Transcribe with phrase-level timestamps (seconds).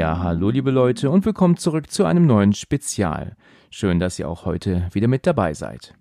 [0.00, 3.36] Ja, hallo liebe Leute und willkommen zurück zu einem neuen Spezial.
[3.68, 5.92] Schön, dass ihr auch heute wieder mit dabei seid.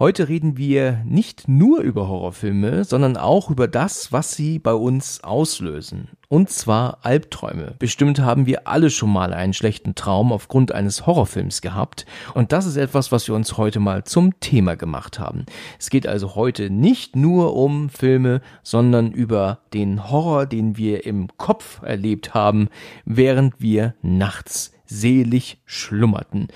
[0.00, 5.24] Heute reden wir nicht nur über Horrorfilme, sondern auch über das, was sie bei uns
[5.24, 6.10] auslösen.
[6.28, 7.74] Und zwar Albträume.
[7.80, 12.06] Bestimmt haben wir alle schon mal einen schlechten Traum aufgrund eines Horrorfilms gehabt.
[12.34, 15.46] Und das ist etwas, was wir uns heute mal zum Thema gemacht haben.
[15.80, 21.26] Es geht also heute nicht nur um Filme, sondern über den Horror, den wir im
[21.38, 22.68] Kopf erlebt haben,
[23.04, 26.48] während wir nachts selig schlummerten.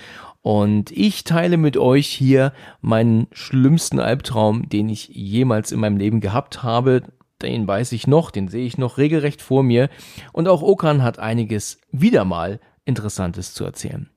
[0.42, 6.20] Und ich teile mit euch hier meinen schlimmsten Albtraum, den ich jemals in meinem Leben
[6.20, 7.02] gehabt habe.
[7.40, 9.88] Den weiß ich noch, den sehe ich noch regelrecht vor mir.
[10.32, 14.10] Und auch Okan hat einiges wieder mal Interessantes zu erzählen.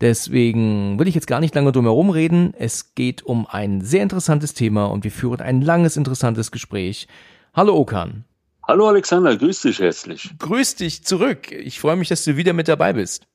[0.00, 2.54] Deswegen will ich jetzt gar nicht lange drum herum reden.
[2.56, 7.08] Es geht um ein sehr interessantes Thema und wir führen ein langes, interessantes Gespräch.
[7.52, 8.24] Hallo Okan.
[8.66, 10.30] Hallo Alexander, grüß dich herzlich.
[10.38, 11.52] Grüß dich zurück.
[11.52, 13.26] Ich freue mich, dass du wieder mit dabei bist.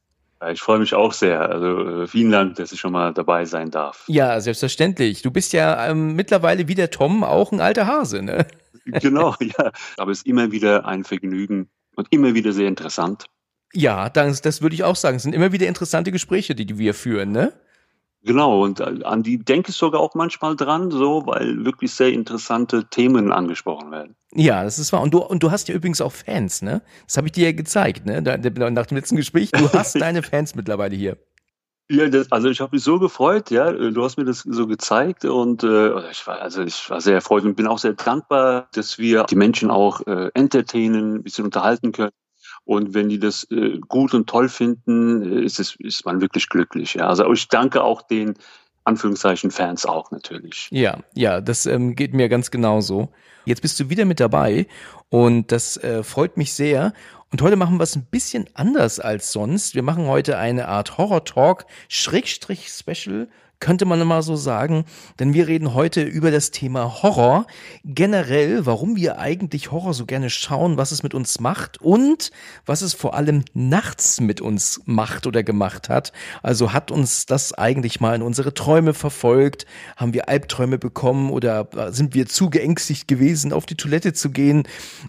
[0.51, 1.49] Ich freue mich auch sehr.
[1.49, 4.05] Also äh, vielen Dank, dass ich schon mal dabei sein darf.
[4.07, 5.21] Ja, selbstverständlich.
[5.21, 8.47] Du bist ja ähm, mittlerweile wie der Tom auch ein alter Hase, ne?
[8.85, 9.71] Genau, ja.
[9.97, 13.25] Aber es ist immer wieder ein Vergnügen und immer wieder sehr interessant.
[13.71, 15.17] Ja, das, das würde ich auch sagen.
[15.17, 17.53] Es sind immer wieder interessante Gespräche, die, die wir führen, ne?
[18.21, 22.11] Genau, und äh, an die denke ich sogar auch manchmal dran, so, weil wirklich sehr
[22.11, 24.15] interessante Themen angesprochen werden.
[24.33, 25.01] Ja, das ist wahr.
[25.01, 26.81] Und du, und du hast ja übrigens auch Fans, ne?
[27.05, 28.21] Das habe ich dir ja gezeigt, ne?
[28.21, 29.51] nach dem letzten Gespräch.
[29.51, 31.17] Du hast deine Fans mittlerweile hier.
[31.91, 33.71] Ja, das, also ich habe mich so gefreut, ja.
[33.71, 37.45] Du hast mir das so gezeigt und äh, ich war, also ich war sehr erfreut
[37.45, 41.91] und bin auch sehr dankbar, dass wir die Menschen auch äh, entertainen, ein bisschen unterhalten
[41.91, 42.11] können.
[42.65, 46.49] Und wenn die das äh, gut und toll finden, äh, ist es ist man wirklich
[46.49, 46.95] glücklich.
[46.95, 47.07] Ja.
[47.07, 48.35] Also ich danke auch den
[48.83, 50.67] Anführungszeichen Fans auch natürlich.
[50.71, 53.09] Ja, ja, das ähm, geht mir ganz genauso.
[53.45, 54.67] Jetzt bist du wieder mit dabei
[55.09, 56.93] und das äh, freut mich sehr.
[57.31, 59.75] Und heute machen wir es ein bisschen anders als sonst.
[59.75, 64.85] Wir machen heute eine Art Horror-Talk, Schrägstrich Special könnte man mal so sagen,
[65.19, 67.45] denn wir reden heute über das Thema Horror,
[67.83, 72.31] generell, warum wir eigentlich Horror so gerne schauen, was es mit uns macht und
[72.65, 76.13] was es vor allem nachts mit uns macht oder gemacht hat.
[76.41, 79.65] Also hat uns das eigentlich mal in unsere Träume verfolgt,
[79.97, 84.63] haben wir Albträume bekommen oder sind wir zu geängstigt gewesen, auf die Toilette zu gehen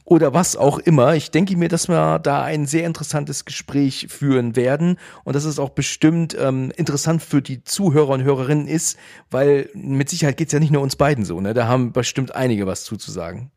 [0.04, 1.14] oder was auch immer.
[1.14, 5.60] Ich denke mir, dass wir da ein sehr interessantes Gespräch führen werden und das ist
[5.60, 8.98] auch bestimmt ähm, interessant für die Zuhörer und Hörer Hörerinnen ist,
[9.30, 11.54] weil mit Sicherheit geht es ja nicht nur uns beiden so, ne?
[11.54, 13.50] Da haben bestimmt einige was zuzusagen.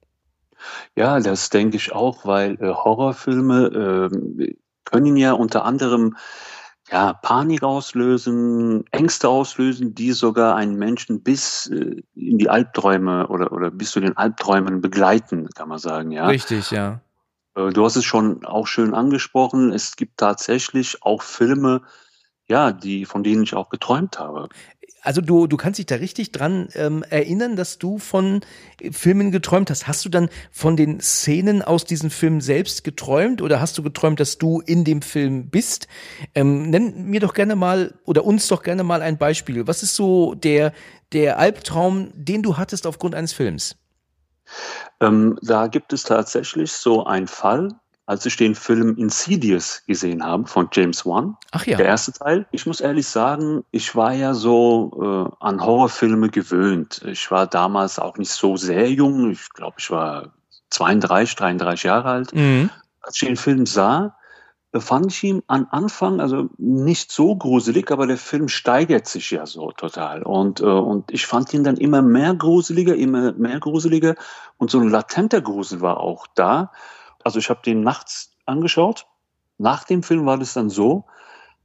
[0.96, 4.56] Ja, das denke ich auch, weil äh, Horrorfilme äh,
[4.86, 6.16] können ja unter anderem
[6.92, 13.52] ja, Panik auslösen, Ängste auslösen, die sogar einen Menschen bis äh, in die Albträume oder,
[13.52, 16.28] oder bis zu den Albträumen begleiten, kann man sagen, ja.
[16.28, 17.02] Richtig, ja.
[17.56, 19.72] Äh, du hast es schon auch schön angesprochen.
[19.72, 21.82] Es gibt tatsächlich auch Filme,
[22.48, 24.50] ja, die, von denen ich auch geträumt habe.
[25.02, 28.40] Also du, du kannst dich da richtig dran ähm, erinnern, dass du von
[28.92, 29.86] Filmen geträumt hast.
[29.86, 34.22] Hast du dann von den Szenen aus diesem Film selbst geträumt oder hast du geträumt,
[34.22, 35.90] dass du in dem Film bist?
[36.36, 39.68] Ähm, nenn mir doch gerne mal oder uns doch gerne mal ein Beispiel.
[39.68, 40.72] Was ist so der,
[41.12, 43.76] der Albtraum, den du hattest aufgrund eines Films?
[45.02, 47.70] Ähm, da gibt es tatsächlich so einen Fall,
[48.06, 51.78] als ich den Film Insidious gesehen habe von James Wan, Ach ja.
[51.78, 52.46] der erste Teil.
[52.52, 57.02] Ich muss ehrlich sagen, ich war ja so äh, an Horrorfilme gewöhnt.
[57.06, 59.32] Ich war damals auch nicht so sehr jung.
[59.32, 60.34] Ich glaube, ich war
[60.72, 62.36] 32, 33 Jahre alt.
[62.36, 62.70] Mhm.
[63.02, 64.16] Als ich den Film sah,
[64.76, 69.46] fand ich ihn am Anfang also nicht so gruselig, aber der Film steigert sich ja
[69.46, 70.24] so total.
[70.24, 74.16] Und, äh, und ich fand ihn dann immer mehr gruseliger, immer mehr gruseliger.
[74.58, 76.72] Und so ein latenter Grusel war auch da
[77.24, 79.08] also ich habe den nachts angeschaut.
[79.58, 81.06] Nach dem Film war das dann so,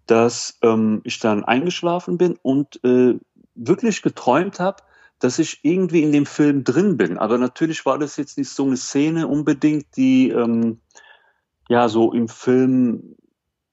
[0.06, 3.18] dass ähm, ich dann eingeschlafen bin und äh,
[3.54, 4.82] wirklich geträumt habe,
[5.18, 7.18] dass ich irgendwie in dem Film drin bin.
[7.18, 10.80] Aber natürlich war das jetzt nicht so eine Szene unbedingt, die ähm,
[11.68, 13.16] ja so im Film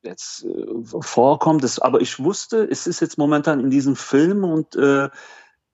[0.02, 0.66] jetzt äh,
[1.02, 1.64] vorkommt.
[1.64, 5.10] Das, aber ich wusste, es ist jetzt momentan in diesem Film und äh,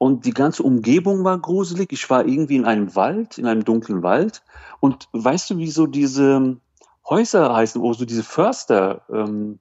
[0.01, 1.91] und die ganze Umgebung war gruselig.
[1.91, 4.41] Ich war irgendwie in einem Wald, in einem dunklen Wald.
[4.79, 6.57] Und weißt du, wie so diese
[7.07, 9.59] Häuser heißen, wo so diese Förster ähm,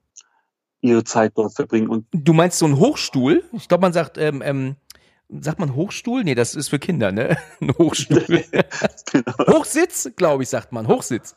[0.81, 1.89] ihre Zeit dort verbringen?
[1.91, 3.45] Und du meinst so ein Hochstuhl?
[3.53, 4.77] Ich glaube, man sagt, ähm, ähm,
[5.29, 6.25] sagt man Hochstuhl?
[6.25, 7.37] Nee, das ist für Kinder, ne?
[7.61, 8.25] Ein Hochstuhl.
[9.13, 9.59] genau.
[9.59, 10.89] Hochsitz, glaube ich, sagt man.
[10.89, 11.37] Hochsitz.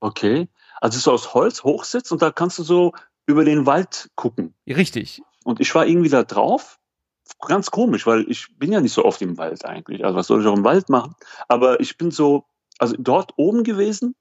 [0.00, 0.48] Okay.
[0.82, 2.92] Also so aus Holz, Hochsitz und da kannst du so
[3.24, 4.52] über den Wald gucken.
[4.66, 5.22] Richtig.
[5.44, 6.78] Und ich war irgendwie da drauf.
[7.46, 10.04] Ganz komisch, weil ich bin ja nicht so oft im Wald eigentlich.
[10.04, 11.14] Also was soll ich auch im Wald machen?
[11.48, 12.44] Aber ich bin so,
[12.78, 14.14] also dort oben gewesen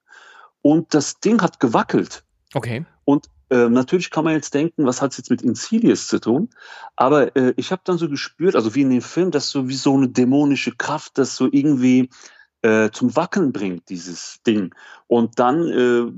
[0.62, 2.24] und das Ding hat gewackelt.
[2.54, 2.86] Okay.
[3.06, 6.50] Und äh, natürlich kann man jetzt denken, was hat es jetzt mit Insidious zu tun?
[6.96, 9.76] Aber äh, ich habe dann so gespürt, also wie in dem Film, dass so wie
[9.76, 12.10] so eine dämonische Kraft das so irgendwie
[12.64, 14.74] äh, zum Wackeln bringt, dieses Ding.
[15.08, 16.12] Und dann äh,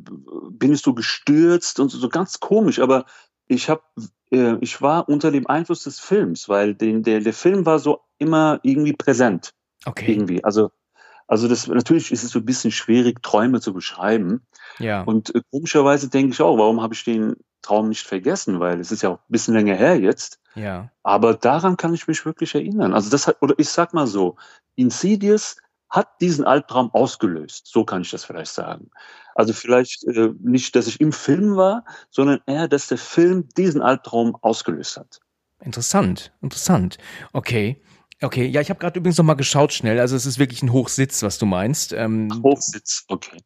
[0.51, 2.79] bin ich so gestürzt und so, so ganz komisch.
[2.79, 3.05] Aber
[3.47, 3.81] ich habe,
[4.35, 8.01] äh, ich war unter dem Einfluss des Films, weil den, der, der Film war so
[8.17, 9.53] immer irgendwie präsent.
[9.85, 10.11] Okay.
[10.11, 10.43] Irgendwie.
[10.43, 10.71] Also
[11.27, 14.45] also das natürlich ist es so ein bisschen schwierig, Träume zu beschreiben.
[14.77, 15.01] Ja.
[15.03, 18.59] Und äh, komischerweise denke ich auch, warum habe ich den Traum nicht vergessen?
[18.59, 20.39] Weil es ist ja auch ein bisschen länger her jetzt.
[20.53, 20.91] Ja.
[21.03, 22.93] Aber daran kann ich mich wirklich erinnern.
[22.93, 24.35] Also das hat, oder ich sag mal so,
[24.75, 25.57] Insidious
[25.95, 27.67] hat diesen Albtraum ausgelöst.
[27.67, 28.89] So kann ich das vielleicht sagen.
[29.33, 33.81] Also vielleicht äh, nicht, dass ich im Film war, sondern eher, dass der Film diesen
[33.81, 35.19] Albtraum ausgelöst hat.
[35.61, 36.97] Interessant, interessant.
[37.33, 37.81] Okay.
[38.21, 39.99] Okay, ja, ich habe gerade übrigens noch mal geschaut schnell.
[39.99, 41.91] Also es ist wirklich ein Hochsitz, was du meinst.
[41.91, 43.37] Ähm, Hochsitz, okay.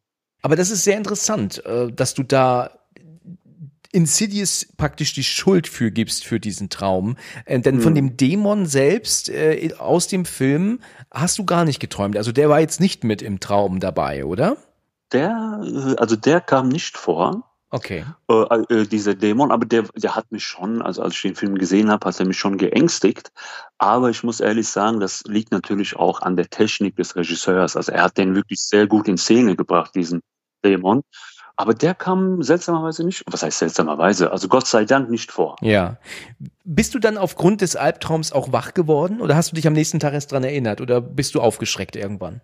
[0.41, 2.78] Aber das ist sehr interessant, äh, dass du da
[3.91, 7.17] Insidious praktisch die Schuld für gibst für diesen Traum.
[7.45, 7.81] Äh, denn hm.
[7.81, 10.79] von dem Dämon selbst äh, aus dem Film
[11.11, 12.17] hast du gar nicht geträumt.
[12.17, 14.57] Also der war jetzt nicht mit im Traum dabei, oder?
[15.11, 17.43] Der, äh, also der kam nicht vor.
[17.71, 18.03] Okay.
[18.27, 18.33] Äh,
[18.69, 21.91] äh, dieser Dämon, aber der, der hat mich schon, also als ich den Film gesehen
[21.91, 23.31] habe, hat er mich schon geängstigt.
[23.77, 27.75] Aber ich muss ehrlich sagen, das liegt natürlich auch an der Technik des Regisseurs.
[27.75, 30.21] Also er hat den wirklich sehr gut in Szene gebracht, diesen
[30.63, 31.03] Dämon.
[31.59, 35.57] Aber der kam seltsamerweise nicht, was heißt seltsamerweise, also Gott sei Dank nicht vor.
[35.59, 35.97] Ja.
[36.63, 39.99] Bist du dann aufgrund des Albtraums auch wach geworden oder hast du dich am nächsten
[39.99, 42.39] Tag erst dran erinnert oder bist du aufgeschreckt irgendwann?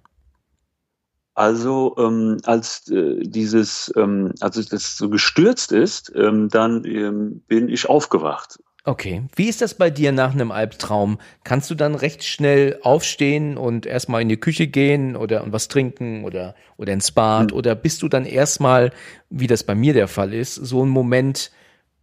[1.33, 7.69] Also ähm, als äh, dieses, ähm, als das so gestürzt ist, ähm, dann ähm, bin
[7.69, 8.59] ich aufgewacht.
[8.87, 9.23] Okay.
[9.35, 11.17] Wie ist das bei dir nach einem Albtraum?
[11.43, 15.67] Kannst du dann recht schnell aufstehen und erstmal in die Küche gehen oder und was
[15.67, 17.57] trinken oder oder ins Bad mhm.
[17.57, 18.91] oder bist du dann erstmal,
[19.31, 21.51] wie das bei mir der Fall ist, so einen Moment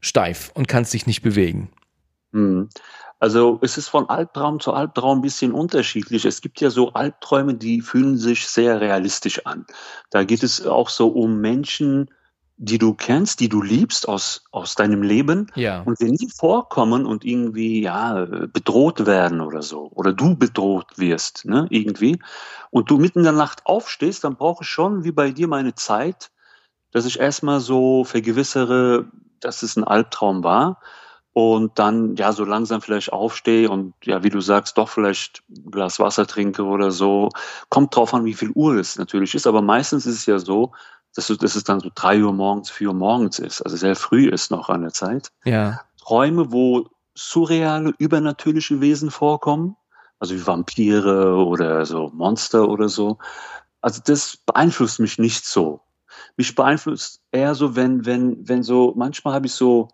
[0.01, 1.71] steif und kannst dich nicht bewegen?
[2.33, 2.69] Mhm.
[3.21, 6.25] Also es ist von Albtraum zu Albtraum ein bisschen unterschiedlich.
[6.25, 9.65] Es gibt ja so Albträume, die fühlen sich sehr realistisch an.
[10.11, 12.11] Da geht es auch so um Menschen,
[12.65, 15.51] die du kennst, die du liebst aus, aus deinem Leben.
[15.57, 15.83] Ja.
[15.83, 21.45] Und wenn die vorkommen und irgendwie, ja, bedroht werden oder so, oder du bedroht wirst,
[21.45, 22.21] ne, irgendwie,
[22.71, 25.75] und du mitten in der Nacht aufstehst, dann brauche ich schon, wie bei dir, meine
[25.75, 26.31] Zeit,
[26.93, 29.07] dass ich erstmal so vergewissere,
[29.41, 30.79] dass es ein Albtraum war
[31.33, 35.73] und dann ja so langsam vielleicht aufstehe und ja, wie du sagst, doch vielleicht ein
[35.73, 37.29] Glas Wasser trinke oder so.
[37.71, 40.71] Kommt drauf an, wie viel Uhr es natürlich ist, aber meistens ist es ja so,
[41.15, 43.97] dass, du, dass es dann so drei Uhr morgens, vier Uhr morgens ist, also sehr
[43.97, 45.31] früh ist noch an der Zeit.
[45.45, 45.81] Ja.
[45.99, 49.77] Träume, wo surreale, übernatürliche Wesen vorkommen,
[50.19, 53.19] also wie Vampire oder so Monster oder so.
[53.81, 55.81] Also das beeinflusst mich nicht so.
[56.37, 59.89] Mich beeinflusst eher so, wenn, wenn, wenn so, manchmal habe ich so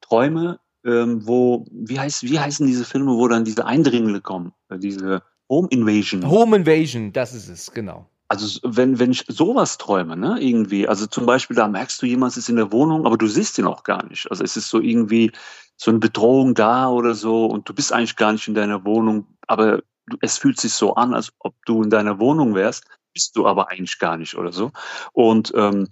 [0.00, 4.78] Träume, ähm, wo, wie, heißt, wie heißen diese Filme, wo dann diese Eindringlinge kommen, äh,
[4.78, 6.28] diese Home Invasion.
[6.28, 8.06] Home Invasion, das ist es, genau.
[8.28, 12.36] Also wenn, wenn ich sowas träume, ne, irgendwie, also zum Beispiel, da merkst du, jemand
[12.36, 14.30] ist in der Wohnung, aber du siehst ihn auch gar nicht.
[14.30, 15.30] Also es ist so irgendwie
[15.76, 19.26] so eine Bedrohung da oder so und du bist eigentlich gar nicht in deiner Wohnung,
[19.46, 19.82] aber
[20.20, 23.70] es fühlt sich so an, als ob du in deiner Wohnung wärst, bist du aber
[23.70, 24.72] eigentlich gar nicht oder so.
[25.12, 25.88] Und ähm,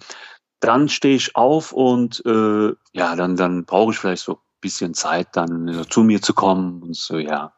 [0.61, 5.29] dann stehe ich auf und äh, ja, dann, dann brauche ich vielleicht so bisschen Zeit,
[5.33, 7.53] dann zu mir zu kommen und so, ja.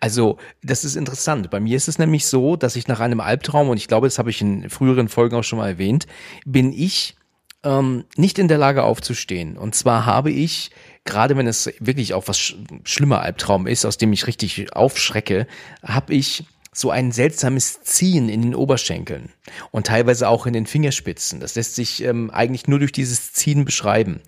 [0.00, 1.50] Also, das ist interessant.
[1.50, 4.18] Bei mir ist es nämlich so, dass ich nach einem Albtraum, und ich glaube, das
[4.18, 6.06] habe ich in früheren Folgen auch schon mal erwähnt,
[6.44, 7.16] bin ich
[7.64, 9.56] ähm, nicht in der Lage aufzustehen.
[9.56, 10.70] Und zwar habe ich,
[11.04, 15.46] gerade wenn es wirklich auch was sch schlimmer Albtraum ist, aus dem ich richtig aufschrecke,
[15.82, 19.30] habe ich so ein seltsames Ziehen in den Oberschenkeln
[19.70, 21.40] und teilweise auch in den Fingerspitzen.
[21.40, 24.20] Das lässt sich ähm, eigentlich nur durch dieses Ziehen beschreiben.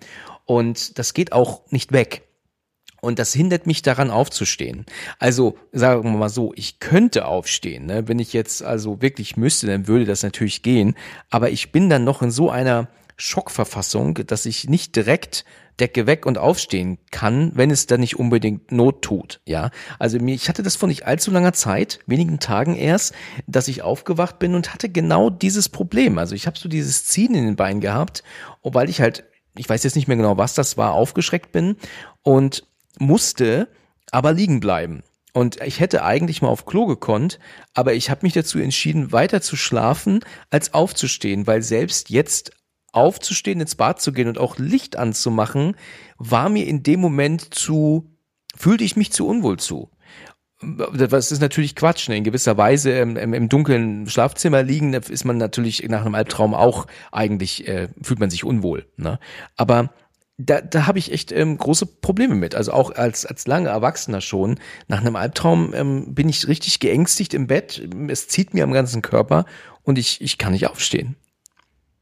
[0.45, 2.23] Und das geht auch nicht weg.
[3.01, 4.85] Und das hindert mich daran aufzustehen.
[5.19, 7.87] Also sagen wir mal so, ich könnte aufstehen.
[7.87, 8.07] Ne?
[8.07, 10.95] Wenn ich jetzt also wirklich müsste, dann würde das natürlich gehen.
[11.29, 15.45] Aber ich bin dann noch in so einer Schockverfassung, dass ich nicht direkt
[15.79, 19.71] Decke weg und aufstehen kann, wenn es dann nicht unbedingt Not tut, ja.
[19.97, 23.15] Also mir, ich hatte das vor nicht allzu langer Zeit, wenigen Tagen erst,
[23.47, 26.17] dass ich aufgewacht bin und hatte genau dieses Problem.
[26.17, 28.23] Also ich habe so dieses Ziehen in den Beinen gehabt,
[28.61, 29.23] weil ich halt,
[29.57, 31.77] ich weiß jetzt nicht mehr genau, was das war, aufgeschreckt bin
[32.21, 32.63] und
[32.99, 33.67] musste
[34.11, 35.03] aber liegen bleiben.
[35.33, 37.39] Und ich hätte eigentlich mal auf Klo gekonnt,
[37.73, 40.19] aber ich habe mich dazu entschieden, weiter zu schlafen,
[40.49, 42.51] als aufzustehen, weil selbst jetzt
[42.91, 45.75] aufzustehen, ins Bad zu gehen und auch Licht anzumachen,
[46.17, 48.09] war mir in dem Moment zu,
[48.55, 49.89] fühlte ich mich zu unwohl zu.
[50.93, 52.09] Das ist natürlich Quatsch.
[52.09, 52.17] Ne?
[52.17, 56.53] In gewisser Weise im, im, im dunklen Schlafzimmer liegen, ist man natürlich nach einem Albtraum
[56.53, 58.85] auch eigentlich, äh, fühlt man sich unwohl.
[58.97, 59.17] Ne?
[59.55, 59.91] Aber
[60.45, 62.55] da, da habe ich echt ähm, große Probleme mit.
[62.55, 64.59] Also auch als, als lange Erwachsener schon.
[64.87, 67.81] Nach einem Albtraum ähm, bin ich richtig geängstigt im Bett.
[68.07, 69.45] Es zieht mir am ganzen Körper
[69.83, 71.15] und ich, ich kann nicht aufstehen.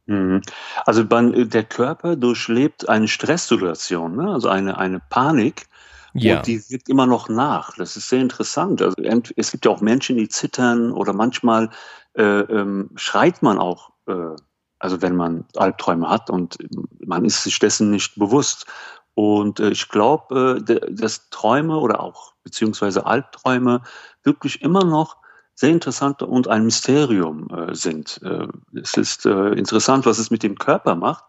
[0.05, 0.41] Mhm.
[0.86, 4.31] Also der Körper durchlebt eine Stresssituation, ne?
[4.31, 5.67] also eine, eine Panik.
[6.13, 6.38] Ja.
[6.38, 7.75] Und die wirkt immer noch nach.
[7.77, 8.81] Das ist sehr interessant.
[8.81, 8.96] Also
[9.36, 11.69] es gibt ja auch Menschen, die zittern oder manchmal
[12.15, 14.36] äh, ähm, schreit man auch äh,
[14.80, 16.58] also wenn man Albträume hat und
[17.06, 18.66] man ist sich dessen nicht bewusst.
[19.14, 23.82] Und äh, ich glaube, äh, dass Träume oder auch beziehungsweise Albträume
[24.24, 25.18] wirklich immer noch
[25.56, 28.22] sehr interessant und ein Mysterium äh, sind.
[28.24, 28.48] Äh,
[28.82, 31.26] es ist äh, interessant, was es mit dem Körper macht.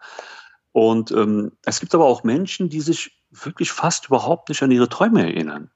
[0.71, 4.89] Und ähm, es gibt aber auch Menschen, die sich wirklich fast überhaupt nicht an ihre
[4.89, 5.71] Träume erinnern.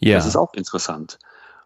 [0.00, 0.16] Ja.
[0.16, 1.20] Das ist auch interessant.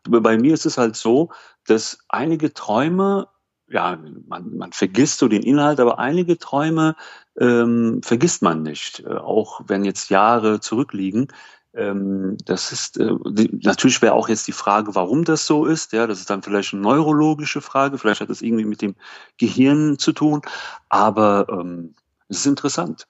[0.05, 1.31] Bei mir ist es halt so,
[1.67, 3.29] dass einige Träume
[3.69, 6.95] ja, man, man vergisst so den Inhalt, aber einige Träume
[7.39, 11.29] ähm, vergisst man nicht, äh, auch wenn jetzt Jahre zurückliegen.
[11.75, 15.93] Ähm, das ist äh, die, natürlich wäre auch jetzt die Frage, warum das so ist.
[15.93, 18.95] Ja, das ist dann vielleicht eine neurologische Frage, vielleicht hat das irgendwie mit dem
[19.37, 20.43] Gehirn zu tun,
[20.89, 21.95] aber ähm,
[22.29, 23.07] es ist interessant.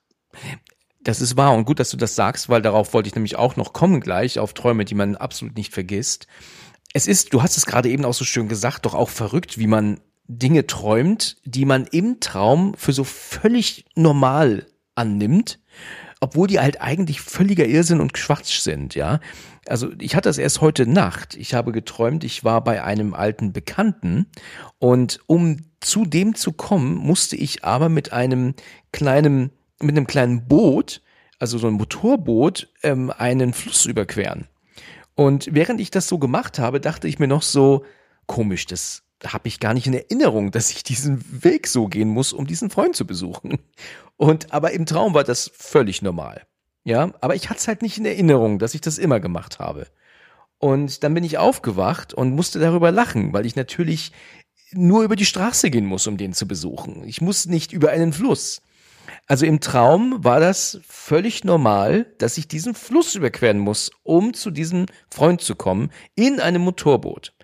[1.01, 3.57] Das ist wahr und gut, dass du das sagst, weil darauf wollte ich nämlich auch
[3.57, 6.27] noch kommen gleich auf Träume, die man absolut nicht vergisst.
[6.93, 9.69] Es ist, du hast es gerade eben auch so schön gesagt, doch auch verrückt, wie
[9.69, 15.61] man Dinge träumt, die man im Traum für so völlig normal annimmt,
[16.21, 19.21] obwohl die halt eigentlich völliger Irrsinn und Quatsch sind, ja.
[19.69, 21.35] Also ich hatte das erst heute Nacht.
[21.37, 24.27] Ich habe geträumt, ich war bei einem alten Bekannten
[24.79, 28.55] und um zu dem zu kommen, musste ich aber mit einem
[28.93, 31.03] kleinen, mit einem kleinen Boot,
[31.39, 34.49] also so ein Motorboot, ähm, einen Fluss überqueren.
[35.15, 37.85] Und während ich das so gemacht habe, dachte ich mir noch so,
[38.27, 42.33] komisch, das habe ich gar nicht in Erinnerung, dass ich diesen Weg so gehen muss,
[42.33, 43.59] um diesen Freund zu besuchen.
[44.17, 46.47] Und aber im Traum war das völlig normal.
[46.85, 49.87] Ja, aber ich hatte es halt nicht in Erinnerung, dass ich das immer gemacht habe.
[50.59, 54.13] Und dann bin ich aufgewacht und musste darüber lachen, weil ich natürlich
[54.73, 57.05] nur über die Straße gehen muss, um den zu besuchen.
[57.05, 58.63] Ich muss nicht über einen Fluss.
[59.27, 64.51] Also im Traum war das völlig normal, dass ich diesen Fluss überqueren muss, um zu
[64.51, 67.36] diesem Freund zu kommen, in einem Motorboot.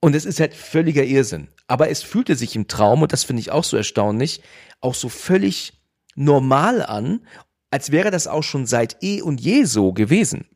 [0.00, 1.48] Und es ist halt völliger Irrsinn.
[1.66, 4.42] Aber es fühlte sich im Traum, und das finde ich auch so erstaunlich,
[4.80, 5.72] auch so völlig
[6.14, 7.26] normal an,
[7.70, 10.46] als wäre das auch schon seit eh und je so gewesen.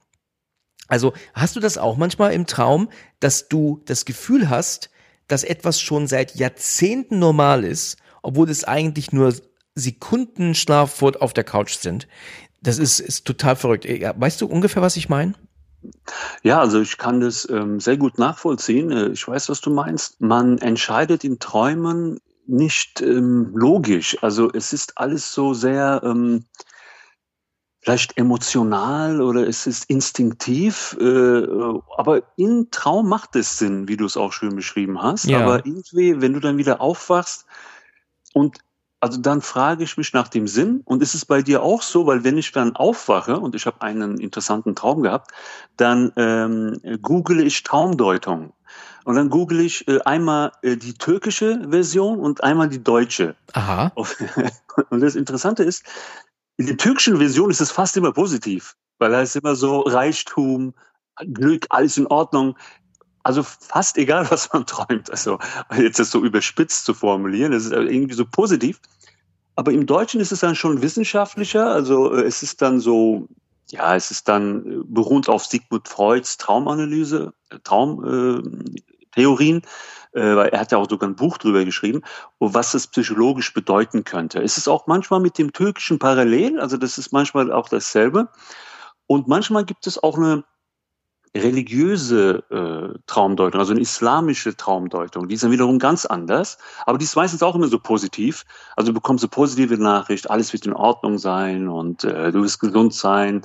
[0.89, 2.89] Also hast du das auch manchmal im Traum,
[3.21, 4.91] dass du das Gefühl hast,
[5.27, 9.35] dass etwas schon seit Jahrzehnten normal ist, obwohl es eigentlich nur
[9.75, 12.09] Sekundenschlaf auf der Couch sind?
[12.61, 13.87] Das ist, ist total verrückt.
[13.87, 15.35] Weißt du ungefähr, was ich meine?
[16.43, 18.91] Ja, also ich kann das ähm, sehr gut nachvollziehen.
[18.91, 20.21] Äh, ich weiß, was du meinst.
[20.21, 24.23] Man entscheidet in Träumen nicht ähm, logisch.
[24.23, 26.45] Also es ist alles so sehr ähm,
[27.83, 31.43] vielleicht emotional oder es ist instinktiv, äh,
[31.97, 35.25] aber im Traum macht es Sinn, wie du es auch schön beschrieben hast.
[35.25, 35.41] Ja.
[35.41, 37.45] Aber irgendwie, wenn du dann wieder aufwachst
[38.35, 38.59] und
[39.03, 42.07] also dann frage ich mich nach dem Sinn und ist es bei dir auch so,
[42.07, 45.33] weil wenn ich dann aufwache und ich habe einen interessanten Traum gehabt,
[45.77, 48.53] dann ähm, google ich Traumdeutung.
[49.05, 53.35] Und dann google ich äh, einmal äh, die türkische Version und einmal die deutsche.
[53.55, 53.91] Aha.
[54.91, 55.85] Und das Interessante ist,
[56.57, 60.75] in der türkischen Version ist es fast immer positiv, weil da ist immer so Reichtum,
[61.17, 62.57] Glück, alles in Ordnung.
[63.23, 65.11] Also fast egal, was man träumt.
[65.11, 65.39] Also
[65.77, 68.81] jetzt das so überspitzt zu formulieren, das ist irgendwie so positiv.
[69.55, 71.67] Aber im Deutschen ist es dann schon wissenschaftlicher.
[71.67, 73.29] Also äh, es ist dann so,
[73.69, 79.63] ja, es ist dann äh, beruht auf Sigmund Freuds Traumanalyse, äh, Traumtheorien,
[80.13, 82.03] äh, weil er hat ja auch sogar ein Buch drüber geschrieben,
[82.39, 84.43] was es psychologisch bedeuten könnte.
[84.43, 88.29] Es ist auch manchmal mit dem Türkischen parallel, also das ist manchmal auch dasselbe.
[89.07, 90.45] Und manchmal gibt es auch eine
[91.37, 95.29] religiöse äh, Traumdeutung, also eine islamische Traumdeutung.
[95.29, 98.45] Die ist dann wiederum ganz anders, aber die ist meistens auch immer so positiv.
[98.77, 102.61] Also du bekommst eine positive Nachricht, alles wird in Ordnung sein und äh, du wirst
[102.61, 103.43] gesund sein,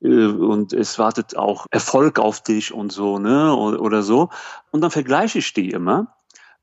[0.00, 4.30] äh, und es wartet auch Erfolg auf dich und so, ne, oder, oder so.
[4.70, 6.14] Und dann vergleiche ich die immer.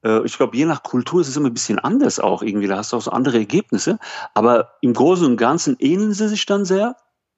[0.04, 2.68] Äh, ich glaube, je nach Kultur ist es immer ein bisschen anders auch irgendwie.
[2.68, 4.00] Da hast du auch so andere Ergebnisse.
[4.34, 6.96] Aber im Großen und Ganzen ähneln sie sich dann sehr.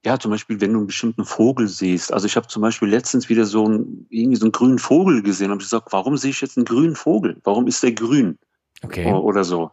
[0.08, 2.14] Ja, zum Beispiel, wenn du einen bestimmten Vogel siehst.
[2.14, 5.52] Also ich habe zum Beispiel letztens wieder so einen, irgendwie so einen grünen Vogel gesehen
[5.52, 7.40] und ich gesagt, warum sehe ich jetzt einen grünen Vogel?
[7.44, 8.38] Warum ist der grün?
[8.84, 9.12] Okay.
[9.12, 9.72] Oder so.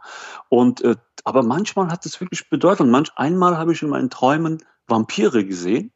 [0.49, 2.91] Und äh, aber manchmal hat es wirklich Bedeutung.
[2.91, 5.93] Manch einmal habe ich in meinen Träumen Vampire gesehen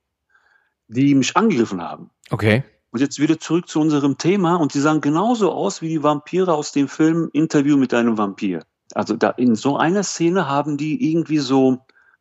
[0.88, 2.11] die mich angegriffen haben.
[2.30, 2.64] Okay.
[2.90, 6.54] Und jetzt wieder zurück zu unserem Thema und die sahen genauso aus wie die Vampire
[6.54, 8.64] aus dem Film Interview mit einem Vampir.
[8.95, 11.78] Also da in so einer Szene haben die irgendwie so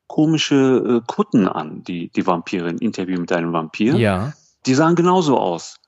[0.07, 3.95] komische äh, Kutten an, die, die Vampire in Interview mit einem Vampir.
[3.95, 4.33] Ja.
[4.65, 5.79] Die sahen genauso aus.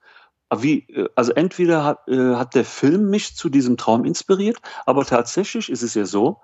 [0.56, 5.06] Wie, äh, also entweder hat, äh, hat der Film mich zu diesem Traum inspiriert, aber
[5.06, 6.42] tatsächlich ist es ja so,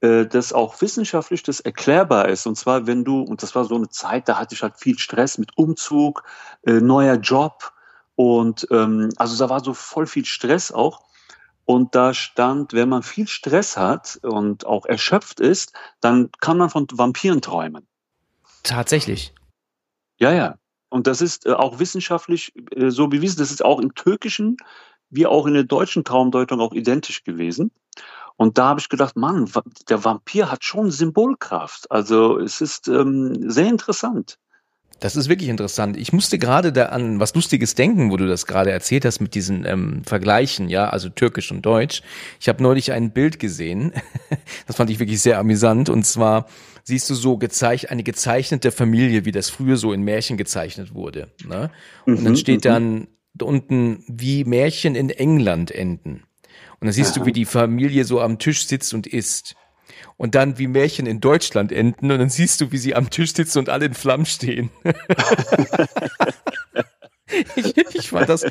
[0.00, 2.46] äh, dass auch wissenschaftlich das erklärbar ist.
[2.46, 4.98] Und zwar, wenn du, und das war so eine Zeit, da hatte ich halt viel
[4.98, 6.24] Stress mit Umzug,
[6.66, 7.72] äh, neuer Job
[8.16, 11.02] und ähm, also da war so voll viel Stress auch.
[11.64, 16.70] Und da stand, wenn man viel Stress hat und auch erschöpft ist, dann kann man
[16.70, 17.86] von Vampiren träumen.
[18.62, 19.34] Tatsächlich.
[20.18, 20.56] Ja, ja.
[20.90, 23.38] Und das ist äh, auch wissenschaftlich äh, so bewiesen.
[23.38, 24.56] Das ist auch im Türkischen
[25.14, 27.70] wie auch in der deutschen Traumdeutung auch identisch gewesen.
[28.36, 29.48] Und da habe ich gedacht, Mann,
[29.88, 31.90] der Vampir hat schon Symbolkraft.
[31.90, 34.38] Also es ist ähm, sehr interessant.
[35.00, 35.96] Das ist wirklich interessant.
[35.96, 39.34] Ich musste gerade da an was Lustiges denken, wo du das gerade erzählt hast mit
[39.34, 42.02] diesen ähm, Vergleichen, ja, also Türkisch und Deutsch.
[42.40, 43.92] Ich habe neulich ein Bild gesehen,
[44.66, 45.88] das fand ich wirklich sehr amüsant.
[45.88, 46.46] Und zwar
[46.84, 51.28] siehst du so gezeich eine gezeichnete Familie, wie das früher so in Märchen gezeichnet wurde.
[51.46, 51.70] Ne?
[52.06, 52.68] Und dann mhm, steht mhm.
[52.68, 53.08] dann
[53.42, 56.22] unten, wie Märchen in England enden.
[56.80, 59.56] Und dann siehst du, wie die Familie so am Tisch sitzt und isst.
[60.16, 63.34] Und dann wie Märchen in Deutschland enden und dann siehst du, wie sie am Tisch
[63.34, 64.70] sitzen und alle in Flammen stehen.
[67.56, 68.44] ich, ich fand das,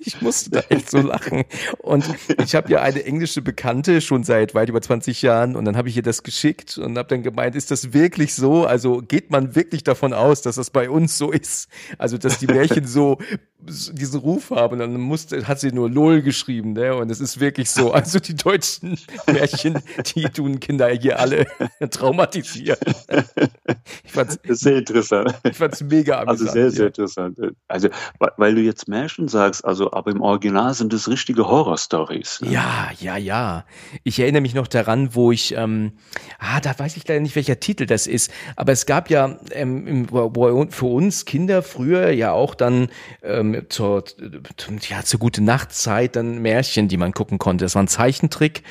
[0.00, 1.44] ich musste da echt so lachen.
[1.78, 2.04] Und
[2.42, 5.88] ich habe ja eine englische Bekannte schon seit weit über 20 Jahren und dann habe
[5.88, 8.66] ich ihr das geschickt und habe dann gemeint, ist das wirklich so?
[8.66, 11.68] Also geht man wirklich davon aus, dass das bei uns so ist?
[11.98, 13.18] Also dass die Märchen so
[13.66, 14.74] diesen Ruf haben.
[14.74, 16.94] Und dann musste, hat sie nur LOL geschrieben, ne?
[16.94, 17.92] Und es ist wirklich so.
[17.92, 19.78] Also die deutschen Märchen,
[20.14, 21.46] die tun Kinder hier alle
[21.90, 22.78] traumatisieren.
[24.04, 25.34] Ich fand's, sehr interessant.
[25.44, 26.40] Ich fand's mega amüsant.
[26.40, 27.38] Also sehr, sehr interessant.
[27.68, 32.40] Also, weil du jetzt Märchen sagst, also, aber im Original sind es richtige Horrorstories.
[32.40, 32.52] Ne?
[32.52, 33.64] Ja, ja, ja.
[34.02, 35.92] Ich erinnere mich noch daran, wo ich, ähm,
[36.38, 40.06] ah, da weiß ich leider nicht, welcher Titel das ist, aber es gab ja ähm,
[40.70, 42.88] für uns Kinder früher ja auch dann
[43.22, 44.04] ähm, zur,
[44.88, 47.64] ja, zur gute Nachtzeit dann Märchen, die man gucken konnte.
[47.64, 48.62] Das war ein Zeichentrick.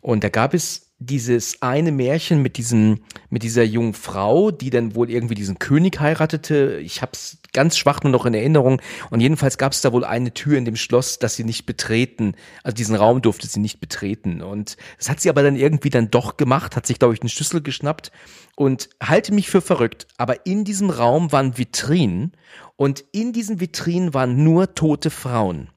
[0.00, 4.94] Und da gab es dieses eine Märchen mit diesem, mit dieser jungen Frau, die dann
[4.94, 6.78] wohl irgendwie diesen König heiratete.
[6.82, 8.80] Ich hab's ganz schwach nur noch in Erinnerung.
[9.10, 12.34] Und jedenfalls gab es da wohl eine Tür in dem Schloss, dass sie nicht betreten,
[12.62, 14.42] also diesen Raum durfte sie nicht betreten.
[14.42, 17.28] Und das hat sie aber dann irgendwie dann doch gemacht, hat sich, glaube ich, einen
[17.28, 18.10] Schlüssel geschnappt
[18.56, 20.06] und halte mich für verrückt.
[20.16, 22.32] Aber in diesem Raum waren Vitrinen
[22.76, 25.68] und in diesen Vitrinen waren nur tote Frauen.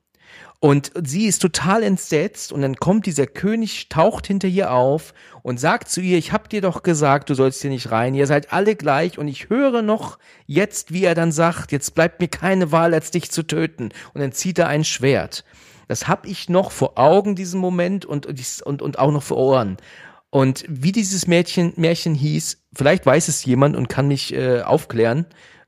[0.59, 5.13] Und sie ist total entsetzt und dann kommt dieser König, taucht hinter ihr auf
[5.43, 8.25] und sagt zu ihr, ich hab dir doch gesagt, du sollst hier nicht rein, ihr
[8.25, 12.29] seid alle gleich und ich höre noch jetzt, wie er dann sagt, jetzt bleibt mir
[12.29, 13.89] keine Wahl, als dich zu töten.
[14.13, 15.43] Und dann zieht er ein Schwert.
[15.87, 19.77] Das hab ich noch vor Augen, diesen Moment und, und, und auch noch vor Ohren.
[20.29, 25.27] Und wie dieses Mädchen, Märchen hieß, vielleicht weiß es jemand und kann mich äh, aufklären,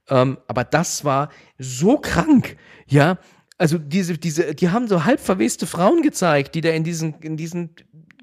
[0.10, 3.18] ähm, aber das war so krank, ja.
[3.58, 7.38] Also diese, diese, die haben so halb verweste Frauen gezeigt, die da in diesen, in
[7.38, 7.76] diesen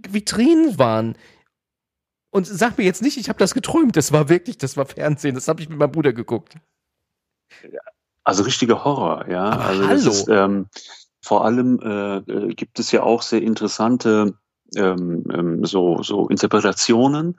[0.08, 1.16] Vitrinen waren.
[2.30, 3.96] Und sag mir jetzt nicht, ich habe das geträumt.
[3.96, 5.34] Das war wirklich, das war Fernsehen.
[5.34, 6.56] Das habe ich mit meinem Bruder geguckt.
[8.24, 9.44] Also richtiger Horror, ja.
[9.44, 10.10] Aber also hallo.
[10.10, 10.66] Ist, ähm,
[11.20, 14.34] vor allem äh, äh, gibt es ja auch sehr interessante
[14.76, 17.38] ähm, ähm, so, so Interpretationen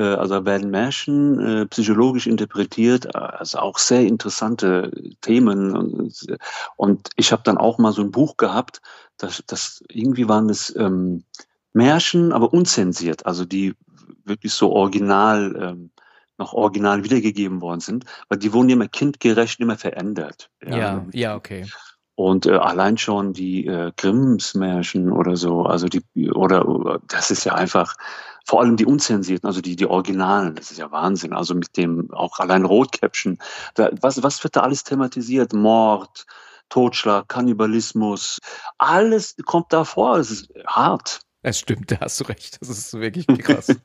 [0.00, 5.74] also werden Märchen äh, psychologisch interpretiert, also auch sehr interessante Themen.
[5.74, 6.26] Und,
[6.76, 8.80] und ich habe dann auch mal so ein Buch gehabt,
[9.16, 11.24] das, das irgendwie waren es ähm,
[11.72, 13.74] Märchen, aber unzensiert, also die
[14.24, 15.90] wirklich so original ähm,
[16.38, 20.50] noch original wiedergegeben worden sind, weil die wurden immer kindgerecht, immer verändert.
[20.64, 21.66] Ja, ja, ja okay.
[22.14, 27.44] Und äh, allein schon die äh, Grimms Märchen oder so, also die oder das ist
[27.44, 27.94] ja einfach
[28.48, 31.34] vor allem die unzensierten, also die, die Originalen, das ist ja Wahnsinn.
[31.34, 33.38] Also mit dem auch allein Rotkäppchen.
[33.74, 35.52] Da, was, was wird da alles thematisiert?
[35.52, 36.24] Mord,
[36.70, 38.38] Totschlag, Kannibalismus,
[38.78, 40.16] alles kommt da vor.
[40.16, 41.20] Es ist hart.
[41.42, 42.56] Es stimmt, da hast du recht.
[42.62, 43.68] Das ist wirklich krass.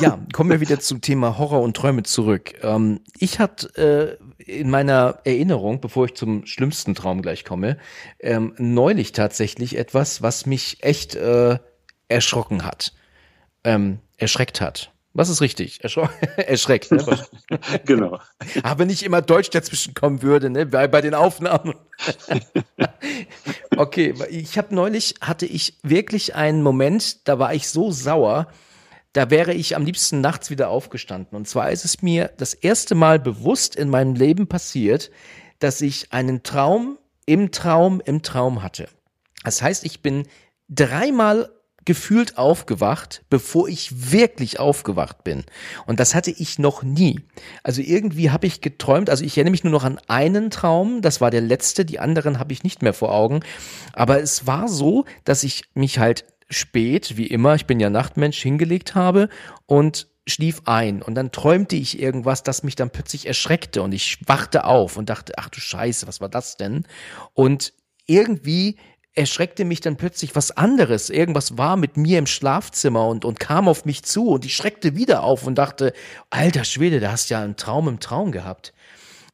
[0.00, 2.54] Ja, kommen wir wieder zum Thema Horror und Träume zurück.
[2.62, 7.78] Ähm, ich hatte äh, in meiner Erinnerung, bevor ich zum schlimmsten Traum gleich komme,
[8.18, 11.60] ähm, neulich tatsächlich etwas, was mich echt äh,
[12.08, 12.92] erschrocken hat,
[13.68, 14.90] ähm, erschreckt hat.
[15.12, 15.82] Was ist richtig?
[15.82, 17.04] Erschro erschreckt, ne?
[17.84, 18.18] genau.
[18.62, 20.64] Aber nicht immer Deutsch dazwischen kommen würde, ne?
[20.64, 21.74] Bei, bei den Aufnahmen.
[23.76, 28.48] okay, ich habe neulich hatte ich wirklich einen Moment, da war ich so sauer,
[29.12, 31.36] da wäre ich am liebsten nachts wieder aufgestanden.
[31.36, 35.10] Und zwar ist es mir das erste Mal bewusst in meinem Leben passiert,
[35.58, 38.88] dass ich einen Traum im Traum im Traum hatte.
[39.42, 40.26] Das heißt, ich bin
[40.68, 41.50] dreimal
[41.84, 45.44] gefühlt aufgewacht, bevor ich wirklich aufgewacht bin.
[45.86, 47.20] Und das hatte ich noch nie.
[47.62, 51.20] Also irgendwie habe ich geträumt, also ich erinnere mich nur noch an einen Traum, das
[51.20, 53.40] war der letzte, die anderen habe ich nicht mehr vor Augen.
[53.92, 58.40] Aber es war so, dass ich mich halt spät, wie immer, ich bin ja Nachtmensch,
[58.40, 59.28] hingelegt habe
[59.66, 64.18] und schlief ein und dann träumte ich irgendwas, das mich dann plötzlich erschreckte und ich
[64.26, 66.84] wachte auf und dachte, ach du Scheiße, was war das denn?
[67.34, 67.72] Und
[68.06, 68.76] irgendwie
[69.14, 71.10] erschreckte mich dann plötzlich was anderes.
[71.10, 74.94] Irgendwas war mit mir im Schlafzimmer und, und kam auf mich zu und ich schreckte
[74.94, 75.92] wieder auf und dachte,
[76.30, 78.72] alter Schwede, da hast ja einen Traum im Traum gehabt.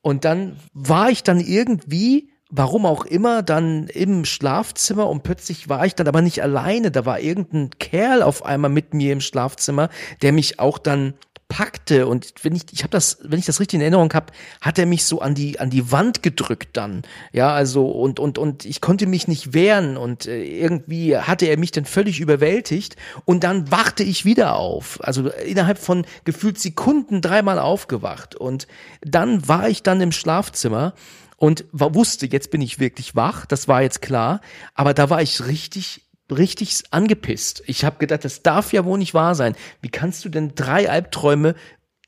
[0.01, 5.87] Und dann war ich dann irgendwie warum auch immer, dann im Schlafzimmer und plötzlich war
[5.87, 6.91] ich dann aber nicht alleine.
[6.91, 9.89] Da war irgendein Kerl auf einmal mit mir im Schlafzimmer,
[10.23, 11.15] der mich auch dann
[11.49, 12.07] packte.
[12.07, 14.87] Und wenn ich ich habe das wenn ich das richtig in Erinnerung habe hat er
[14.87, 17.03] mich so an die an die Wand gedrückt dann.
[17.33, 19.97] Ja also und und und ich konnte mich nicht wehren.
[19.97, 22.97] Und äh, irgendwie hatte er mich dann völlig überwältigt.
[23.25, 24.99] Und dann wachte ich wieder auf.
[25.03, 28.35] Also innerhalb von gefühlt Sekunden dreimal aufgewacht.
[28.35, 28.67] Und
[29.03, 30.95] dann war ich dann im Schlafzimmer
[31.37, 34.41] und wusste, jetzt bin ich wirklich wach, das war jetzt klar,
[34.75, 37.63] aber da war ich richtig richtig angepisst.
[37.67, 39.55] Ich habe gedacht, das darf ja wohl nicht wahr sein.
[39.83, 41.55] Wie kannst du denn drei Albträume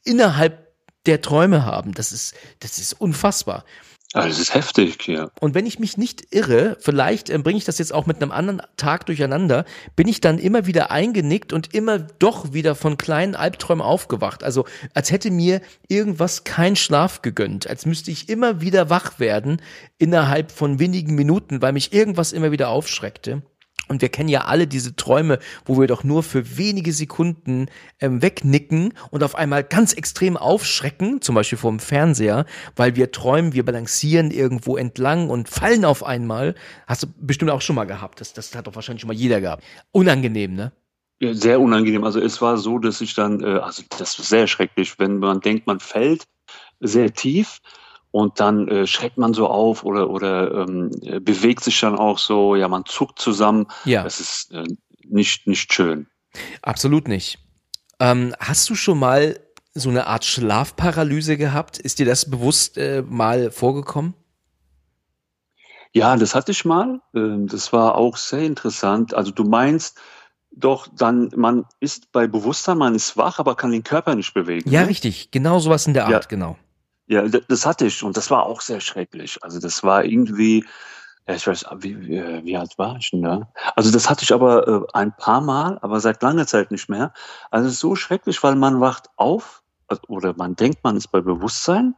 [0.05, 0.73] innerhalb
[1.05, 1.93] der Träume haben?
[1.93, 3.65] Das ist das ist unfassbar.
[4.17, 5.29] Also es ist heftig, ja.
[5.41, 8.33] Und wenn ich mich nicht irre, vielleicht äh, bringe ich das jetzt auch mit einem
[8.33, 13.35] anderen Tag durcheinander, bin ich dann immer wieder eingenickt und immer doch wieder von kleinen
[13.35, 14.43] Albträumen aufgewacht.
[14.43, 19.61] Also als hätte mir irgendwas kein Schlaf gegönnt, als müsste ich immer wieder wach werden
[19.99, 23.43] innerhalb von wenigen Minuten, weil mich irgendwas immer wieder aufschreckte.
[23.89, 27.67] Und wir kennen ja alle diese Träume, wo wir doch nur für wenige Sekunden
[28.01, 33.53] ähm, wegnicken und auf einmal ganz extrem aufschrecken, zum Beispiel vom Fernseher, weil wir träumen,
[33.53, 36.55] wir balancieren irgendwo entlang und fallen auf einmal.
[36.87, 38.21] Hast du bestimmt auch schon mal gehabt.
[38.21, 39.63] Das, das hat doch wahrscheinlich schon mal jeder gehabt.
[39.93, 40.73] Unangenehm, ne?
[41.21, 42.05] Ja, sehr unangenehm.
[42.05, 45.41] Also es war so, dass ich dann, äh, also das ist sehr schrecklich, wenn man
[45.41, 46.25] denkt, man fällt
[46.81, 47.61] sehr tief
[48.17, 52.17] und dann äh, schreckt man so auf oder, oder ähm, äh, bewegt sich dann auch
[52.17, 53.67] so, ja, man zuckt zusammen.
[53.85, 54.05] Ja.
[54.05, 54.65] Das ist äh,
[55.05, 56.07] nicht, nicht schön.
[56.63, 57.39] Absolut nicht.
[58.01, 59.39] Ähm, hast du schon mal
[59.75, 61.79] so eine Art Schlafparalyse gehabt?
[61.79, 64.15] Ist dir das bewusst äh, mal vorgekommen?
[65.93, 67.03] Ja, das hatte ich mal.
[67.15, 69.13] Ähm, das war auch sehr interessant.
[69.13, 70.01] Also du meinst
[70.53, 74.71] doch dann, man ist bei Bewusstsein, man ist wach, aber kann den Körper nicht bewegen.
[74.71, 74.89] Ja, ne?
[74.89, 75.33] richtig.
[75.33, 76.29] Genau sowas in der Art, ja.
[76.31, 76.57] genau.
[77.07, 79.39] Ja, das hatte ich und das war auch sehr schrecklich.
[79.43, 80.65] Also das war irgendwie,
[81.27, 83.49] ich weiß, wie, wie, wie alt war ich denn da?
[83.77, 87.13] Also das hatte ich aber äh, ein paar Mal, aber seit langer Zeit nicht mehr.
[87.51, 91.09] Also es ist so schrecklich, weil man wacht auf also, oder man denkt, man ist
[91.09, 91.95] bei Bewusstsein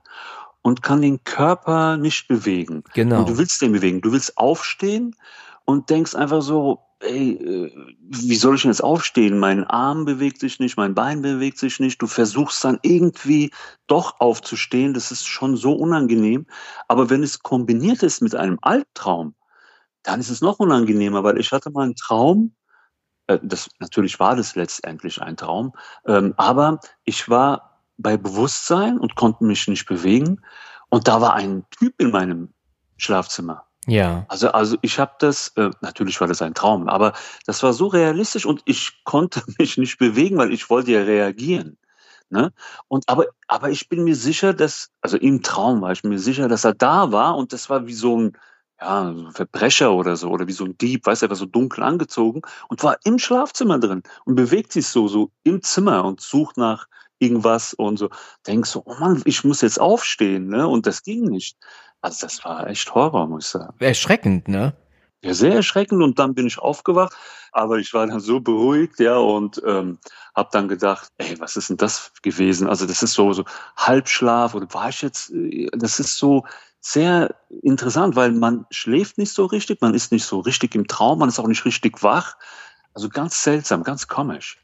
[0.63, 2.85] und kann den Körper nicht bewegen.
[2.95, 3.21] Genau.
[3.21, 4.01] Und du willst den bewegen.
[4.01, 5.17] Du willst aufstehen
[5.65, 9.39] und denkst einfach so, ey, äh, wie soll ich denn jetzt aufstehen?
[9.39, 12.03] Mein Arm bewegt sich nicht, mein Bein bewegt sich nicht.
[12.03, 13.53] Du versuchst dann irgendwie
[13.87, 14.95] doch aufzustehen.
[14.95, 16.47] Das ist schon so unangenehm.
[16.89, 19.35] Aber wenn es kombiniert ist mit einem Albtraum,
[20.03, 22.55] dann ist es noch unangenehmer, weil ich hatte mal einen Traum,
[23.27, 25.73] äh, das, natürlich war das letztendlich ein Traum,
[26.07, 30.41] ähm, aber ich war bei Bewusstsein und konnte mich nicht bewegen.
[30.89, 32.55] Und da war ein Typ in meinem
[32.97, 33.68] Schlafzimmer.
[33.89, 34.27] Ja.
[34.29, 37.15] Also, also ich habe das, äh, natürlich war das ein Traum, aber
[37.47, 41.79] das war so realistisch und ich konnte mich nicht bewegen, weil ich wollte ja reagieren.
[42.29, 42.53] Ne?
[42.89, 46.49] Und aber, aber ich bin mir sicher, dass, also im Traum war ich mir sicher,
[46.49, 48.33] dass er da war und das war wie so ein,
[48.79, 51.37] ja, so ein Verbrecher oder so, oder wie so ein Dieb, weißt du, er war
[51.37, 56.05] so dunkel angezogen und war im Schlafzimmer drin und bewegt sich so, so im Zimmer
[56.05, 56.87] und sucht nach
[57.19, 58.11] irgendwas und so.
[58.47, 60.67] Denkst so, oh Mann, ich muss jetzt aufstehen, ne?
[60.67, 61.57] Und das ging nicht.
[62.01, 63.75] Also das war echt Horror, muss ich sagen.
[63.81, 64.75] Erschreckend, ne?
[65.21, 67.13] Ja, sehr erschreckend und dann bin ich aufgewacht,
[67.51, 69.99] aber ich war dann so beruhigt, ja, und ähm,
[70.37, 72.69] habe dann gedacht, ey, was ist denn das gewesen?
[72.69, 73.45] Also das ist so so
[73.77, 75.31] Halbschlaf oder war ich jetzt?
[75.31, 76.45] Äh, das ist so
[76.81, 81.19] sehr interessant, weil man schläft nicht so richtig, man ist nicht so richtig im Traum,
[81.19, 82.37] man ist auch nicht richtig wach.
[82.95, 84.59] Also ganz seltsam, ganz komisch.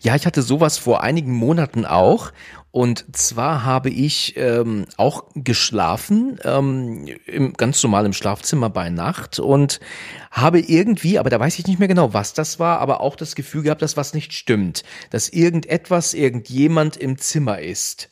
[0.00, 2.32] Ja, ich hatte sowas vor einigen Monaten auch.
[2.72, 9.38] Und zwar habe ich ähm, auch geschlafen, ähm, im, ganz normal im Schlafzimmer bei Nacht
[9.38, 9.78] und
[10.30, 13.34] habe irgendwie, aber da weiß ich nicht mehr genau, was das war, aber auch das
[13.34, 18.08] Gefühl gehabt, dass was nicht stimmt, dass irgendetwas, irgendjemand im Zimmer ist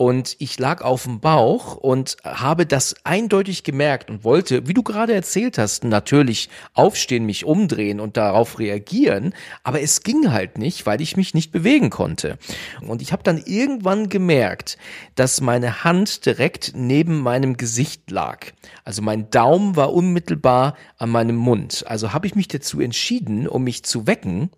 [0.00, 4.82] und ich lag auf dem Bauch und habe das eindeutig gemerkt und wollte, wie du
[4.82, 10.86] gerade erzählt hast, natürlich aufstehen, mich umdrehen und darauf reagieren, aber es ging halt nicht,
[10.86, 12.38] weil ich mich nicht bewegen konnte.
[12.80, 14.78] Und ich habe dann irgendwann gemerkt,
[15.16, 18.46] dass meine Hand direkt neben meinem Gesicht lag.
[18.84, 21.84] Also mein Daumen war unmittelbar an meinem Mund.
[21.86, 24.48] Also habe ich mich dazu entschieden, um mich zu wecken,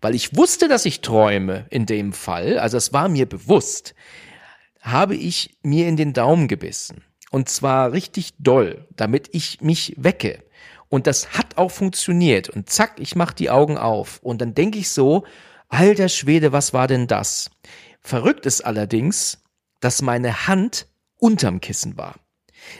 [0.00, 3.94] weil ich wusste, dass ich träume in dem Fall, also es war mir bewusst
[4.82, 7.02] habe ich mir in den Daumen gebissen.
[7.30, 10.44] Und zwar richtig doll, damit ich mich wecke.
[10.88, 12.50] Und das hat auch funktioniert.
[12.50, 14.18] Und zack, ich mach die Augen auf.
[14.22, 15.24] Und dann denke ich so,
[15.68, 17.50] alter Schwede, was war denn das?
[18.00, 19.42] Verrückt ist allerdings,
[19.80, 22.16] dass meine Hand unterm Kissen war.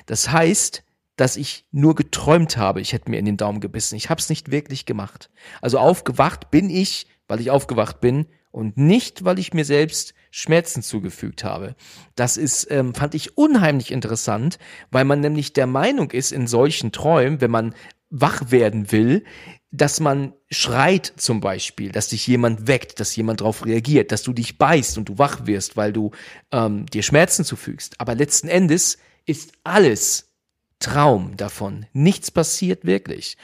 [0.04, 0.84] Das heißt,
[1.16, 3.96] dass ich nur geträumt habe, ich hätte mir in den Daumen gebissen.
[3.96, 5.30] Ich habe es nicht wirklich gemacht.
[5.60, 10.82] Also aufgewacht bin ich, weil ich aufgewacht bin und nicht, weil ich mir selbst Schmerzen
[10.82, 11.76] zugefügt habe.
[12.16, 14.58] Das ist, ähm, fand ich unheimlich interessant,
[14.90, 17.74] weil man nämlich der Meinung ist in solchen Träumen, wenn man
[18.08, 19.24] wach werden will,
[19.70, 24.32] dass man schreit zum Beispiel, dass dich jemand weckt, dass jemand darauf reagiert, dass du
[24.32, 26.10] dich beißt und du wach wirst, weil du
[26.50, 28.00] ähm, dir Schmerzen zufügst.
[28.00, 30.32] Aber letzten Endes ist alles
[30.78, 31.86] Traum davon.
[31.92, 33.36] Nichts passiert wirklich.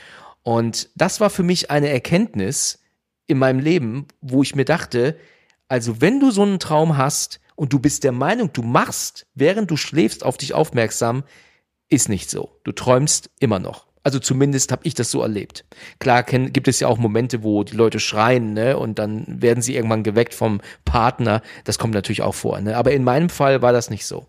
[0.43, 2.79] Und das war für mich eine Erkenntnis,
[3.29, 5.17] in meinem Leben, wo ich mir dachte,
[5.69, 9.71] also wenn du so einen Traum hast und du bist der Meinung, du machst, während
[9.71, 11.25] du schläfst, auf dich aufmerksam,
[11.89, 12.51] ist nicht so.
[12.65, 13.87] Du träumst immer noch.
[14.05, 15.65] Also zumindest habe ich das so erlebt.
[15.99, 19.61] Klar kenn, gibt es ja auch Momente, wo die Leute schreien, ne, und dann werden
[19.61, 21.43] sie irgendwann geweckt vom Partner.
[21.65, 22.77] Das kommt natürlich auch vor, ne.
[22.77, 24.27] Aber in meinem Fall war das nicht so.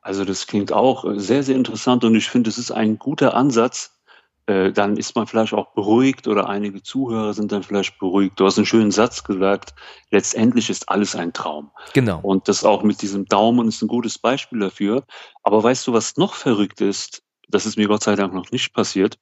[0.00, 4.01] Also das klingt auch sehr, sehr interessant und ich finde, es ist ein guter Ansatz,
[4.46, 8.40] äh, dann ist man vielleicht auch beruhigt oder einige Zuhörer sind dann vielleicht beruhigt.
[8.40, 9.74] Du hast einen schönen Satz gesagt,
[10.10, 11.70] letztendlich ist alles ein Traum.
[11.92, 12.20] Genau.
[12.22, 15.04] Und das auch mit diesem Daumen ist ein gutes Beispiel dafür.
[15.44, 17.22] Aber weißt du, was noch verrückt ist?
[17.48, 19.18] Das ist mir Gott sei Dank noch nicht passiert,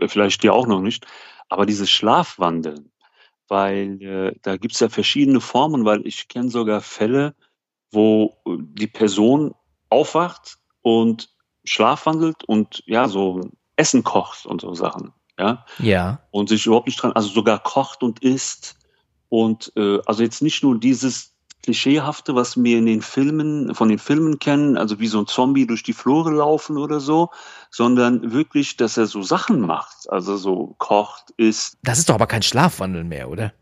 [0.00, 1.06] äh, vielleicht dir auch noch nicht,
[1.48, 2.90] aber dieses Schlafwandeln.
[3.48, 7.34] Weil äh, da gibt's ja verschiedene Formen, weil ich kenne sogar Fälle,
[7.90, 9.54] wo die Person
[9.90, 11.28] aufwacht und
[11.64, 13.40] schlafwandelt und ja, so
[13.82, 15.12] Essen kocht und so Sachen.
[15.38, 15.64] Ja.
[15.78, 16.20] Ja.
[16.30, 18.76] Und sich überhaupt nicht dran, also sogar kocht und isst.
[19.28, 21.32] Und äh, also jetzt nicht nur dieses
[21.64, 25.66] Klischeehafte, was wir in den Filmen, von den Filmen kennen, also wie so ein Zombie
[25.66, 27.30] durch die Flure laufen oder so,
[27.70, 31.76] sondern wirklich, dass er so Sachen macht, also so kocht, isst.
[31.82, 33.52] Das ist doch aber kein Schlafwandel mehr, oder?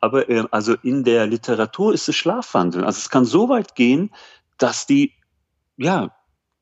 [0.00, 2.84] Aber äh, also in der Literatur ist es Schlafwandel.
[2.84, 4.10] Also es kann so weit gehen,
[4.56, 5.12] dass die
[5.76, 6.10] ja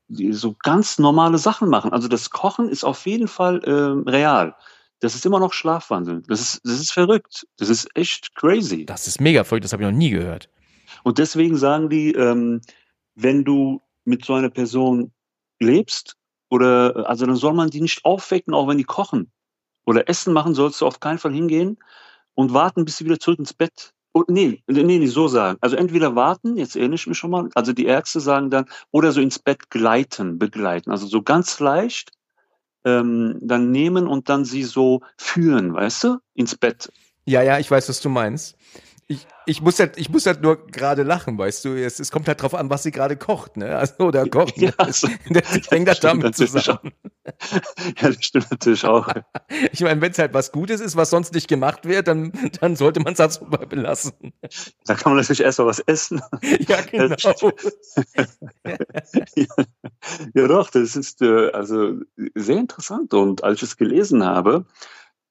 [0.09, 1.91] so ganz normale Sachen machen.
[1.91, 4.55] Also das Kochen ist auf jeden Fall äh, real.
[4.99, 6.23] Das ist immer noch Schlafwandeln.
[6.27, 7.45] Das ist, das ist verrückt.
[7.57, 8.85] Das ist echt crazy.
[8.85, 10.49] Das ist mega verrückt, das habe ich noch nie gehört.
[11.03, 12.61] Und deswegen sagen die, ähm,
[13.15, 15.11] wenn du mit so einer Person
[15.59, 16.15] lebst,
[16.49, 19.31] oder also dann soll man die nicht aufwecken, auch wenn die kochen.
[19.85, 21.77] Oder Essen machen, sollst du auf keinen Fall hingehen
[22.35, 25.59] und warten, bis sie wieder zurück ins Bett Oh, nee, nee, nee, so sagen.
[25.61, 29.11] Also entweder warten, jetzt erinnere ich mich schon mal, also die Ärzte sagen dann, oder
[29.11, 30.89] so ins Bett gleiten, begleiten.
[30.89, 32.09] Also so ganz leicht
[32.83, 36.91] ähm, dann nehmen und dann sie so führen, weißt du, ins Bett.
[37.25, 38.57] Ja, ja, ich weiß, was du meinst
[39.09, 41.69] ich, ich muss halt, ich muss halt nur gerade lachen, weißt du.
[41.69, 43.77] Es, es kommt halt drauf an, was sie gerade kocht, ne?
[43.77, 44.57] Also, oder kocht.
[44.57, 46.91] Ja, also, das, das hängt das damit zusammen.
[47.99, 49.09] Ja, das stimmt natürlich auch.
[49.73, 52.77] Ich meine, wenn es halt was Gutes ist, was sonst nicht gemacht wird, dann, dann
[52.77, 54.13] sollte man es halt so belassen.
[54.85, 56.21] Da kann man natürlich erst mal was essen.
[56.41, 57.15] Ja, genau.
[59.35, 59.45] ja,
[60.33, 61.95] ja, doch, das ist äh, also
[62.35, 63.13] sehr interessant.
[63.13, 64.65] Und als ich es gelesen habe,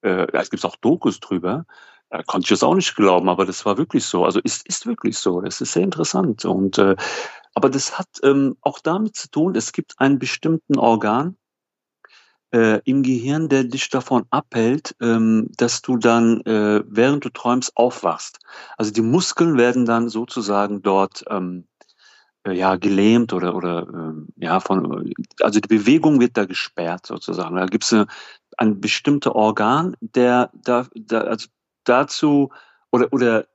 [0.01, 1.65] äh, es gibt auch Dokus drüber,
[2.09, 4.23] da konnte ich es auch nicht glauben, aber das war wirklich so.
[4.23, 5.41] Also ist, ist wirklich so.
[5.41, 6.45] Das ist sehr interessant.
[6.45, 6.95] Und äh,
[7.53, 11.37] aber das hat ähm, auch damit zu tun, es gibt einen bestimmten Organ
[12.53, 17.75] äh, im Gehirn, der dich davon abhält, ähm, dass du dann, äh, während du träumst,
[17.75, 18.39] aufwachst.
[18.77, 21.67] Also die Muskeln werden dann sozusagen dort ähm,
[22.45, 27.57] äh, ja gelähmt oder oder äh, ja von also die Bewegung wird da gesperrt sozusagen.
[27.57, 27.95] Da gibt es
[28.57, 31.47] ein bestimmter Organ, der da, da also
[31.89, 32.51] dazu
[32.91, 33.47] oder oder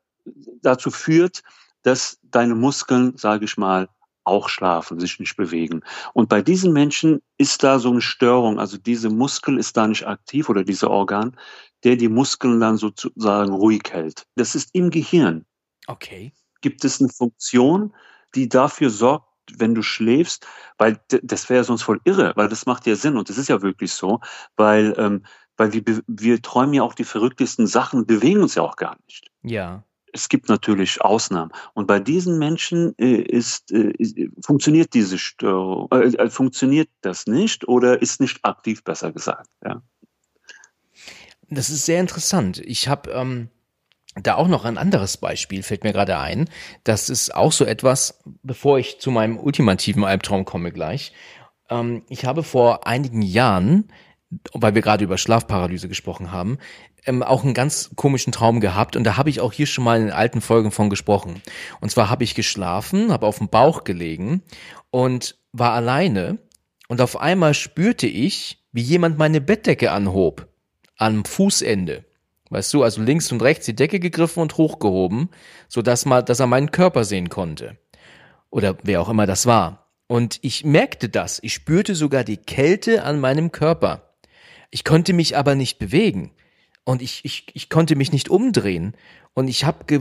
[0.63, 1.43] dazu führt,
[1.83, 3.89] dass deine Muskeln, sage ich mal,
[4.25, 5.83] auch schlafen, sich nicht bewegen.
[6.15, 10.07] Und bei diesen Menschen ist da so eine Störung, also diese Muskel ist da nicht
[10.07, 11.37] aktiv oder dieser Organ,
[11.83, 14.27] der die Muskeln dann sozusagen ruhig hält.
[14.37, 15.45] Das ist im Gehirn.
[15.89, 16.33] Okay.
[16.61, 17.93] Gibt es eine Funktion,
[18.37, 19.27] die dafür sorgt,
[19.59, 20.47] wenn du schläfst,
[20.79, 23.49] weil das wäre ja sonst voll irre, weil das macht ja Sinn und das ist
[23.49, 24.21] ja wirklich so,
[24.57, 25.25] weil, ähm,
[25.63, 29.31] weil wir, wir träumen ja auch die verrücktesten Sachen, bewegen uns ja auch gar nicht.
[29.43, 31.53] Ja es gibt natürlich Ausnahmen.
[31.75, 33.95] Und bei diesen Menschen äh, ist, äh,
[34.45, 39.49] funktioniert diese Störung, äh, äh, funktioniert das nicht oder ist nicht aktiv, besser gesagt.
[39.65, 39.83] Ja.
[41.49, 42.59] Das ist sehr interessant.
[42.59, 43.49] Ich habe ähm,
[44.15, 46.49] da auch noch ein anderes Beispiel, fällt mir gerade ein.
[46.85, 51.13] Das ist auch so etwas, bevor ich zu meinem ultimativen Albtraum komme gleich.
[51.71, 53.89] Ähm, ich habe vor einigen Jahren
[54.53, 56.59] weil wir gerade über Schlafparalyse gesprochen haben,
[57.05, 60.01] ähm, auch einen ganz komischen Traum gehabt und da habe ich auch hier schon mal
[60.01, 61.43] in alten Folgen von gesprochen.
[61.81, 64.43] Und zwar habe ich geschlafen, habe auf dem Bauch gelegen
[64.91, 66.39] und war alleine
[66.89, 70.49] und auf einmal spürte ich, wie jemand meine Bettdecke anhob
[70.97, 72.05] am Fußende.
[72.51, 75.31] Weißt du, also links und rechts die Decke gegriffen und hochgehoben,
[75.69, 77.79] so dass man, dass er meinen Körper sehen konnte.
[78.51, 79.89] Oder wer auch immer das war.
[80.07, 81.39] Und ich merkte das.
[81.43, 84.12] Ich spürte sogar die Kälte an meinem Körper.
[84.73, 86.33] Ich konnte mich aber nicht bewegen
[86.85, 88.95] und ich, ich, ich konnte mich nicht umdrehen
[89.35, 90.01] und ich habe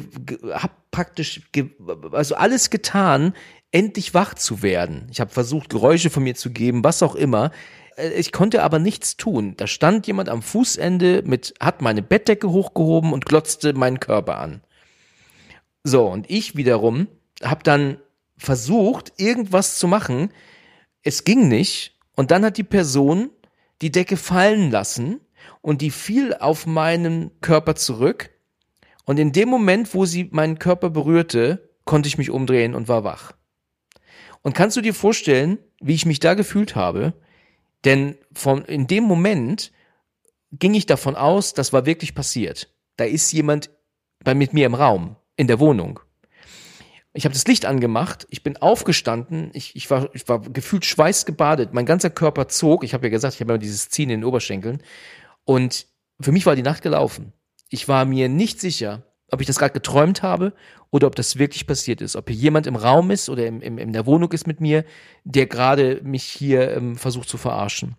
[0.54, 1.72] hab praktisch ge,
[2.14, 3.34] also alles getan,
[3.72, 5.08] endlich wach zu werden.
[5.12, 7.52] Ich habe versucht, Geräusche von mir zu geben, was auch immer.
[7.98, 9.56] Äh, ich konnte aber nichts tun.
[9.58, 14.62] Da stand jemand am Fußende mit, hat meine Bettdecke hochgehoben und glotzte meinen Körper an.
[15.84, 17.08] So, und ich wiederum
[17.44, 17.98] habe dann
[18.38, 20.32] versucht, irgendwas zu machen.
[21.04, 21.98] Es ging nicht.
[22.16, 23.32] Und dann hat die Person
[23.82, 25.22] die Decke fallen lassen
[25.62, 28.30] und die fiel auf meinen Körper zurück.
[29.06, 33.04] Und in dem Moment, wo sie meinen Körper berührte, konnte ich mich umdrehen und war
[33.04, 33.34] wach.
[34.44, 37.14] Und kannst du dir vorstellen, wie ich mich da gefühlt habe?
[37.86, 39.72] Denn von, in dem Moment
[40.52, 42.74] ging ich davon aus, das war wirklich passiert.
[42.98, 43.72] Da ist jemand
[44.24, 46.00] bei, mit mir im Raum, in der Wohnung.
[47.14, 51.74] Ich habe das Licht angemacht, ich bin aufgestanden, ich, ich, war, ich war gefühlt schweißgebadet,
[51.74, 54.26] mein ganzer Körper zog, ich habe ja gesagt, ich habe immer dieses Ziehen in den
[54.26, 54.82] Oberschenkeln
[55.44, 55.88] und
[56.22, 57.34] für mich war die Nacht gelaufen.
[57.70, 60.54] Ich war mir nicht sicher, ob ich das gerade geträumt habe
[60.92, 62.16] oder ob das wirklich passiert ist.
[62.16, 64.84] Ob hier jemand im Raum ist oder im, im, in der Wohnung ist mit mir,
[65.24, 67.96] der gerade mich hier ähm, versucht zu verarschen.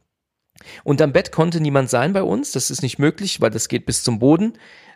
[0.84, 2.52] Und am Bett konnte niemand sein bei uns.
[2.52, 4.52] Das ist nicht möglich, weil das geht bis zum Boden.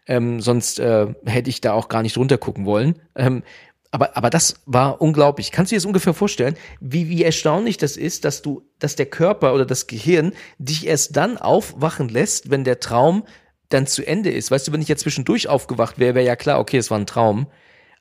[0.06, 3.00] Ähm, sonst äh, hätte ich da auch gar nicht runtergucken wollen.
[3.16, 3.42] Ähm,
[3.90, 5.52] aber, aber das war unglaublich.
[5.52, 9.06] Kannst du dir das ungefähr vorstellen, wie, wie erstaunlich das ist, dass du, dass der
[9.06, 13.24] Körper oder das Gehirn dich erst dann aufwachen lässt, wenn der Traum
[13.68, 14.50] dann zu Ende ist.
[14.50, 17.06] Weißt du, wenn ich jetzt zwischendurch aufgewacht wäre, wäre ja klar, okay, es war ein
[17.06, 17.46] Traum.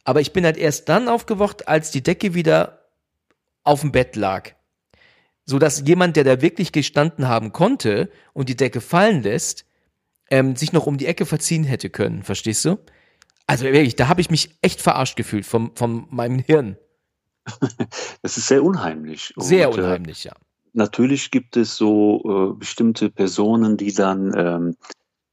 [0.04, 2.86] Aber ich bin halt erst dann aufgewacht, als die Decke wieder
[3.64, 4.52] auf dem Bett lag.
[5.46, 9.66] So dass jemand, der da wirklich gestanden haben konnte und die Decke fallen lässt,
[10.30, 12.24] ähm, sich noch um die Ecke verziehen hätte können.
[12.24, 12.78] Verstehst du?
[13.48, 16.78] Also wirklich, da habe ich mich echt verarscht gefühlt von, von meinem Hirn.
[18.24, 19.34] Das ist sehr unheimlich.
[19.38, 20.34] Sehr Und, äh, unheimlich, ja.
[20.74, 24.76] Natürlich gibt es so äh, bestimmte Personen, die dann ähm,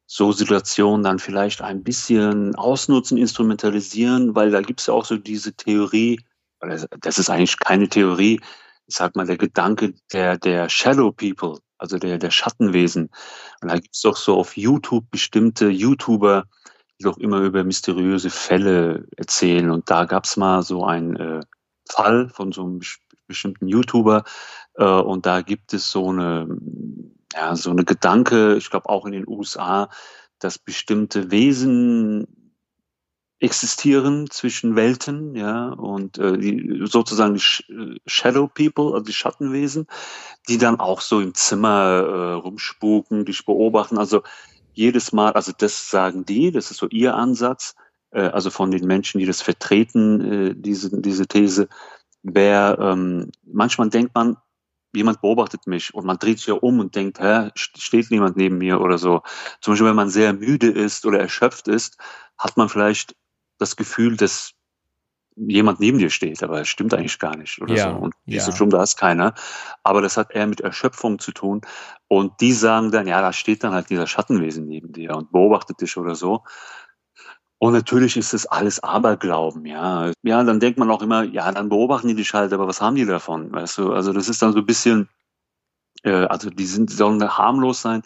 [0.07, 5.17] so Situationen dann vielleicht ein bisschen ausnutzen, instrumentalisieren, weil da gibt es ja auch so
[5.17, 6.21] diese Theorie,
[6.61, 8.39] das ist eigentlich keine Theorie,
[8.87, 13.09] ich sag mal, der Gedanke der, der Shadow People, also der, der Schattenwesen.
[13.63, 16.45] Und da gibt es doch so auf YouTube bestimmte YouTuber,
[17.03, 19.71] die doch immer über mysteriöse Fälle erzählen.
[19.71, 21.41] Und da gab es mal so einen äh,
[21.89, 22.81] Fall von so einem
[23.27, 24.25] bestimmten YouTuber.
[24.75, 26.47] Äh, und da gibt es so eine,
[27.35, 29.91] ja, so eine Gedanke, ich glaube auch in den USA,
[30.39, 32.27] dass bestimmte Wesen
[33.41, 39.89] existieren zwischen Welten, ja, und äh, die, sozusagen die Shadow People, also die Schattenwesen,
[40.49, 43.99] die dann auch so im Zimmer äh, rumspuken, dich beobachten.
[43.99, 44.23] Also
[44.73, 47.75] jedes Mal, also das sagen die, das ist so ihr Ansatz,
[48.11, 51.69] äh, also von den Menschen, die das vertreten, äh, diese, diese These,
[52.23, 54.37] wer ähm, manchmal denkt man,
[54.95, 58.59] jemand beobachtet mich und man dreht sich ja um und denkt, hä, steht niemand neben
[58.59, 59.23] mir oder so.
[59.61, 61.97] Zum Beispiel, wenn man sehr müde ist oder erschöpft ist,
[62.39, 63.15] hat man vielleicht
[63.59, 64.53] das Gefühl, dass
[65.37, 67.97] jemand neben dir steht, aber es stimmt eigentlich gar nicht oder ja, so.
[67.97, 68.39] Und ja.
[68.39, 69.35] ist schon, da ist keiner.
[69.83, 71.63] Aber das hat eher mit Erschöpfung zu tun.
[72.09, 75.81] Und die sagen dann, ja, da steht dann halt dieser Schattenwesen neben dir und beobachtet
[75.81, 76.43] dich oder so.
[77.59, 80.11] Und natürlich ist es alles Aberglauben, ja.
[80.23, 82.97] Ja, dann denkt man auch immer, ja, dann beobachten die dich halt, aber was haben
[82.97, 83.93] die davon, weißt du?
[83.93, 85.09] Also das ist dann so ein bisschen,
[86.03, 88.03] äh, also die sind, sollen harmlos sein.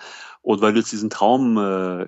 [0.47, 2.07] Und weil du jetzt diesen Traum äh,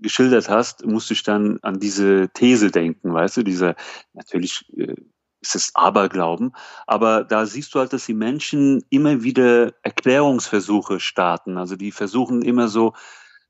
[0.00, 3.76] geschildert hast, musste ich dann an diese These denken, weißt du, diese,
[4.14, 4.96] natürlich äh,
[5.40, 6.50] ist es Aberglauben,
[6.88, 11.56] aber da siehst du halt, dass die Menschen immer wieder Erklärungsversuche starten.
[11.56, 12.94] Also die versuchen immer so,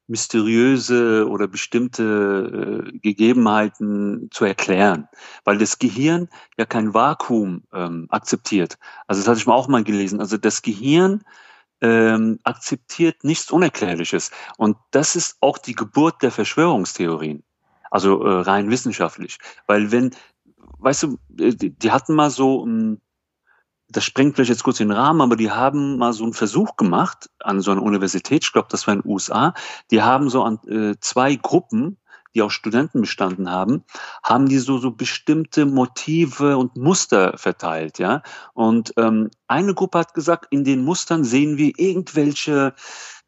[0.08, 5.06] mysteriöse oder bestimmte äh, Gegebenheiten zu erklären,
[5.44, 8.78] weil das Gehirn ja kein Vakuum ähm, akzeptiert.
[9.06, 10.20] Also das hatte ich mal auch mal gelesen.
[10.20, 11.24] Also das Gehirn
[11.80, 17.42] ähm, akzeptiert nichts Unerklärliches und das ist auch die Geburt der Verschwörungstheorien.
[17.90, 20.14] Also äh, rein wissenschaftlich, weil wenn,
[20.78, 23.00] weißt du, äh, die, hatten mal so ähm,
[23.90, 27.30] das sprengt vielleicht jetzt kurz den Rahmen, aber die haben mal so einen Versuch gemacht
[27.40, 29.54] an so einer Universität, ich glaube, das war in den USA,
[29.90, 31.96] die haben so an äh, zwei Gruppen,
[32.34, 33.84] die aus Studenten bestanden haben,
[34.22, 38.22] haben die so, so bestimmte Motive und Muster verteilt, ja.
[38.54, 42.74] Und ähm, eine Gruppe hat gesagt, in den Mustern sehen wir irgendwelche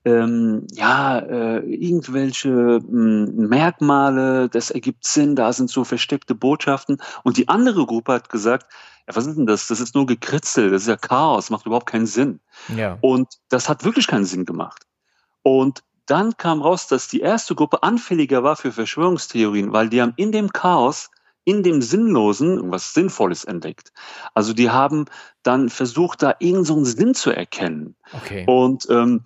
[0.05, 7.03] ähm, ja, äh, irgendwelche mh, hm, Merkmale, das ergibt Sinn, da sind so versteckte Botschaften.
[7.23, 8.67] Und die andere Gruppe hat gesagt,
[9.07, 9.67] ja, was ist denn das?
[9.67, 12.41] Das ist nur Gekritzel, das ist ja Chaos, macht überhaupt keinen Sinn.
[12.75, 12.97] Ja.
[13.01, 14.87] Und das hat wirklich keinen Sinn gemacht.
[15.43, 20.15] Und dann kam raus, dass die erste Gruppe anfälliger war für Verschwörungstheorien, weil die haben
[20.17, 21.11] in dem Chaos,
[21.45, 23.93] in dem Sinnlosen was Sinnvolles entdeckt.
[24.35, 25.07] Also die haben
[25.43, 27.97] dann versucht, da irgendeinen so Sinn zu erkennen.
[28.13, 28.45] Okay.
[28.47, 29.23] Und ähm,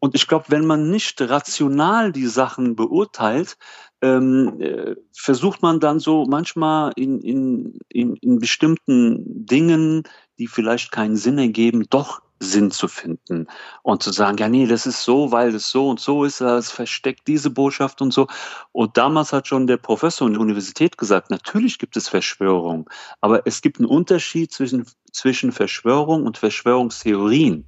[0.00, 3.56] und ich glaube, wenn man nicht rational die Sachen beurteilt,
[4.00, 10.04] ähm, äh, versucht man dann so manchmal in, in, in, in bestimmten Dingen,
[10.38, 13.46] die vielleicht keinen Sinn ergeben, doch Sinn zu finden
[13.82, 16.70] und zu sagen, ja, nee, das ist so, weil es so und so ist, es
[16.70, 18.26] versteckt diese Botschaft und so.
[18.72, 22.88] Und damals hat schon der Professor in der Universität gesagt, natürlich gibt es Verschwörung,
[23.20, 27.66] aber es gibt einen Unterschied zwischen, zwischen Verschwörung und Verschwörungstheorien.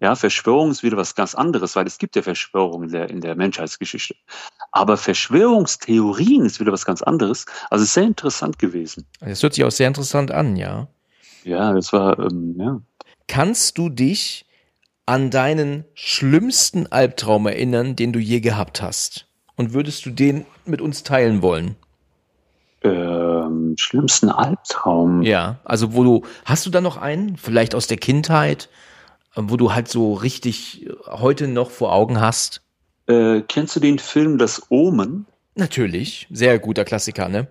[0.00, 3.20] Ja, Verschwörung ist wieder was ganz anderes, weil es gibt ja Verschwörungen in der, in
[3.20, 4.14] der Menschheitsgeschichte.
[4.72, 7.44] Aber Verschwörungstheorien ist wieder was ganz anderes.
[7.68, 9.06] Also ist sehr interessant gewesen.
[9.20, 10.88] Das hört sich auch sehr interessant an, ja.
[11.44, 12.80] Ja, das war, ähm, ja.
[13.30, 14.44] Kannst du dich
[15.06, 19.28] an deinen schlimmsten Albtraum erinnern, den du je gehabt hast?
[19.54, 21.76] Und würdest du den mit uns teilen wollen?
[22.82, 25.22] Ähm, schlimmsten Albtraum?
[25.22, 27.36] Ja, also wo du, hast du da noch einen?
[27.36, 28.68] Vielleicht aus der Kindheit?
[29.36, 32.62] wo du halt so richtig heute noch vor Augen hast?
[33.06, 35.24] Äh, kennst du den Film Das Omen?
[35.54, 37.46] Natürlich, sehr guter Klassiker, ne?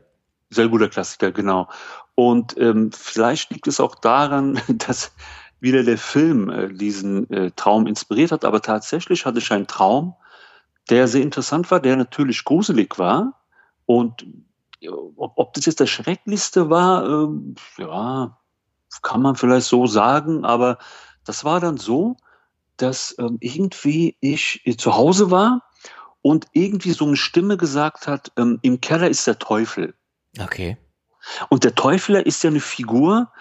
[0.49, 1.69] Sehr guter Klassiker, genau.
[2.15, 5.13] Und ähm, vielleicht liegt es auch daran, dass
[5.60, 10.16] wieder der Film äh, diesen äh, Traum inspiriert hat, aber tatsächlich hatte ich einen Traum,
[10.89, 13.41] der sehr interessant war, der natürlich gruselig war.
[13.86, 14.26] Und
[15.16, 18.38] ob, ob das jetzt der schrecklichste war, äh, ja,
[19.01, 20.78] kann man vielleicht so sagen, aber
[21.26, 22.18] das war dann so,
[22.78, 25.70] dass ähm, irgendwie ich zu Hause war
[26.22, 29.93] und irgendwie so eine Stimme gesagt hat, ähm, im Keller ist der Teufel.
[30.39, 30.78] Okay.
[31.49, 33.32] Und der Teufel ist ja eine Figur,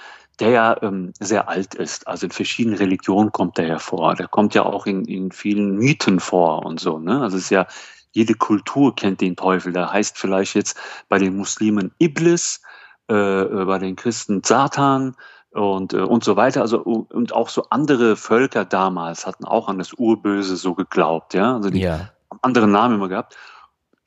[0.40, 2.06] der ja ähm, sehr alt ist.
[2.06, 4.14] Also in verschiedenen Religionen kommt er ja vor.
[4.14, 6.98] Der kommt ja auch in, in vielen Mythen vor und so.
[6.98, 7.20] Ne?
[7.20, 7.66] Also es ist ja,
[8.12, 9.72] jede Kultur kennt den Teufel.
[9.72, 10.78] Der heißt vielleicht jetzt
[11.08, 12.62] bei den Muslimen Iblis,
[13.10, 15.14] äh, äh bei den Christen Satan,
[15.52, 16.60] und, äh, und so weiter.
[16.60, 21.56] Also, und auch so andere Völker damals hatten auch an das Urböse so geglaubt, ja.
[21.56, 22.10] Also die ja.
[22.30, 23.36] haben andere Namen immer gehabt.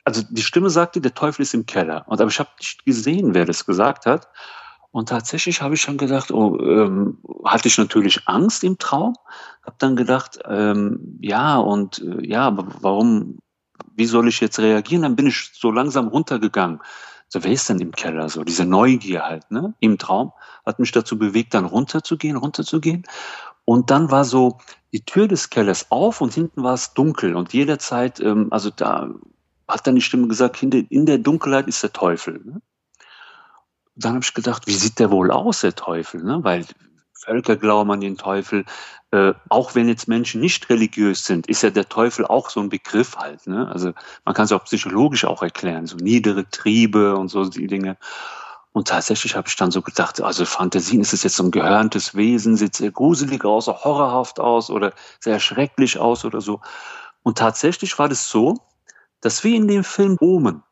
[0.04, 2.04] Also die Stimme sagte, der Teufel ist im Keller.
[2.06, 4.28] Und aber ich habe nicht gesehen, wer das gesagt hat.
[4.92, 9.14] Und tatsächlich habe ich dann gedacht, oh, ähm, hatte ich natürlich Angst im Traum,
[9.64, 13.38] habe dann gedacht, ähm, ja und äh, ja, aber warum,
[13.96, 15.02] wie soll ich jetzt reagieren?
[15.02, 16.80] Dann bin ich so langsam runtergegangen
[17.32, 18.28] so, wer ist denn im Keller?
[18.28, 19.72] So, diese Neugier halt, ne?
[19.80, 20.32] Im Traum
[20.66, 23.04] hat mich dazu bewegt, dann runterzugehen, runterzugehen.
[23.64, 24.58] Und dann war so
[24.92, 27.34] die Tür des Kellers auf und hinten war es dunkel.
[27.34, 29.08] Und jederzeit, ähm, also da
[29.66, 32.42] hat dann die Stimme gesagt, in der Dunkelheit ist der Teufel.
[32.44, 32.60] Ne?
[34.04, 36.22] Dann habe ich gedacht, wie sieht der wohl aus, der Teufel?
[36.22, 36.40] Ne?
[36.42, 36.66] Weil
[37.14, 38.64] Völker glauben an den Teufel.
[39.10, 42.68] Äh, auch wenn jetzt Menschen nicht religiös sind, ist ja der Teufel auch so ein
[42.68, 43.46] Begriff halt.
[43.46, 43.68] Ne?
[43.70, 43.92] Also
[44.24, 47.96] man kann es auch psychologisch auch erklären, so niedere Triebe und so die Dinge.
[48.72, 52.14] Und tatsächlich habe ich dann so gedacht, also Fantasien, ist es jetzt so ein gehörntes
[52.14, 56.60] Wesen, sieht sehr gruselig aus, auch horrorhaft aus oder sehr schrecklich aus oder so.
[57.22, 58.56] Und tatsächlich war das so,
[59.20, 60.62] dass wie in dem Film Omen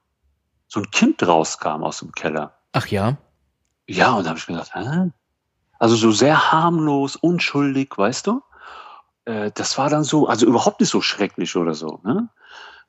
[0.66, 2.54] so ein Kind rauskam aus dem Keller.
[2.72, 3.18] Ach ja?
[3.86, 5.10] Ja, und da habe ich mir gedacht, hä?
[5.78, 8.42] Also so sehr harmlos, unschuldig, weißt du?
[9.24, 12.00] Äh, das war dann so, also überhaupt nicht so schrecklich oder so.
[12.04, 12.28] Ne?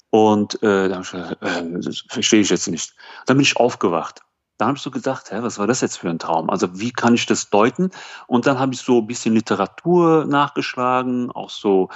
[0.09, 2.93] Und äh, dann äh, das verstehe ich jetzt nicht.
[3.25, 4.21] Dann bin ich aufgewacht.
[4.57, 6.49] Dann habe ich so gedacht, hä, was war das jetzt für ein Traum?
[6.49, 7.89] Also wie kann ich das deuten?
[8.27, 11.89] Und dann habe ich so ein bisschen Literatur nachgeschlagen, auch so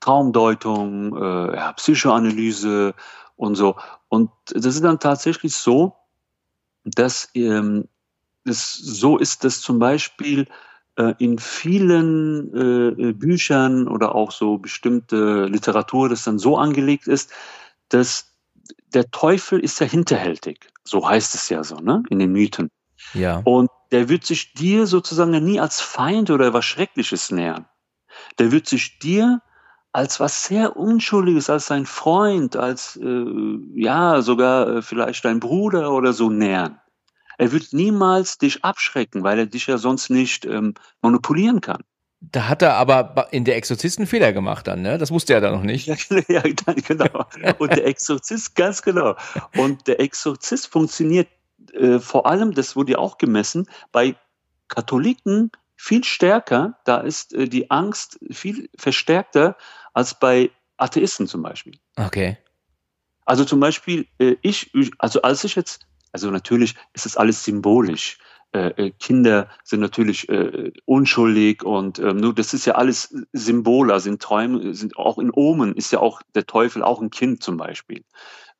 [0.00, 2.94] Traumdeutung, äh, ja, Psychoanalyse
[3.36, 3.76] und so.
[4.08, 5.94] Und das ist dann tatsächlich so,
[6.90, 7.88] dass ähm,
[8.44, 10.46] es so ist, dass zum Beispiel
[10.96, 17.32] äh, in vielen äh, Büchern oder auch so bestimmte Literatur das dann so angelegt ist,
[17.88, 18.34] dass
[18.92, 20.70] der Teufel ist ja hinterhältig.
[20.84, 22.02] So heißt es ja so, ne?
[22.08, 22.70] In den Mythen.
[23.14, 23.42] Ja.
[23.44, 27.66] Und der wird sich dir sozusagen nie als Feind oder was Schreckliches nähern.
[28.38, 29.40] Der wird sich dir
[29.92, 33.24] als was sehr Unschuldiges, als dein Freund, als äh,
[33.74, 36.78] ja sogar äh, vielleicht dein Bruder oder so nähern.
[37.38, 41.82] Er wird niemals dich abschrecken, weil er dich ja sonst nicht ähm, manipulieren kann.
[42.20, 44.98] Da hat er aber in der Exorzist einen Fehler gemacht dann, ne?
[44.98, 45.86] Das wusste er dann noch nicht.
[45.86, 45.94] Ja,
[46.28, 47.26] ja genau.
[47.58, 49.14] Und der Exorzist, ganz genau.
[49.56, 51.28] Und der Exorzist funktioniert
[51.74, 54.16] äh, vor allem, das wurde ja auch gemessen, bei
[54.66, 56.78] Katholiken viel stärker.
[56.84, 59.56] Da ist äh, die Angst viel verstärkter
[59.94, 61.78] als bei Atheisten zum Beispiel.
[61.96, 62.36] Okay.
[63.24, 68.18] Also zum Beispiel, äh, ich, also als ich jetzt also natürlich ist es alles symbolisch.
[68.52, 73.92] Äh, äh, Kinder sind natürlich äh, unschuldig und ähm, nur das ist ja alles Symbole,
[73.92, 77.42] also in Träumen, sind auch in Omen ist ja auch der Teufel auch ein Kind
[77.42, 78.04] zum Beispiel.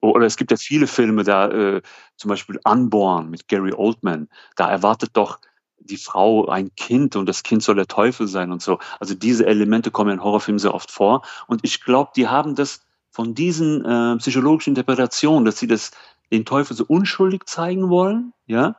[0.01, 1.83] Oder es gibt ja viele Filme, da äh,
[2.17, 5.41] zum Beispiel Unborn mit Gary Oldman, da erwartet doch
[5.81, 8.79] die Frau ein Kind und das Kind soll der Teufel sein und so.
[9.01, 12.81] Also diese Elemente kommen in Horrorfilmen sehr oft vor und ich glaube, die haben das
[13.11, 15.91] von diesen äh, psychologischen Interpretationen, dass sie das
[16.31, 18.77] den Teufel so unschuldig zeigen wollen, ja.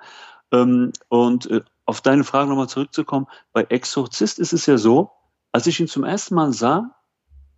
[0.51, 5.11] Ähm, und äh, auf deine Frage nochmal zurückzukommen, bei Exorzist ist es ja so,
[5.51, 6.95] als ich ihn zum ersten Mal sah,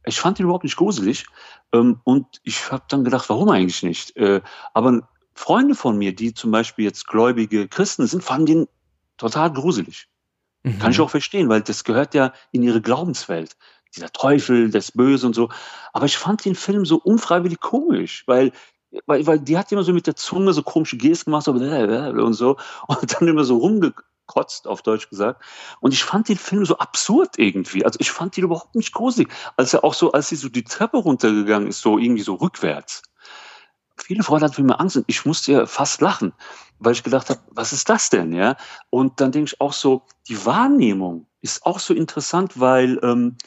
[0.06, 1.26] ich fand ihn überhaupt nicht gruselig
[1.74, 4.16] ähm, und ich habe dann gedacht, warum eigentlich nicht?
[4.18, 4.42] Äh,
[4.74, 8.68] aber Freunde von mir, die zum Beispiel jetzt gläubige Christen sind, fanden ihn
[9.22, 10.08] total gruselig.
[10.64, 10.80] Mhm.
[10.80, 13.56] Kann ich auch verstehen, weil das gehört ja in ihre Glaubenswelt.
[13.96, 15.50] Dieser Teufel, das Böse und so.
[15.94, 18.52] Aber ich fand den Film so unfreiwillig komisch, weil
[19.06, 22.34] weil, weil die hat immer so mit der Zunge so komische Gesten gemacht so und
[22.34, 22.58] so
[22.88, 25.42] und dann immer so rumgekotzt, auf Deutsch gesagt.
[25.80, 27.86] Und ich fand den Film so absurd irgendwie.
[27.86, 29.32] Also ich fand ihn überhaupt nicht gruselig.
[29.56, 33.02] Als er auch so, als sie so die Treppe runtergegangen ist, so irgendwie so rückwärts.
[34.04, 36.34] Viele Freunde hatten für mich Angst und ich musste ja fast lachen,
[36.80, 38.58] weil ich gedacht habe, was ist das denn, ja?
[38.90, 43.38] Und dann denke ich auch so, die Wahrnehmung ist auch so interessant, weil ähm,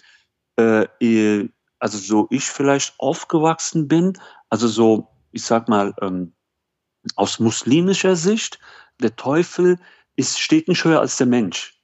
[0.56, 1.48] äh,
[1.78, 6.32] also so ich vielleicht aufgewachsen bin, also so ich sag mal, ähm,
[7.16, 8.58] aus muslimischer Sicht,
[9.02, 9.78] der Teufel
[10.16, 11.82] ist, steht nicht höher als der Mensch.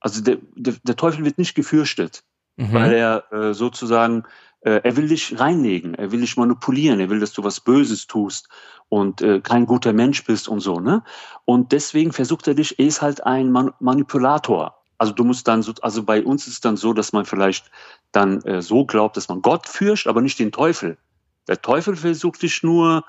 [0.00, 2.24] Also der, der, der Teufel wird nicht gefürchtet,
[2.56, 2.72] mhm.
[2.72, 7.20] weil er äh, sozusagen, äh, er will dich reinlegen, er will dich manipulieren, er will,
[7.20, 8.48] dass du was Böses tust
[8.88, 11.02] und äh, kein guter Mensch bist und so, ne?
[11.44, 14.76] Und deswegen versucht er dich, er ist halt ein Man Manipulator.
[14.98, 17.70] Also du musst dann so, also bei uns ist es dann so, dass man vielleicht
[18.12, 20.96] dann äh, so glaubt, dass man Gott fürcht, aber nicht den Teufel.
[21.48, 23.04] Der Teufel versucht dich nur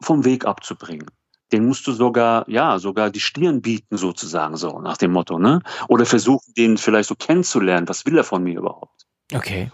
[0.00, 1.10] vom Weg abzubringen.
[1.52, 5.62] Den musst du sogar, ja, sogar die Stirn bieten sozusagen so, nach dem Motto, ne?
[5.88, 7.88] Oder versuchen, den vielleicht so kennenzulernen.
[7.88, 9.06] Was will er von mir überhaupt?
[9.32, 9.70] Okay.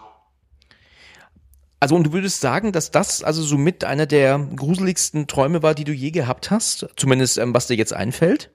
[1.79, 5.83] Also, und du würdest sagen, dass das also somit einer der gruseligsten Träume war, die
[5.83, 6.87] du je gehabt hast?
[6.95, 8.51] Zumindest, ähm, was dir jetzt einfällt?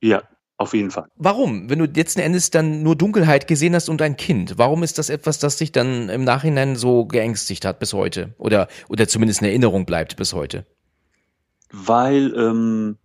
[0.00, 0.22] Ja,
[0.56, 1.08] auf jeden Fall.
[1.16, 1.68] Warum?
[1.68, 5.10] Wenn du letzten Endes dann nur Dunkelheit gesehen hast und ein Kind, warum ist das
[5.10, 8.34] etwas, das dich dann im Nachhinein so geängstigt hat bis heute?
[8.38, 10.64] Oder, oder zumindest in Erinnerung bleibt bis heute?
[11.72, 12.98] Weil, ähm,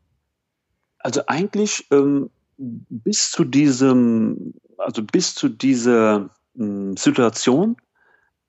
[1.00, 7.78] also eigentlich ähm, bis zu diesem, also bis zu dieser ähm, Situation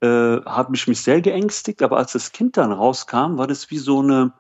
[0.01, 3.79] äh, hat mich mich sehr geängstigt, aber als das Kind dann rauskam, war das wie
[3.79, 4.33] so eine,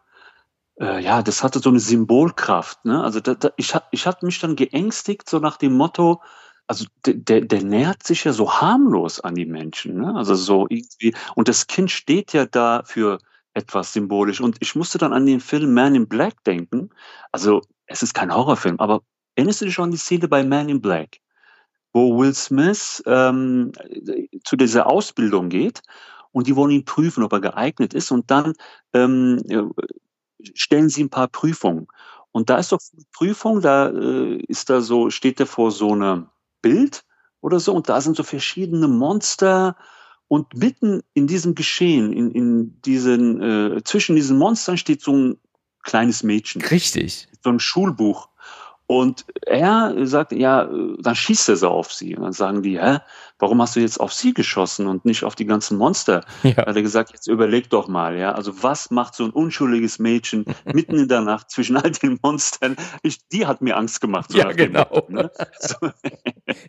[0.80, 2.84] äh, ja, das hatte so eine Symbolkraft.
[2.84, 3.02] Ne?
[3.02, 6.22] Also da, da, ich, ich hatte mich dann geängstigt, so nach dem Motto,
[6.66, 10.00] also der, der nähert sich ja so harmlos an die Menschen.
[10.00, 10.14] Ne?
[10.14, 13.18] Also so irgendwie, und das Kind steht ja da für
[13.54, 14.40] etwas symbolisch.
[14.40, 16.90] Und ich musste dann an den Film Man in Black denken.
[17.32, 19.02] Also es ist kein Horrorfilm, aber
[19.34, 21.18] erinnerst du dich schon an die Szene bei Man in Black,
[21.92, 23.72] wo Will Smith ähm,
[24.44, 25.82] zu dieser Ausbildung geht
[26.32, 28.10] und die wollen ihn prüfen, ob er geeignet ist.
[28.10, 28.54] Und dann
[28.92, 29.42] ähm,
[30.54, 31.88] stellen Sie ein paar Prüfungen.
[32.32, 35.92] Und da ist doch eine Prüfung, da äh, ist da so, steht da vor so
[35.92, 36.28] einem
[36.62, 37.04] Bild
[37.40, 39.76] oder so, und da sind so verschiedene Monster.
[40.28, 45.38] Und mitten in diesem Geschehen, in, in diesen, äh, zwischen diesen Monstern steht so ein
[45.82, 46.62] kleines Mädchen.
[46.62, 47.26] Richtig.
[47.42, 48.28] So ein Schulbuch.
[48.90, 50.68] Und er sagt, ja,
[50.98, 52.16] dann schießt er so auf sie.
[52.16, 52.98] Und dann sagen die, hä,
[53.40, 56.24] warum hast du jetzt auf sie geschossen und nicht auf die ganzen Monster?
[56.42, 56.56] Ja.
[56.56, 60.44] Hat er gesagt, jetzt überleg doch mal, ja, also was macht so ein unschuldiges Mädchen
[60.72, 62.76] mitten in der Nacht zwischen all den Monstern?
[63.02, 64.30] Ich, die hat mir Angst gemacht.
[64.30, 64.86] So ja, genau.
[64.90, 65.30] Motto, ne?
[65.58, 65.76] so.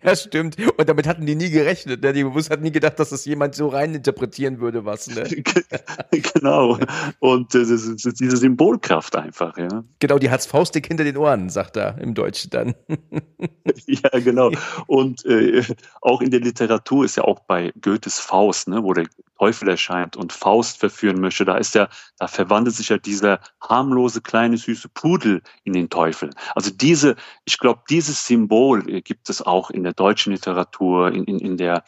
[0.04, 0.58] Ja, stimmt.
[0.78, 2.04] Und damit hatten die nie gerechnet.
[2.04, 2.14] Ne?
[2.14, 5.08] Die bewusst hatten nie gedacht, dass das jemand so reininterpretieren würde, was.
[5.08, 5.24] Ne?
[6.12, 6.78] genau.
[7.20, 9.84] Und äh, diese Symbolkraft einfach, ja.
[10.00, 12.76] Genau, die hat's faustdick hinter den Ohren, sagt er im Deutschen dann.
[13.88, 14.52] ja, genau.
[14.86, 15.64] Und äh,
[16.02, 19.08] auch in der Literatur ist ja auch bei Goethes Faust, ne, wo der
[19.38, 21.90] Teufel erscheint und Faust verführen möchte, da ist ja,
[22.20, 26.30] da verwandelt sich ja dieser harmlose kleine süße Pudel in den Teufel.
[26.54, 31.24] Also diese, ich glaube, dieses Symbol äh, gibt es auch in der deutschen Literatur, in,
[31.24, 31.84] in, in der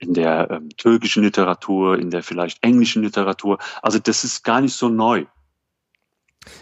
[0.00, 3.58] in der ähm, türkischen Literatur, in der vielleicht englischen Literatur.
[3.82, 5.26] Also das ist gar nicht so neu.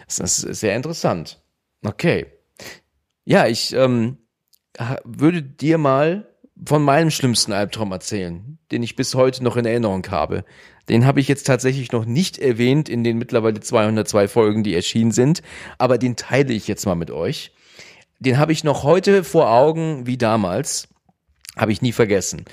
[0.07, 1.43] Das ist sehr interessant.
[1.85, 2.33] Okay.
[3.25, 4.19] Ja, ich ähm,
[5.05, 6.35] würde dir mal
[6.65, 10.45] von meinem schlimmsten Albtraum erzählen, den ich bis heute noch in Erinnerung habe.
[10.89, 15.11] Den habe ich jetzt tatsächlich noch nicht erwähnt in den mittlerweile 202 Folgen, die erschienen
[15.11, 15.43] sind,
[15.79, 17.53] aber den teile ich jetzt mal mit euch.
[18.21, 20.89] Den habe ich noch heute vor Augen wie damals,
[21.57, 22.45] habe ich nie vergessen.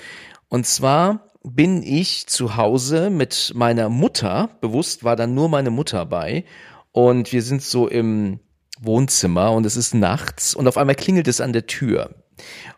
[0.50, 6.06] Und zwar bin ich zu Hause mit meiner Mutter, bewusst war dann nur meine Mutter
[6.06, 6.44] bei,
[6.92, 8.40] und wir sind so im
[8.80, 12.16] Wohnzimmer und es ist nachts und auf einmal klingelt es an der Tür.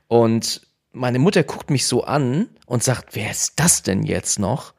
[0.08, 0.65] Und
[0.96, 4.74] meine Mutter guckt mich so an und sagt, wer ist das denn jetzt noch?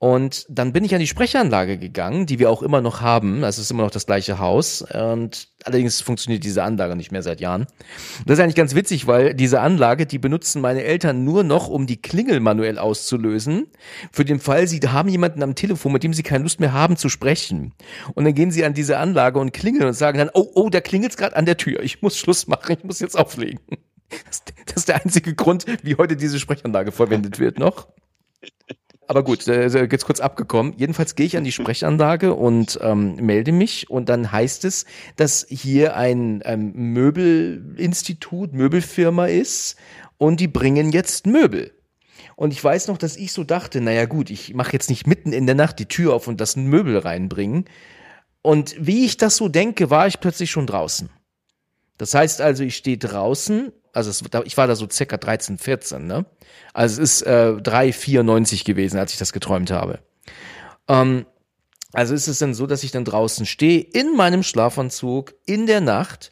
[0.00, 3.40] Und dann bin ich an die Sprechanlage gegangen, die wir auch immer noch haben.
[3.40, 4.82] Das ist immer noch das gleiche Haus.
[4.82, 7.66] Und allerdings funktioniert diese Anlage nicht mehr seit Jahren.
[8.24, 11.88] Das ist eigentlich ganz witzig, weil diese Anlage, die benutzen meine Eltern nur noch, um
[11.88, 13.66] die Klingel manuell auszulösen.
[14.12, 16.96] Für den Fall, sie haben jemanden am Telefon, mit dem sie keine Lust mehr haben
[16.96, 17.74] zu sprechen.
[18.14, 20.80] Und dann gehen sie an diese Anlage und klingeln und sagen dann, oh, oh, da
[20.80, 21.82] klingelt's gerade an der Tür.
[21.82, 23.58] Ich muss Schluss machen, ich muss jetzt auflegen.
[24.66, 27.88] Das, ist der einzige Grund, wie heute diese Sprechanlage verwendet wird noch.
[29.06, 30.74] Aber gut, äh, jetzt kurz abgekommen.
[30.76, 34.84] Jedenfalls gehe ich an die Sprechanlage und ähm, melde mich und dann heißt es,
[35.16, 39.76] dass hier ein ähm, Möbelinstitut, Möbelfirma ist
[40.18, 41.72] und die bringen jetzt Möbel.
[42.36, 45.32] Und ich weiß noch, dass ich so dachte, naja gut, ich mache jetzt nicht mitten
[45.32, 47.64] in der Nacht die Tür auf und das Möbel reinbringen.
[48.42, 51.08] Und wie ich das so denke, war ich plötzlich schon draußen.
[51.96, 56.06] Das heißt also, ich stehe draußen, also es, ich war da so circa 13, 14,
[56.06, 56.26] ne?
[56.72, 60.00] Also es ist äh, 3,94 gewesen, als ich das geträumt habe.
[60.88, 61.26] Ähm,
[61.92, 65.80] also ist es dann so, dass ich dann draußen stehe, in meinem Schlafanzug, in der
[65.80, 66.30] Nacht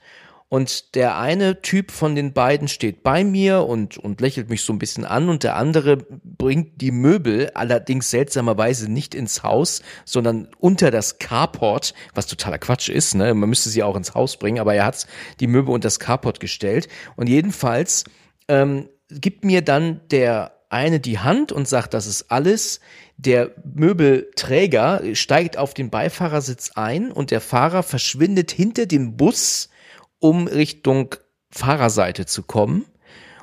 [0.48, 4.72] und der eine Typ von den beiden steht bei mir und, und lächelt mich so
[4.72, 10.48] ein bisschen an und der andere bringt die Möbel allerdings seltsamerweise nicht ins Haus, sondern
[10.58, 13.34] unter das Carport, was totaler Quatsch ist, ne?
[13.34, 15.06] Man müsste sie auch ins Haus bringen, aber er hat
[15.40, 18.04] die Möbel unter das Carport gestellt und jedenfalls
[18.46, 22.80] ähm, gibt mir dann der eine die Hand und sagt, das ist alles.
[23.16, 29.70] Der Möbelträger steigt auf den Beifahrersitz ein und der Fahrer verschwindet hinter dem Bus
[30.18, 31.14] um Richtung
[31.50, 32.84] Fahrerseite zu kommen.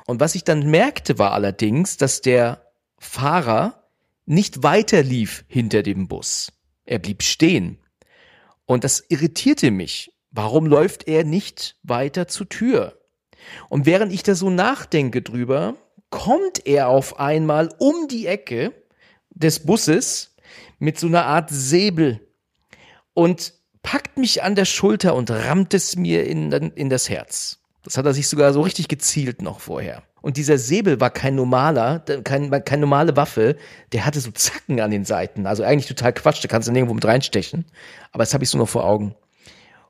[0.06, 3.88] Und was ich dann merkte, war allerdings, dass der Fahrer
[4.26, 6.52] nicht weiter lief hinter dem Bus.
[6.84, 7.78] Er blieb stehen.
[8.66, 10.12] Und das irritierte mich.
[10.30, 12.98] Warum läuft er nicht weiter zur Tür?
[13.68, 15.76] Und während ich da so nachdenke drüber,
[16.10, 18.72] kommt er auf einmal um die Ecke
[19.30, 20.34] des Busses
[20.78, 22.20] mit so einer Art Säbel
[23.12, 23.52] und
[23.84, 27.60] packt mich an der Schulter und rammt es mir in, in das Herz.
[27.84, 30.02] Das hat er sich sogar so richtig gezielt noch vorher.
[30.22, 33.56] Und dieser Säbel war kein normaler, kein, keine normale Waffe.
[33.92, 35.46] Der hatte so Zacken an den Seiten.
[35.46, 36.42] Also eigentlich total Quatsch.
[36.42, 37.66] Da kannst du nirgendwo mit reinstechen.
[38.10, 39.14] Aber das habe ich so noch vor Augen.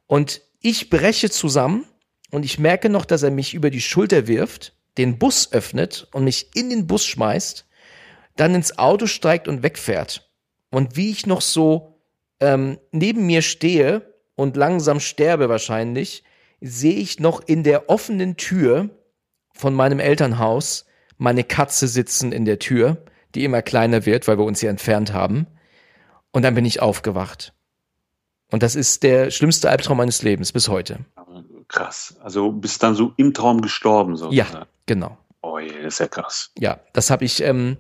[0.07, 1.84] Und ich breche zusammen
[2.32, 6.24] und ich merke noch, dass er mich über die Schulter wirft, den Bus öffnet und
[6.24, 7.64] mich in den Bus schmeißt,
[8.34, 10.28] dann ins Auto steigt und wegfährt.
[10.70, 11.93] Und wie ich noch so
[12.45, 16.24] ähm, neben mir stehe und langsam sterbe wahrscheinlich,
[16.61, 18.90] sehe ich noch in der offenen Tür
[19.53, 20.86] von meinem Elternhaus
[21.16, 22.99] meine Katze sitzen in der Tür,
[23.34, 25.47] die immer kleiner wird, weil wir uns hier entfernt haben.
[26.32, 27.55] Und dann bin ich aufgewacht.
[28.51, 31.05] Und das ist der schlimmste Albtraum meines Lebens bis heute.
[31.68, 32.16] Krass.
[32.20, 34.30] Also bist dann so im Traum gestorben, so.
[34.30, 35.16] Ja, genau.
[35.42, 36.51] Oh je, das ist ja krass.
[36.59, 37.78] Ja, das habe ich ähm,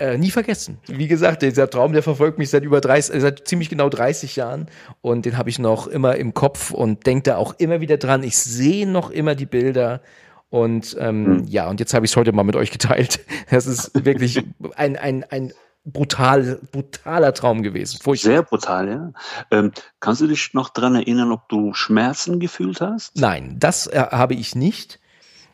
[0.00, 0.78] äh, nie vergessen.
[0.86, 4.66] Wie gesagt, dieser Traum, der verfolgt mich seit über 30, seit ziemlich genau 30 Jahren
[5.02, 8.22] und den habe ich noch immer im Kopf und denke da auch immer wieder dran.
[8.22, 10.00] Ich sehe noch immer die Bilder
[10.48, 11.44] und ähm, hm.
[11.46, 13.20] ja, und jetzt habe ich es heute mal mit euch geteilt.
[13.50, 14.42] Das ist wirklich
[14.76, 15.52] ein, ein, ein
[15.84, 17.98] brutal, brutaler Traum gewesen.
[18.00, 18.30] Furchtbar.
[18.30, 19.12] Sehr brutal, ja.
[19.50, 23.16] Ähm, kannst du dich noch dran erinnern, ob du Schmerzen gefühlt hast?
[23.16, 24.99] Nein, das äh, habe ich nicht.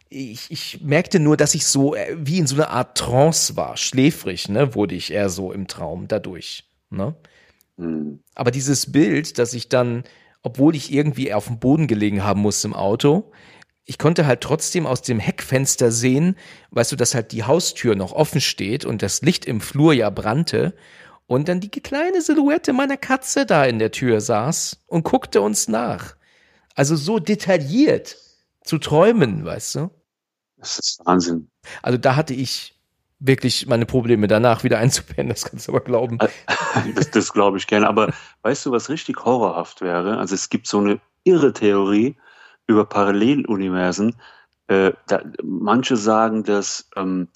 [0.09, 3.77] Ich, ich merkte nur, dass ich so äh, wie in so einer Art Trance war,
[3.77, 6.65] schläfrig, ne, wurde ich eher so im Traum dadurch.
[6.91, 7.15] Ne?
[7.77, 8.21] Mhm.
[8.35, 10.05] Aber dieses Bild, dass ich dann,
[10.43, 13.33] obwohl ich irgendwie auf dem Boden gelegen haben musste im Auto,
[13.85, 16.37] ich konnte halt trotzdem aus dem Heckfenster sehen,
[16.71, 20.11] weißt du, dass halt die Haustür noch offen steht und das Licht im Flur ja
[20.11, 20.75] brannte
[21.27, 25.69] und dann die kleine Silhouette meiner Katze da in der Tür saß und guckte uns
[25.69, 26.17] nach.
[26.75, 28.17] Also so detailliert
[28.63, 29.91] zu träumen, weißt du?
[30.67, 31.49] Das ist Wahnsinn.
[31.83, 32.75] Also da hatte ich
[33.21, 36.19] wirklich meine Probleme danach wieder einzupennen, das kannst du aber glauben.
[36.95, 37.89] Das, das glaube ich gerne.
[37.89, 38.13] Aber
[38.43, 40.19] weißt du, was richtig horrorhaft wäre?
[40.19, 42.17] Also es gibt so eine irre Theorie
[42.67, 44.17] über Paralleluniversen.
[44.67, 47.29] Äh, da, manche sagen, dass ähm,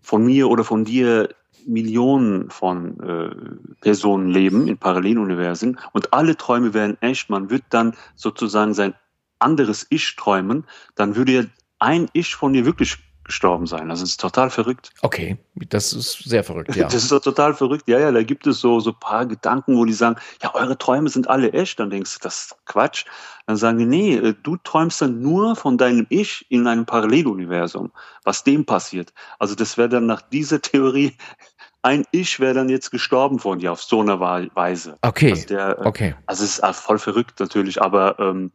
[0.00, 1.28] von mir oder von dir
[1.66, 7.28] Millionen von äh, Personen leben in Paralleluniversen und alle Träume wären echt.
[7.28, 8.94] Man wird dann sozusagen sein
[9.38, 11.42] anderes Ich träumen, dann würde ja
[11.84, 13.90] ein Ich von dir wirklich gestorben sein.
[13.90, 14.90] Also es ist total verrückt.
[15.02, 16.84] Okay, das ist sehr verrückt, ja.
[16.88, 17.84] Das ist total verrückt.
[17.86, 21.08] Ja, ja, da gibt es so so paar Gedanken, wo die sagen, ja, eure Träume
[21.08, 21.80] sind alle echt.
[21.80, 23.04] Dann denkst du, das ist Quatsch.
[23.46, 27.92] Dann sagen die, nee, äh, du träumst dann nur von deinem Ich in einem Paralleluniversum,
[28.24, 29.12] was dem passiert.
[29.38, 31.16] Also das wäre dann nach dieser Theorie
[31.82, 34.98] ein Ich wäre dann jetzt gestorben von dir auf so eine Weise.
[35.02, 35.30] Okay.
[35.30, 36.14] Also, der, äh, okay.
[36.26, 38.52] also es ist voll verrückt natürlich, aber ähm,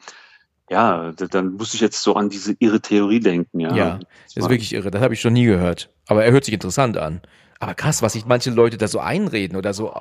[0.69, 3.75] ja, dann muss ich jetzt so an diese irre Theorie denken, ja.
[3.75, 4.91] Ja, das ist wirklich irre.
[4.91, 5.89] Das habe ich schon nie gehört.
[6.07, 7.21] Aber er hört sich interessant an.
[7.59, 9.93] Aber krass, was sich manche Leute da so einreden oder so.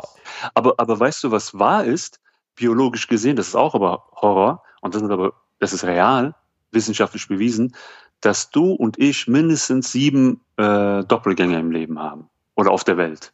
[0.55, 2.21] Aber, aber weißt du, was wahr ist?
[2.55, 6.35] Biologisch gesehen, das ist auch aber Horror und das ist aber, das ist real,
[6.73, 7.75] wissenschaftlich bewiesen,
[8.21, 13.33] dass du und ich mindestens sieben äh, Doppelgänger im Leben haben oder auf der Welt.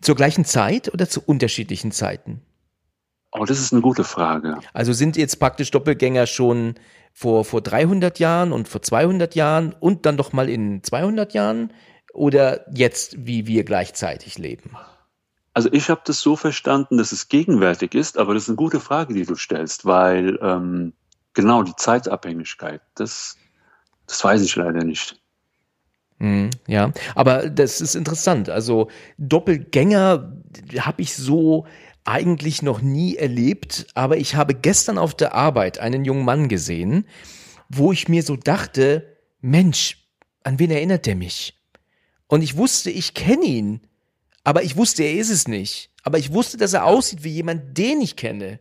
[0.00, 2.42] Zur gleichen Zeit oder zu unterschiedlichen Zeiten?
[3.36, 4.58] Oh, das ist eine gute Frage.
[4.72, 6.76] Also sind jetzt praktisch Doppelgänger schon
[7.12, 11.72] vor, vor 300 Jahren und vor 200 Jahren und dann doch mal in 200 Jahren
[12.12, 14.76] oder jetzt, wie wir gleichzeitig leben?
[15.52, 18.78] Also ich habe das so verstanden, dass es gegenwärtig ist, aber das ist eine gute
[18.78, 20.92] Frage, die du stellst, weil ähm,
[21.32, 23.36] genau die Zeitabhängigkeit, das,
[24.06, 25.20] das weiß ich leider nicht.
[26.18, 28.48] Hm, ja, aber das ist interessant.
[28.48, 30.32] Also Doppelgänger
[30.78, 31.66] habe ich so
[32.04, 37.06] eigentlich noch nie erlebt, aber ich habe gestern auf der Arbeit einen jungen Mann gesehen,
[37.68, 40.08] wo ich mir so dachte, Mensch,
[40.42, 41.58] an wen erinnert der mich?
[42.26, 43.80] Und ich wusste, ich kenne ihn,
[44.44, 45.90] aber ich wusste, er ist es nicht.
[46.02, 48.60] Aber ich wusste, dass er aussieht wie jemand, den ich kenne.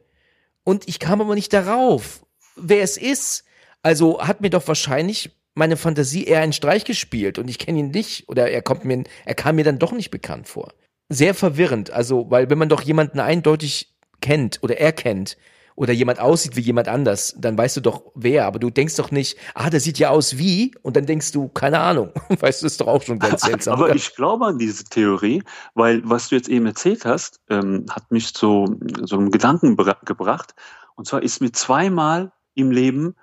[0.63, 2.25] Und ich kam aber nicht darauf,
[2.55, 3.43] wer es ist.
[3.81, 7.91] Also hat mir doch wahrscheinlich meine Fantasie eher einen Streich gespielt und ich kenne ihn
[7.91, 10.73] nicht oder er kommt mir, er kam mir dann doch nicht bekannt vor
[11.09, 11.91] sehr verwirrend.
[11.91, 15.37] Also, weil wenn man doch jemanden eindeutig kennt oder erkennt
[15.75, 19.11] oder jemand aussieht wie jemand anders, dann weißt du doch wer, aber du denkst doch
[19.11, 22.11] nicht, ah, der sieht ja aus wie und dann denkst du, keine Ahnung.
[22.39, 23.73] Weißt du, ist doch auch schon ganz seltsam.
[23.73, 25.43] Aber ich glaube an diese Theorie,
[25.73, 30.53] weil was du jetzt eben erzählt hast, ähm, hat mich zu so einem Gedanken gebracht.
[30.95, 33.15] Und zwar ist mir zweimal im Leben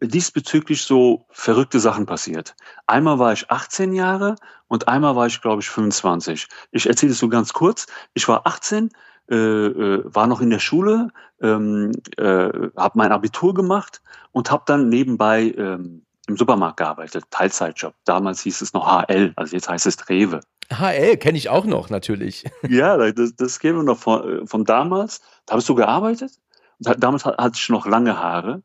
[0.00, 2.54] diesbezüglich so verrückte Sachen passiert.
[2.86, 4.36] Einmal war ich 18 Jahre
[4.68, 6.46] und einmal war ich, glaube ich, 25.
[6.70, 7.86] Ich erzähle es so ganz kurz.
[8.14, 8.90] Ich war 18,
[9.30, 11.08] äh, äh, war noch in der Schule,
[11.42, 14.00] ähm, äh, habe mein Abitur gemacht
[14.32, 17.94] und habe dann nebenbei ähm, im Supermarkt gearbeitet, Teilzeitjob.
[18.04, 20.40] Damals hieß es noch HL, also jetzt heißt es Rewe.
[20.70, 22.44] HL kenne ich auch noch, natürlich.
[22.68, 25.22] ja, das, das kennen wir noch von, von damals.
[25.46, 26.32] Da habe ich so gearbeitet.
[26.78, 28.62] Damals hatte ich noch lange Haare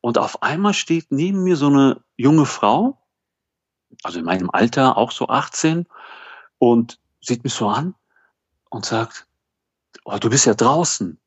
[0.00, 2.98] und auf einmal steht neben mir so eine junge Frau,
[4.02, 5.86] also in meinem Alter, auch so 18,
[6.58, 7.94] und sieht mich so an
[8.70, 9.26] und sagt,
[10.04, 11.18] oh, du bist ja draußen.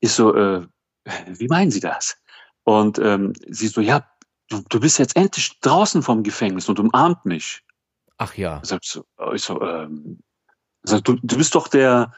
[0.00, 0.66] Ich so, äh,
[1.26, 2.16] wie meinen Sie das?
[2.64, 4.08] Und ähm, sie so, ja,
[4.48, 7.62] du, du bist jetzt endlich draußen vom Gefängnis und umarmt mich.
[8.18, 8.60] Ach ja.
[8.62, 10.20] Ich so, ich so ähm,
[10.82, 12.12] du, du bist doch der,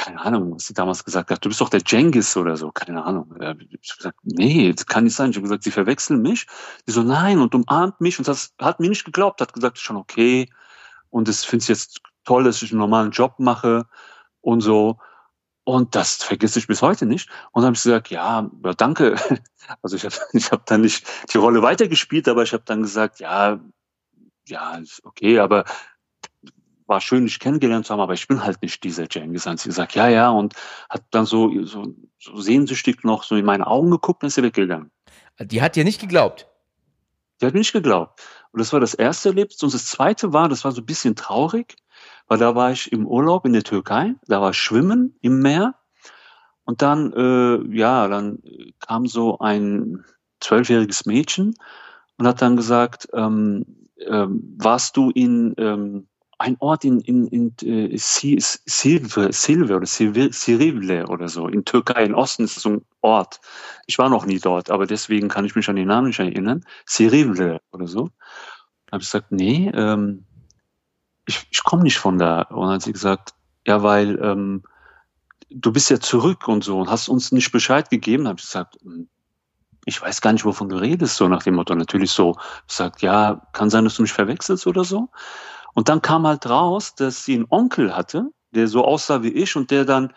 [0.00, 3.04] keine Ahnung, was sie damals gesagt hat, du bist doch der Jengis oder so, keine
[3.04, 3.34] Ahnung.
[3.38, 5.30] Ich habe gesagt, nee, das kann nicht sein.
[5.30, 6.46] Ich habe gesagt, sie verwechseln mich.
[6.86, 9.98] Die so, nein, und umarmt mich und das hat mir nicht geglaubt, hat gesagt, schon
[9.98, 10.48] okay.
[11.10, 13.86] Und das finde ich jetzt toll, dass ich einen normalen Job mache
[14.40, 14.98] und so.
[15.64, 17.28] Und das vergesse ich bis heute nicht.
[17.52, 19.16] Und dann habe ich gesagt, ja, ja danke.
[19.82, 23.20] Also ich habe ich hab dann nicht die Rolle weitergespielt, aber ich habe dann gesagt,
[23.20, 23.60] ja,
[24.48, 25.64] ja, okay, aber
[26.90, 29.46] war schön, dich kennengelernt zu haben, aber ich bin halt nicht dieser Cengiz.
[29.46, 30.54] Und sie gesagt, ja, ja, und
[30.90, 34.42] hat dann so, so, so sehnsüchtig noch so in meine Augen geguckt und ist sie
[34.42, 34.90] weggegangen.
[35.38, 36.48] Die hat dir nicht geglaubt?
[37.40, 38.20] Die hat mir nicht geglaubt.
[38.50, 39.62] Und das war das erste Erlebnis.
[39.62, 41.76] Und das zweite war, das war so ein bisschen traurig,
[42.26, 45.76] weil da war ich im Urlaub in der Türkei, da war ich schwimmen im Meer.
[46.64, 48.42] Und dann, äh, ja, dann
[48.80, 50.04] kam so ein
[50.40, 51.54] zwölfjähriges Mädchen
[52.18, 53.64] und hat dann gesagt, ähm,
[54.06, 56.08] ähm, warst du in ähm,
[56.40, 62.14] ein Ort in, in, in äh, Silve, Silve oder Sirivle oder so, in Türkei, im
[62.14, 63.40] Osten ist so ein Ort.
[63.86, 66.64] Ich war noch nie dort, aber deswegen kann ich mich an den Namen nicht erinnern.
[66.86, 68.08] Sirivle oder so.
[68.86, 70.24] Da habe ich gesagt, nee, ähm,
[71.26, 72.40] ich, ich komme nicht von da.
[72.42, 73.34] Und dann hat sie gesagt,
[73.66, 74.62] ja, weil ähm,
[75.50, 78.24] du bist ja zurück und so und hast uns nicht Bescheid gegeben.
[78.24, 79.10] Da habe ich gesagt, hm,
[79.84, 81.74] ich weiß gar nicht, wovon du redest, so nach dem Motto.
[81.74, 82.36] Natürlich so,
[82.66, 85.10] ich sag, ja, kann sein, dass du mich verwechselst oder so.
[85.74, 89.56] Und dann kam halt raus, dass sie einen Onkel hatte, der so aussah wie ich
[89.56, 90.12] und der dann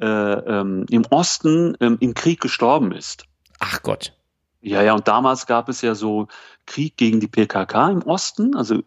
[0.00, 3.24] äh, ähm, im Osten ähm, im Krieg gestorben ist.
[3.58, 4.14] Ach Gott.
[4.60, 6.28] Ja, ja, und damals gab es ja so
[6.66, 8.82] Krieg gegen die PKK im Osten, also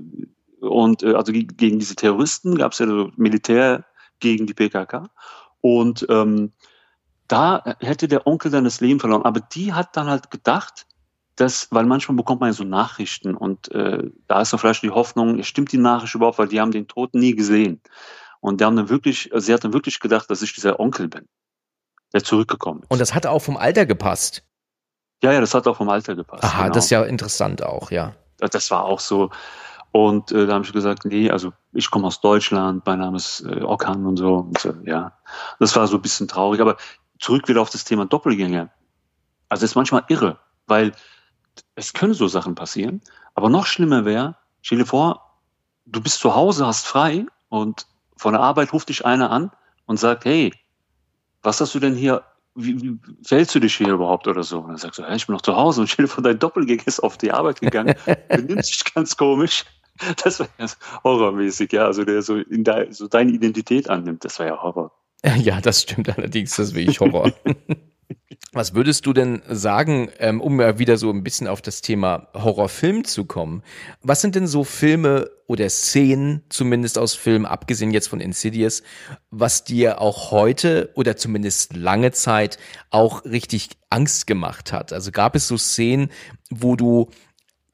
[0.59, 3.85] und äh, also gegen diese Terroristen gab es ja so Militär
[4.19, 5.09] gegen die PKK.
[5.59, 6.51] Und ähm,
[7.27, 9.23] da hätte der Onkel dann das Leben verloren.
[9.23, 10.85] Aber die hat dann halt gedacht,
[11.35, 14.91] dass, weil manchmal bekommt man ja so Nachrichten und äh, da ist dann vielleicht die
[14.91, 17.81] Hoffnung, stimmt die Nachricht überhaupt, weil die haben den Toten nie gesehen.
[18.41, 21.27] Und die haben dann wirklich, sie hat dann wirklich gedacht, dass ich dieser Onkel bin,
[22.13, 22.91] der zurückgekommen ist.
[22.91, 24.43] Und das hat auch vom Alter gepasst.
[25.23, 26.43] Ja, ja, das hat auch vom Alter gepasst.
[26.43, 26.73] Aha, genau.
[26.73, 28.15] das ist ja interessant auch, ja.
[28.37, 29.29] Das war auch so.
[29.91, 33.41] Und äh, da habe ich gesagt, nee, also ich komme aus Deutschland, mein Name ist
[33.41, 34.35] äh, Okan und so.
[34.35, 35.17] Und, äh, ja,
[35.59, 36.61] das war so ein bisschen traurig.
[36.61, 36.77] Aber
[37.19, 38.69] zurück wieder auf das Thema Doppelgänger.
[39.49, 40.93] Also es ist manchmal irre, weil
[41.75, 43.01] es können so Sachen passieren.
[43.33, 45.37] Aber noch schlimmer wäre, stell dir vor,
[45.85, 47.85] du bist zu Hause, hast frei und
[48.17, 49.51] von der Arbeit ruft dich einer an
[49.85, 50.53] und sagt, hey,
[51.41, 52.23] was hast du denn hier,
[52.55, 54.59] wie, wie fällst du dich hier überhaupt oder so?
[54.59, 56.39] Und dann sagst du, hey, ich bin noch zu Hause und stell dir vor, dein
[56.39, 57.95] Doppelgänger ist auf die Arbeit gegangen,
[58.29, 59.65] benimmt sich ganz komisch.
[60.23, 60.67] Das war ja
[61.03, 64.91] horrormäßig, ja, also der so, in de, so deine Identität annimmt, das war ja Horror.
[65.37, 67.31] Ja, das stimmt allerdings, das ist wirklich Horror.
[68.53, 72.27] Was würdest du denn sagen, ähm, um ja wieder so ein bisschen auf das Thema
[72.33, 73.63] Horrorfilm zu kommen?
[74.01, 78.83] Was sind denn so Filme oder Szenen, zumindest aus Filmen, abgesehen jetzt von Insidious,
[79.29, 82.57] was dir auch heute oder zumindest lange Zeit
[82.89, 84.93] auch richtig Angst gemacht hat?
[84.93, 86.09] Also gab es so Szenen,
[86.49, 87.09] wo du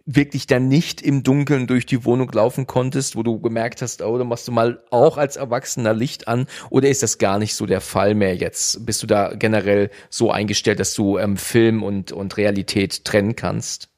[0.08, 4.18] wirklich dann nicht im Dunkeln durch die Wohnung laufen konntest, wo du gemerkt hast, oh,
[4.18, 7.66] da machst du mal auch als Erwachsener Licht an oder ist das gar nicht so
[7.66, 8.86] der Fall mehr jetzt?
[8.86, 13.90] Bist du da generell so eingestellt, dass du ähm, Film und, und Realität trennen kannst?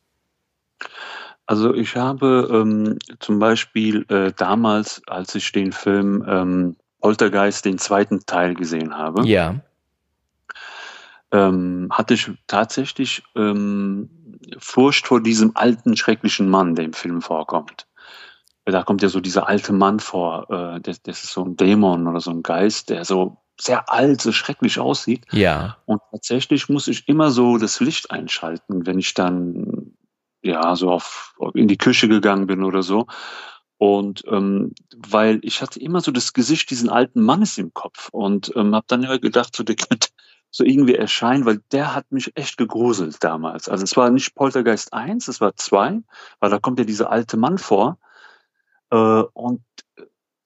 [1.45, 7.77] Also ich habe ähm, zum Beispiel äh, damals, als ich den Film ähm, Poltergeist, den
[7.77, 9.55] zweiten Teil gesehen habe, ja.
[11.31, 14.09] ähm, hatte ich tatsächlich ähm,
[14.57, 17.87] Furcht vor diesem alten, schrecklichen Mann, der im Film vorkommt.
[18.65, 22.07] Da kommt ja so dieser alte Mann vor, äh, das, das ist so ein Dämon
[22.07, 25.25] oder so ein Geist, der so sehr alt, so schrecklich aussieht.
[25.31, 25.77] Ja.
[25.85, 29.93] Und tatsächlich muss ich immer so das Licht einschalten, wenn ich dann
[30.41, 33.07] ja so auf in die Küche gegangen bin oder so.
[33.77, 38.51] Und ähm, weil ich hatte immer so das Gesicht diesen alten Mannes im Kopf und
[38.55, 40.09] ähm, habe dann immer gedacht, so der könnte
[40.51, 43.69] so irgendwie erscheinen, weil der hat mich echt gegruselt damals.
[43.69, 46.01] Also es war nicht Poltergeist 1, es war 2,
[46.39, 47.97] weil da kommt ja dieser alte Mann vor.
[48.91, 48.95] Äh,
[49.33, 49.61] und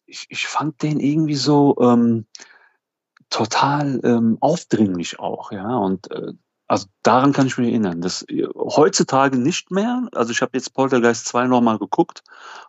[0.05, 2.25] ich, ich fand den irgendwie so ähm,
[3.29, 5.75] total ähm, aufdringlich auch, ja.
[5.77, 6.33] Und äh,
[6.67, 8.01] also daran kann ich mich erinnern.
[8.01, 8.25] Das
[8.55, 10.07] heutzutage nicht mehr.
[10.13, 12.23] Also ich habe jetzt Poltergeist 2 nochmal geguckt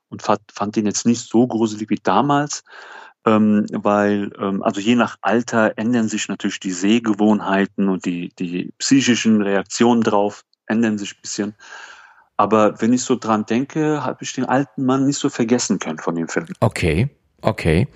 [0.08, 2.64] und fand, fand den jetzt nicht so gruselig wie damals
[3.26, 8.72] ähm, weil ähm, also je nach Alter ändern sich natürlich die Sehgewohnheiten und die, die
[8.78, 11.54] psychischen Reaktionen drauf ändern sich ein bisschen.
[12.36, 15.98] Aber wenn ich so dran denke, habe ich den alten Mann nicht so vergessen können
[15.98, 16.46] von dem Film.
[16.60, 17.08] Okay,
[17.42, 17.86] okay.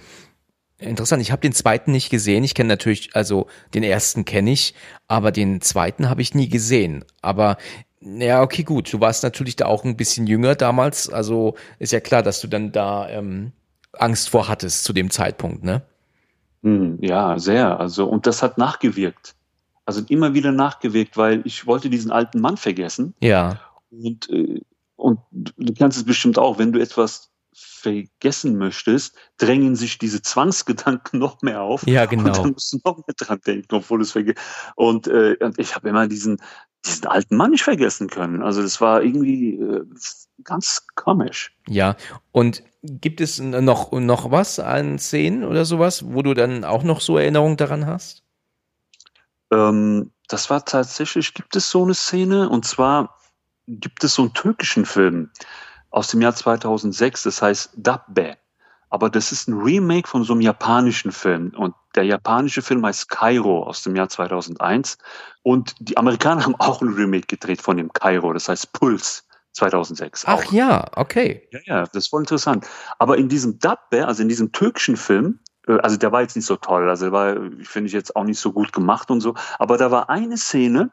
[0.78, 2.44] Interessant, ich habe den zweiten nicht gesehen.
[2.44, 4.74] Ich kenne natürlich, also den ersten kenne ich,
[5.08, 7.04] aber den zweiten habe ich nie gesehen.
[7.20, 7.56] Aber
[8.00, 8.92] ja, okay, gut.
[8.92, 11.10] Du warst natürlich da auch ein bisschen jünger damals.
[11.10, 13.52] Also ist ja klar, dass du dann da ähm,
[13.92, 15.82] Angst vor hattest zu dem Zeitpunkt, ne?
[16.62, 17.78] Hm, ja, sehr.
[17.78, 19.34] Also, und das hat nachgewirkt.
[19.84, 23.14] Also immer wieder nachgewirkt, weil ich wollte diesen alten Mann vergessen.
[23.20, 23.60] Ja.
[23.90, 24.60] Und, äh,
[24.96, 31.18] und du kannst es bestimmt auch, wenn du etwas vergessen möchtest, drängen sich diese Zwangsgedanken
[31.18, 31.86] noch mehr auf.
[31.86, 32.28] Ja, genau.
[32.28, 34.38] Und dann musst du noch mehr dran denken, obwohl du es vergisst.
[34.76, 36.38] Und, äh, und ich habe immer diesen,
[36.88, 38.42] diesen alten Mann nicht vergessen können.
[38.42, 39.84] Also das war irgendwie äh,
[40.44, 41.54] ganz komisch.
[41.68, 41.96] Ja,
[42.32, 47.00] und gibt es noch, noch was an Szenen oder sowas, wo du dann auch noch
[47.00, 48.22] so Erinnerungen daran hast?
[49.50, 53.18] Ähm, das war tatsächlich, gibt es so eine Szene und zwar
[53.66, 55.30] gibt es so einen türkischen Film
[55.90, 58.36] aus dem Jahr 2006, das heißt Dabbe.
[58.90, 61.52] Aber das ist ein Remake von so einem japanischen Film.
[61.56, 64.98] Und der japanische Film heißt Kairo aus dem Jahr 2001.
[65.42, 70.24] Und die Amerikaner haben auch ein Remake gedreht von dem Kairo, das heißt Puls 2006.
[70.26, 70.52] Ach auch.
[70.52, 71.48] ja, okay.
[71.50, 72.66] Ja, ja, das ist voll interessant.
[72.98, 76.46] Aber in diesem Dabbe, also in diesem türkischen Film, äh, also der war jetzt nicht
[76.46, 79.34] so toll, also der war, finde ich jetzt auch nicht so gut gemacht und so,
[79.58, 80.90] aber da war eine Szene,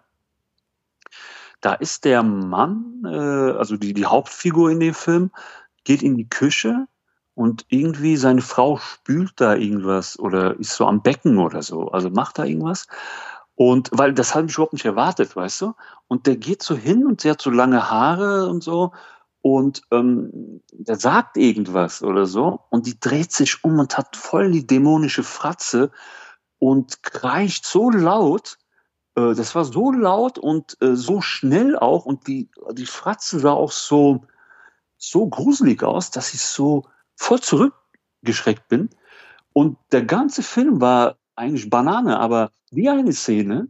[1.61, 5.31] da ist der Mann, äh, also die, die Hauptfigur in dem Film,
[5.83, 6.87] geht in die Küche
[7.36, 12.09] und irgendwie seine Frau spült da irgendwas oder ist so am Becken oder so, also
[12.09, 12.88] macht da irgendwas.
[13.55, 15.73] Und weil das habe ich überhaupt nicht erwartet, weißt du?
[16.07, 18.91] Und der geht so hin und sie hat so lange Haare und so.
[19.41, 22.61] Und ähm, der sagt irgendwas oder so.
[22.69, 25.91] Und die dreht sich um und hat voll die dämonische Fratze
[26.59, 28.57] und kreischt so laut,
[29.15, 32.05] äh, das war so laut und äh, so schnell auch.
[32.05, 34.25] Und die, die Fratze sah auch so,
[34.97, 36.86] so gruselig aus, dass ich so
[37.16, 38.89] voll zurückgeschreckt bin.
[39.53, 43.70] Und der ganze Film war eigentlich Banane, aber die eine Szene,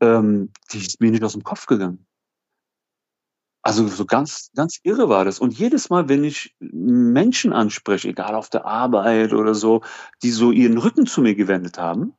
[0.00, 2.06] ähm, die ist mir nicht aus dem Kopf gegangen.
[3.64, 5.38] Also so ganz, ganz irre war das.
[5.38, 9.82] Und jedes Mal, wenn ich Menschen anspreche, egal auf der Arbeit oder so,
[10.22, 12.14] die so ihren Rücken zu mir gewendet haben,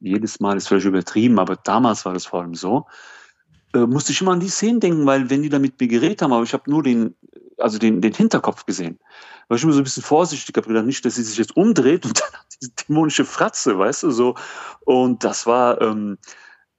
[0.00, 2.86] jedes Mal ist völlig übertrieben, aber damals war das vor allem so,
[3.74, 6.22] äh, musste ich immer an die Szenen denken, weil wenn die da mit mir geredet
[6.22, 7.14] haben, aber ich habe nur den,
[7.58, 8.98] also den, den Hinterkopf gesehen,
[9.48, 12.04] war ich immer so ein bisschen vorsichtig, habe gedacht, nicht, dass sie sich jetzt umdreht
[12.04, 14.34] und dann hat diese dämonische Fratze, weißt du, so.
[14.84, 16.18] Und das war, ähm,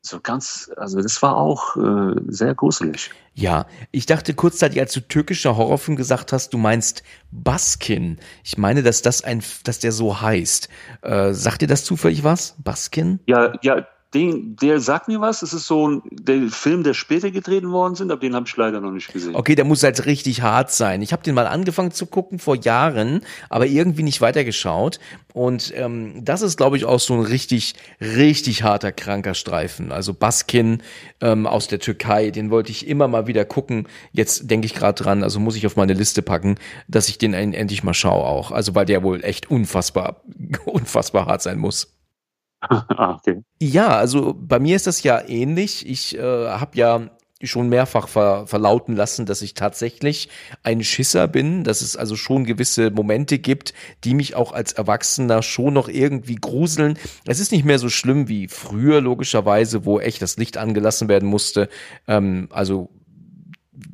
[0.05, 3.11] so ganz, also das war auch äh, sehr gruselig.
[3.33, 8.19] Ja, ich dachte kurzzeitig, als du türkischer Horrorfilm gesagt hast, du meinst Baskin.
[8.43, 10.69] Ich meine, dass das ein, dass der so heißt.
[11.01, 12.55] Äh, sagt dir das zufällig was?
[12.63, 13.19] Baskin?
[13.25, 15.41] Ja, ja, den, der sagt mir was.
[15.41, 18.55] Es ist so ein der Film, der später gedreht worden sind, aber den habe ich
[18.55, 19.35] leider noch nicht gesehen.
[19.35, 21.01] Okay, der muss halt richtig hart sein.
[21.01, 24.99] Ich habe den mal angefangen zu gucken vor Jahren, aber irgendwie nicht weitergeschaut.
[25.33, 29.91] Und ähm, das ist, glaube ich, auch so ein richtig, richtig harter, kranker Streifen.
[29.91, 30.81] Also Baskin
[31.19, 33.87] ähm, aus der Türkei, den wollte ich immer mal wieder gucken.
[34.13, 36.55] Jetzt denke ich gerade dran, also muss ich auf meine Liste packen,
[36.87, 38.51] dass ich den endlich mal schaue auch.
[38.51, 40.21] Also weil der wohl echt unfassbar,
[40.65, 41.94] unfassbar hart sein muss.
[42.89, 43.43] ah, okay.
[43.61, 45.87] Ja, also bei mir ist das ja ähnlich.
[45.87, 47.09] Ich äh, habe ja
[47.43, 50.29] schon mehrfach ver verlauten lassen, dass ich tatsächlich
[50.63, 55.43] ein Schisser bin, dass es also schon gewisse Momente gibt, die mich auch als Erwachsener
[55.43, 56.97] schon noch irgendwie gruseln.
[57.25, 61.29] Es ist nicht mehr so schlimm wie früher, logischerweise, wo echt das Licht angelassen werden
[61.29, 61.69] musste.
[62.07, 62.89] Ähm, also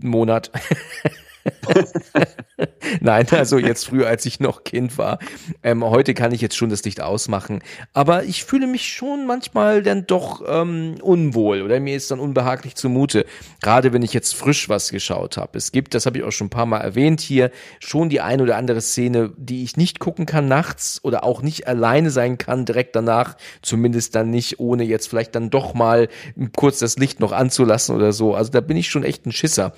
[0.01, 0.51] Monat.
[3.02, 5.20] Nein, also jetzt früher, als ich noch Kind war.
[5.64, 7.62] Ähm, heute kann ich jetzt schon das Licht ausmachen.
[7.94, 12.76] Aber ich fühle mich schon manchmal dann doch ähm, unwohl oder mir ist dann unbehaglich
[12.76, 13.26] zumute.
[13.62, 15.58] Gerade wenn ich jetzt frisch was geschaut habe.
[15.58, 18.42] Es gibt, das habe ich auch schon ein paar Mal erwähnt hier, schon die ein
[18.42, 22.66] oder andere Szene, die ich nicht gucken kann nachts oder auch nicht alleine sein kann
[22.66, 23.38] direkt danach.
[23.62, 26.10] Zumindest dann nicht, ohne jetzt vielleicht dann doch mal
[26.56, 28.36] kurz das Licht noch anzulassen oder so.
[28.36, 29.74] Also da bin ich schon echt ein Schisser.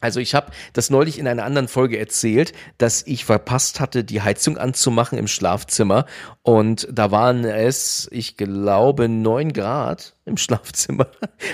[0.00, 4.22] Also ich habe das neulich in einer anderen Folge erzählt, dass ich verpasst hatte, die
[4.22, 6.06] Heizung anzumachen im Schlafzimmer
[6.42, 11.08] und da waren es, ich glaube, neun Grad im Schlafzimmer.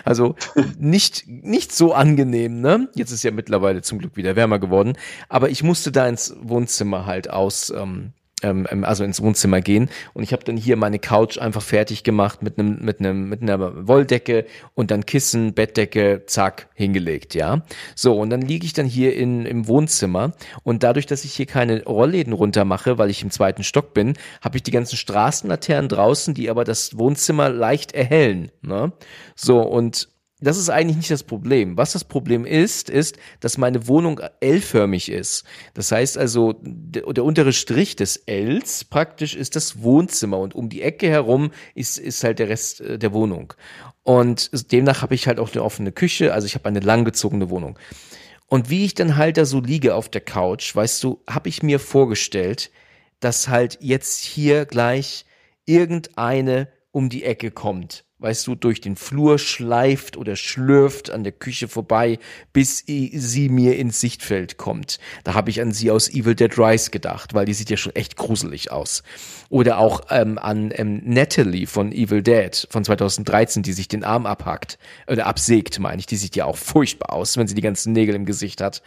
[0.05, 0.37] Also
[0.79, 2.89] nicht nicht so angenehm, ne?
[2.95, 4.95] Jetzt ist ja mittlerweile zum Glück wieder wärmer geworden,
[5.29, 8.13] aber ich musste da ins Wohnzimmer halt aus ähm,
[8.45, 9.89] ähm, ähm, also ins Wohnzimmer gehen.
[10.13, 13.43] Und ich habe dann hier meine Couch einfach fertig gemacht mit einem mit einem mit
[13.43, 17.63] einer Wolldecke und dann Kissen, Bettdecke, zack hingelegt, ja.
[17.95, 20.33] So und dann liege ich dann hier in im Wohnzimmer
[20.63, 24.15] und dadurch, dass ich hier keine Rollläden runter mache, weil ich im zweiten Stock bin,
[24.43, 28.51] habe ich die ganzen Straßenlaternen draußen, die aber das Wohnzimmer leicht erhellen.
[28.63, 28.93] Ne?
[29.35, 30.09] So und
[30.41, 31.77] das ist eigentlich nicht das Problem.
[31.77, 35.45] Was das Problem ist, ist, dass meine Wohnung L-förmig ist.
[35.75, 40.69] Das heißt also, der, der, untere Strich des Ls praktisch ist das Wohnzimmer und um
[40.69, 43.55] die Ecke herum ist, ist halt der Rest äh, der Wohnung.
[44.03, 47.79] Und demnach habe ich halt auch eine offene Küche, also ich habe eine langgezogene Wohnung.
[48.47, 51.63] Und wie ich dann halt da so liege auf der Couch, weißt du, habe ich
[51.63, 52.71] mir vorgestellt,
[53.21, 55.25] dass halt jetzt hier gleich
[55.65, 61.33] irgendeine um die Ecke kommt weißt du, durch den Flur schleift oder schlürft an der
[61.33, 62.19] Küche vorbei,
[62.55, 64.99] bis sie mir ins Sichtfeld kommt.
[65.25, 67.95] Da habe ich an sie aus Evil Dead Rise gedacht, weil die sieht ja schon
[67.95, 69.03] echt gruselig aus.
[69.51, 74.25] Oder auch ähm, an ähm, Natalie von Evil Dead von 2013, die sich den Arm
[74.25, 76.07] abhackt oder absägt, meine ich.
[76.07, 78.83] Die sieht ja auch furchtbar aus, wenn sie die ganzen Nägel im Gesicht hat.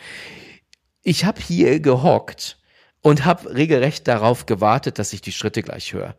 [1.04, 2.58] Ich habe hier gehockt
[3.02, 6.16] und habe regelrecht darauf gewartet, dass ich die Schritte gleich höre.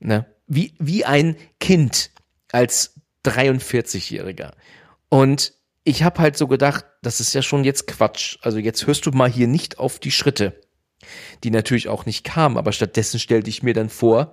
[0.00, 0.24] Ne?
[0.46, 2.10] Wie, wie ein Kind,
[2.52, 4.52] als 43-Jähriger.
[5.08, 8.38] Und ich habe halt so gedacht, das ist ja schon jetzt Quatsch.
[8.42, 10.60] Also jetzt hörst du mal hier nicht auf die Schritte,
[11.42, 14.32] die natürlich auch nicht kamen, aber stattdessen stellte ich mir dann vor,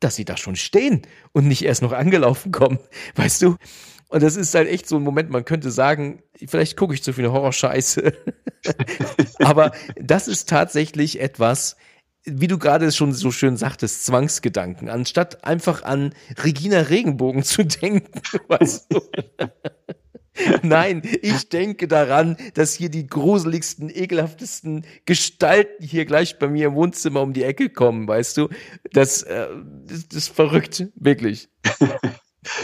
[0.00, 2.78] dass sie da schon stehen und nicht erst noch angelaufen kommen,
[3.14, 3.56] weißt du?
[4.08, 7.12] Und das ist halt echt so ein Moment, man könnte sagen, vielleicht gucke ich zu
[7.12, 8.12] viel Horrorscheiße.
[9.38, 11.76] Aber das ist tatsächlich etwas,
[12.32, 18.20] wie du gerade schon so schön sagtest, Zwangsgedanken, anstatt einfach an Regina Regenbogen zu denken,
[18.48, 19.00] weißt du.
[20.62, 26.74] Nein, ich denke daran, dass hier die gruseligsten, ekelhaftesten Gestalten hier gleich bei mir im
[26.74, 28.48] Wohnzimmer um die Ecke kommen, weißt du?
[28.92, 29.48] Das, äh,
[29.84, 31.48] das, das ist verrückt, wirklich.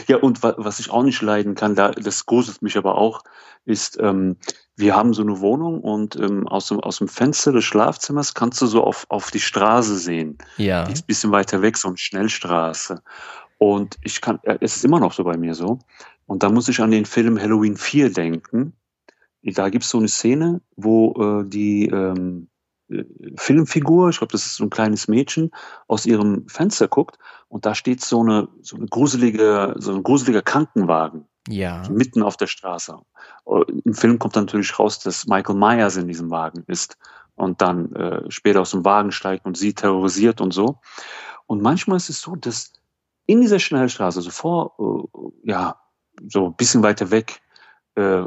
[0.09, 3.23] Ja, und wa was ich auch nicht leiden kann, da, das gruselt mich aber auch,
[3.67, 4.39] ist, ähm,
[4.77, 8.61] wir haben so eine Wohnung und ähm, aus, dem, aus dem Fenster des Schlafzimmers kannst
[8.61, 10.37] du so auf, auf die Straße sehen.
[10.59, 10.85] Ja.
[10.85, 13.03] Die ist ein bisschen weiter weg, so eine Schnellstraße.
[13.59, 15.79] Und ich kann, äh, es ist immer noch so bei mir so.
[16.27, 18.75] Und da muss ich an den Film Halloween 4 denken.
[19.43, 22.49] Da gibt es so eine Szene, wo äh, die ähm,
[22.91, 23.05] äh,
[23.37, 25.53] Filmfigur, ich glaube, das ist so ein kleines Mädchen,
[25.89, 27.19] aus ihrem Fenster guckt
[27.49, 31.27] und da steht so eine, so eine gruselige, so ein gruseliger Krankenwagen.
[31.49, 31.83] Ja.
[31.89, 32.99] Mitten auf der Straße.
[33.47, 36.97] Äh, Im Film kommt dann natürlich raus, dass Michael Myers in diesem Wagen ist
[37.35, 40.81] und dann äh, später aus dem Wagen steigt und sie terrorisiert und so.
[41.47, 42.73] Und manchmal ist es so, dass
[43.27, 45.09] in dieser Schnellstraße, so vor,
[45.45, 45.81] äh, ja,
[46.29, 47.41] so ein bisschen weiter weg,
[47.95, 48.25] äh,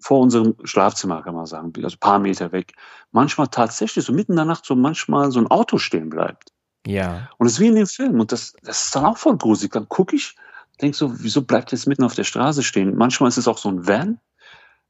[0.00, 2.74] vor unserem Schlafzimmer, kann man sagen, also ein paar Meter weg,
[3.10, 6.52] manchmal tatsächlich so mitten in der Nacht so manchmal so ein Auto stehen bleibt.
[6.86, 7.30] Ja.
[7.38, 9.72] Und es ist wie in dem Film und das, das ist dann auch voll gruselig.
[9.72, 10.36] Dann gucke ich,
[10.76, 12.96] denke so, wieso bleibt jetzt mitten auf der Straße stehen?
[12.96, 14.18] Manchmal ist es auch so ein Van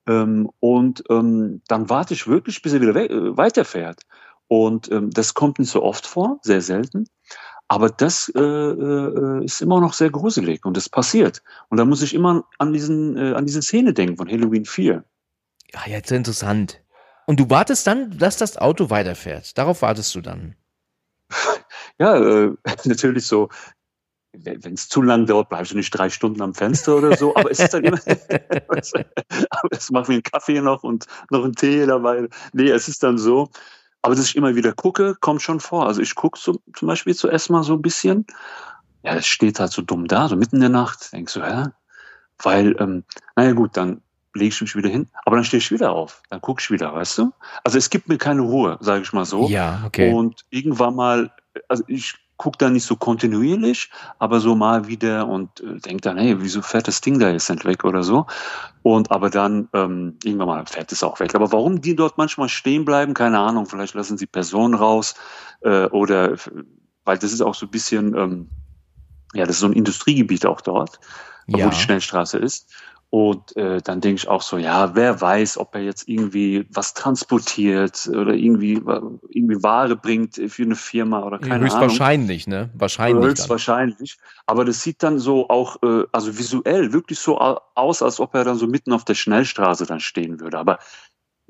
[0.06, 4.02] ähm, und ähm, dann warte ich wirklich, bis er wieder äh, weiterfährt.
[4.48, 7.06] Und ähm, das kommt nicht so oft vor, sehr selten.
[7.66, 11.42] Aber das äh, äh, ist immer noch sehr gruselig und das passiert.
[11.70, 15.02] Und da muss ich immer an, diesen, äh, an diese Szene denken von Halloween 4.
[15.72, 16.82] Ja, jetzt interessant.
[17.26, 19.56] Und du wartest dann, dass das Auto weiterfährt.
[19.56, 20.56] Darauf wartest du dann.
[21.96, 22.50] Ja,
[22.84, 23.50] natürlich so.
[24.42, 27.34] Wenn es zu lang dauert, bleibst du nicht drei Stunden am Fenster oder so.
[27.36, 27.98] Aber es ist dann immer.
[28.06, 32.28] aber es macht mir einen Kaffee noch und noch einen Tee dabei.
[32.52, 33.50] Nee, es ist dann so.
[34.02, 35.86] Aber dass ich immer wieder gucke, kommt schon vor.
[35.86, 38.26] Also ich gucke so, zum Beispiel zuerst mal so ein bisschen.
[39.02, 41.12] Ja, es steht halt so dumm da, so mitten in der Nacht.
[41.12, 41.68] Denkst du, hä?
[42.42, 43.04] Weil, ähm,
[43.36, 44.02] naja gut, dann
[44.34, 46.92] lege ich mich wieder hin, aber dann stehe ich wieder auf, dann gucke ich wieder,
[46.92, 47.32] weißt du?
[47.62, 49.48] Also es gibt mir keine Ruhe, sage ich mal so.
[49.48, 50.12] Ja, okay.
[50.12, 51.30] Und irgendwann mal,
[51.68, 56.18] also ich gucke da nicht so kontinuierlich, aber so mal wieder und äh, denke dann,
[56.18, 58.26] hey, wieso fährt das Ding da jetzt nicht weg oder so?
[58.82, 61.34] Und aber dann ähm, irgendwann mal fährt es auch weg.
[61.34, 63.66] Aber warum die dort manchmal stehen bleiben, keine Ahnung.
[63.66, 65.14] Vielleicht lassen sie Personen raus
[65.62, 66.36] äh, oder
[67.04, 68.50] weil das ist auch so ein bisschen, ähm,
[69.32, 70.98] ja, das ist so ein Industriegebiet auch dort,
[71.46, 71.66] ja.
[71.66, 72.72] wo die Schnellstraße ist.
[73.14, 76.94] Und äh, dann denke ich auch so, ja, wer weiß, ob er jetzt irgendwie was
[76.94, 82.60] transportiert oder irgendwie, irgendwie Ware bringt für eine Firma oder keine Höchstwahrscheinlich, Ahnung.
[82.62, 82.70] ne?
[82.74, 83.24] Wahrscheinlich.
[83.24, 84.18] Höchstwahrscheinlich.
[84.46, 88.42] Aber das sieht dann so auch, äh, also visuell wirklich so aus, als ob er
[88.42, 90.58] dann so mitten auf der Schnellstraße dann stehen würde.
[90.58, 90.80] Aber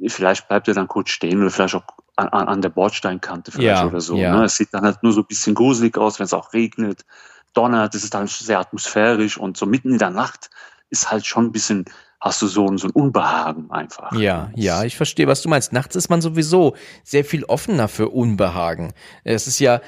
[0.07, 1.85] vielleicht bleibt er dann kurz stehen oder vielleicht auch
[2.17, 4.17] an, an der Bordsteinkante vielleicht ja, oder so.
[4.17, 4.37] Ja.
[4.37, 4.45] Ne?
[4.45, 7.07] Es sieht dann halt nur so ein bisschen gruselig aus, wenn es auch regnet,
[7.55, 10.51] donnert, es ist dann sehr atmosphärisch und so mitten in der Nacht
[10.95, 11.85] ist halt schon ein bisschen,
[12.21, 14.13] hast du so, so ein Unbehagen einfach.
[14.13, 15.73] Ja, ja, ich verstehe, was du meinst.
[15.75, 18.95] Nachts ist man sowieso sehr viel offener für Unbehagen.
[19.25, 19.83] Es ist ja,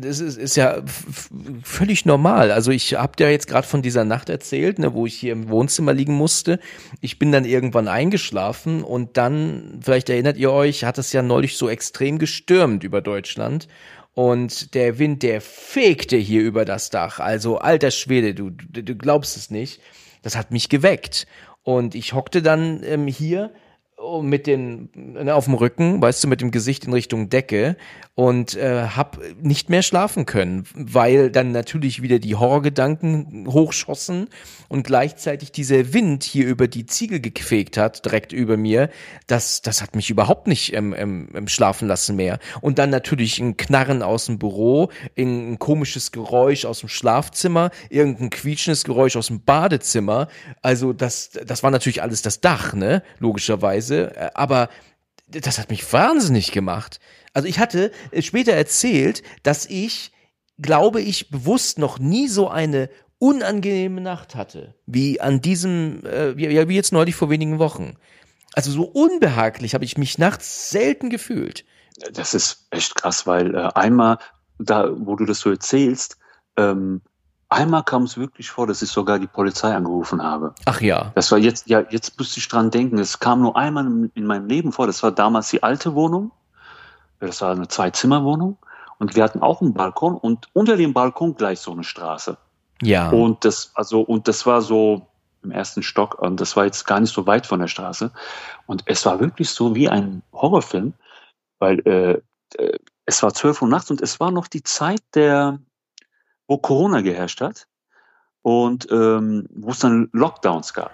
[0.00, 0.82] es ist, ist ja
[1.62, 2.52] völlig normal.
[2.52, 5.50] Also ich habe dir jetzt gerade von dieser Nacht erzählt, ne, wo ich hier im
[5.50, 6.58] Wohnzimmer liegen musste.
[7.02, 11.58] Ich bin dann irgendwann eingeschlafen und dann, vielleicht erinnert ihr euch, hat es ja neulich
[11.58, 13.68] so extrem gestürmt über Deutschland.
[14.14, 17.18] Und der Wind, der fegte hier über das Dach.
[17.18, 19.80] Also alter Schwede, du, du, du glaubst es nicht
[20.24, 21.26] das hat mich geweckt.
[21.62, 23.50] Und ich hockte dann ähm, hier
[24.22, 27.76] mit den ne, auf dem Rücken, weißt du, mit dem Gesicht in Richtung Decke
[28.14, 34.28] und äh, hab nicht mehr schlafen können, weil dann natürlich wieder die Horrorgedanken hochschossen
[34.68, 38.88] und gleichzeitig dieser Wind hier über die Ziegel gefegt hat, direkt über mir.
[39.26, 42.38] Das, das hat mich überhaupt nicht ähm, ähm, schlafen lassen mehr.
[42.60, 48.30] Und dann natürlich ein Knarren aus dem Büro, ein komisches Geräusch aus dem Schlafzimmer, irgendein
[48.30, 50.28] quietschendes Geräusch aus dem Badezimmer.
[50.62, 53.93] Also das, das war natürlich alles das Dach, ne, logischerweise.
[53.94, 54.68] Weise, äh, aber
[55.28, 57.00] das hat mich wahnsinnig gemacht.
[57.32, 57.90] Also ich hatte
[58.20, 60.12] später erzählt, dass ich,
[60.60, 62.88] glaube ich, bewusst noch nie so eine
[63.18, 67.96] unangenehme Nacht hatte, wie an diesem, äh, wie, wie jetzt neulich vor wenigen Wochen.
[68.52, 71.64] Also so unbehaglich habe ich mich nachts selten gefühlt.
[72.12, 74.18] Das ist echt krass, weil äh, einmal,
[74.58, 76.18] da, wo du das so erzählst,
[76.56, 77.00] ähm,
[77.48, 80.54] Einmal kam es wirklich vor, dass ich sogar die Polizei angerufen habe.
[80.64, 81.12] Ach ja.
[81.14, 82.98] Das war jetzt, ja, jetzt müsste ich dran denken.
[82.98, 84.86] Es kam nur einmal in meinem Leben vor.
[84.86, 86.32] Das war damals die alte Wohnung.
[87.20, 88.58] Das war eine Zwei-Zimmer-Wohnung.
[88.98, 92.36] Und wir hatten auch einen Balkon und unter dem Balkon gleich so eine Straße.
[92.82, 93.10] Ja.
[93.10, 95.06] Und das, also, und das war so,
[95.44, 98.10] im ersten Stock und das war jetzt gar nicht so weit von der Straße.
[98.66, 100.94] Und es war wirklich so wie ein Horrorfilm,
[101.58, 102.20] weil äh,
[102.56, 105.58] äh es war 12 Uhr nachts und es war noch die Zeit der,
[106.46, 107.66] wo Corona geherrscht hat
[108.42, 110.92] und ähm, wo es dann Lockdowns gab.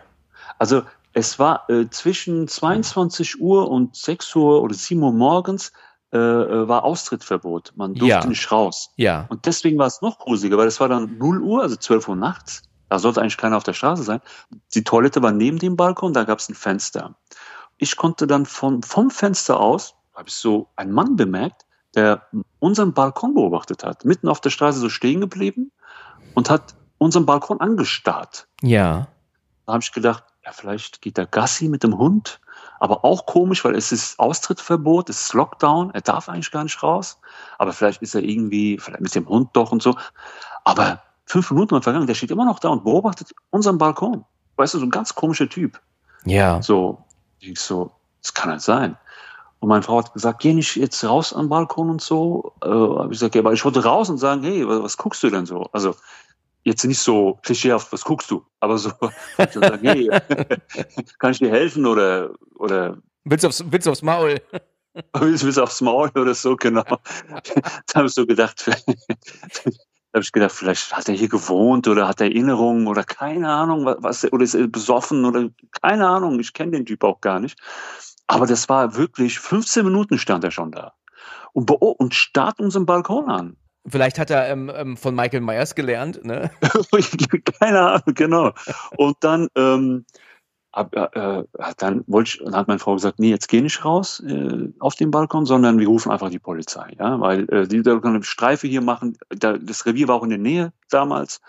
[0.59, 0.83] Also
[1.13, 5.73] es war äh, zwischen 22 Uhr und 6 Uhr oder 7 Uhr morgens
[6.13, 7.73] äh, äh, war Austrittverbot.
[7.77, 8.27] Man durfte ja.
[8.27, 8.91] nicht raus.
[8.97, 9.27] Ja.
[9.29, 12.17] Und deswegen war es noch gruseliger, weil es war dann 0 Uhr, also 12 Uhr
[12.17, 12.63] nachts.
[12.89, 14.21] Da sollte eigentlich keiner auf der Straße sein.
[14.75, 17.15] Die Toilette war neben dem Balkon, da gab es ein Fenster.
[17.79, 21.65] Ich konnte dann vom, vom Fenster aus, habe ich so einen Mann bemerkt,
[21.95, 22.23] der
[22.59, 25.73] unseren Balkon beobachtet hat, mitten auf der Straße so stehen geblieben
[26.35, 28.47] und hat unseren Balkon angestarrt.
[28.63, 29.09] Ja.
[29.67, 32.41] Da habe ich gedacht, ja, vielleicht geht der Gassi mit dem Hund,
[32.79, 36.83] aber auch komisch, weil es ist Austrittverbot, es ist Lockdown, er darf eigentlich gar nicht
[36.83, 37.19] raus,
[37.59, 39.97] aber vielleicht ist er irgendwie, vielleicht mit dem Hund doch und so.
[40.65, 44.25] Aber fünf Minuten waren vergangen, der steht immer noch da und beobachtet unseren Balkon.
[44.57, 45.81] Weißt du, so ein ganz komischer Typ.
[46.25, 46.61] Ja.
[46.63, 47.05] So,
[47.39, 47.93] ich so,
[48.23, 48.97] das kann halt sein.
[49.61, 52.55] Und meine Frau hat gesagt, geh nicht jetzt raus am Balkon und so.
[52.63, 55.23] Äh, habe ich gesagt, ja, aber ich wollte raus und sagen, hey, was, was guckst
[55.23, 55.69] du denn so?
[55.73, 55.95] Also
[56.65, 58.45] jetzt nicht so klischeehaft, was guckst du?
[58.61, 58.91] Aber so,
[59.39, 60.09] ich sagen, hey,
[61.19, 64.41] kann ich dir helfen oder oder willst du aufs, willst du aufs Maul?
[65.19, 66.83] willst, willst du aufs Maul oder so, genau.
[66.83, 72.09] da habe ich so gedacht, da habe ich gedacht, vielleicht hat er hier gewohnt oder
[72.09, 75.49] hat er Erinnerungen oder keine Ahnung, was, oder ist er besoffen oder
[75.81, 77.59] keine Ahnung, ich kenne den Typ auch gar nicht.
[78.31, 80.93] Aber das war wirklich, 15 Minuten stand er schon da.
[81.53, 83.57] Und, und starrt unseren Balkon an.
[83.89, 86.49] Vielleicht hat er ähm, ähm, von Michael Myers gelernt, ne?
[87.61, 88.53] Keine Ahnung, genau.
[88.97, 90.05] Und dann, ähm,
[90.71, 91.43] ab, äh,
[91.79, 94.95] dann wollte ich, dann hat meine Frau gesagt, nee, jetzt geh nicht raus äh, auf
[94.95, 98.69] den Balkon, sondern wir rufen einfach die Polizei, ja, weil äh, die da eine Streife
[98.69, 99.19] hier machen.
[99.31, 101.41] Da, das Revier war auch in der Nähe damals.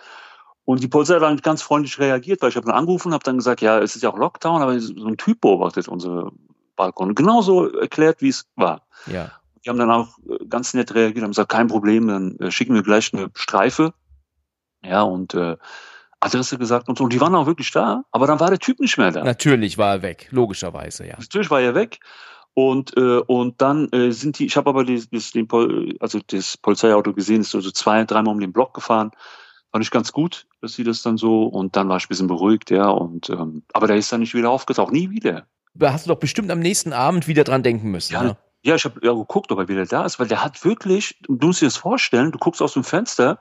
[0.66, 3.24] Und die Polizei hat dann ganz freundlich reagiert, weil ich habe dann angerufen und habe
[3.24, 6.32] dann gesagt, ja, es ist ja auch Lockdown, aber so ein Typ beobachtet unsere
[6.82, 7.14] Balkon.
[7.14, 8.88] Genauso erklärt, wie es war.
[9.06, 9.32] Ja.
[9.64, 12.74] Die haben dann auch äh, ganz nett reagiert, haben gesagt, kein Problem, dann äh, schicken
[12.74, 13.94] wir gleich eine Streife.
[14.84, 15.58] Ja, und äh,
[16.20, 17.04] Adresse gesagt und so.
[17.04, 19.24] Und die waren auch wirklich da, aber dann war der Typ nicht mehr da.
[19.24, 21.18] Natürlich war er weg, logischerweise, ja.
[21.20, 22.00] Natürlich war er weg.
[22.54, 25.48] Und, äh, und dann äh, sind die, ich habe aber die, das, den,
[26.00, 29.12] also das Polizeiauto gesehen, ist so, so zwei, dreimal um den Block gefahren.
[29.72, 32.28] Fand ich ganz gut, dass sie das dann so, und dann war ich ein bisschen
[32.28, 32.90] beruhigt, ja.
[32.90, 35.46] Und ähm, aber der ist dann nicht wieder aufgetaucht, nie wieder.
[35.74, 38.14] Da hast du doch bestimmt am nächsten Abend wieder dran denken müssen.
[38.14, 38.38] Ja, ne?
[38.64, 41.48] ja ich habe ja geguckt, ob er wieder da ist, weil der hat wirklich, du
[41.48, 43.40] musst dir das vorstellen, du guckst aus dem Fenster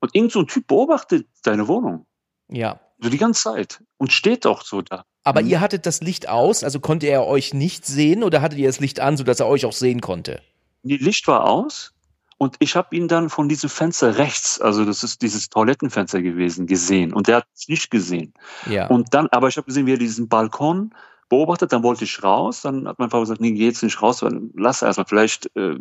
[0.00, 2.06] und irgend so ein Typ beobachtet deine Wohnung.
[2.48, 2.80] Ja.
[2.98, 3.82] So die ganze Zeit.
[3.98, 5.04] Und steht auch so da.
[5.22, 5.48] Aber mhm.
[5.48, 8.80] ihr hattet das Licht aus, also konnte er euch nicht sehen oder hattet ihr das
[8.80, 10.40] Licht an, sodass er euch auch sehen konnte?
[10.82, 11.92] Die Licht war aus
[12.38, 16.66] und ich habe ihn dann von diesem Fenster rechts, also das ist dieses Toilettenfenster gewesen,
[16.66, 17.12] gesehen.
[17.12, 18.34] Und der hat es nicht gesehen.
[18.70, 18.86] Ja.
[18.86, 20.94] Und dann, aber ich habe gesehen, wie er diesen Balkon
[21.28, 24.24] beobachtet, dann wollte ich raus, dann hat mein Vater gesagt, nee, geh jetzt nicht raus,
[24.54, 25.76] lass erstmal, vielleicht äh,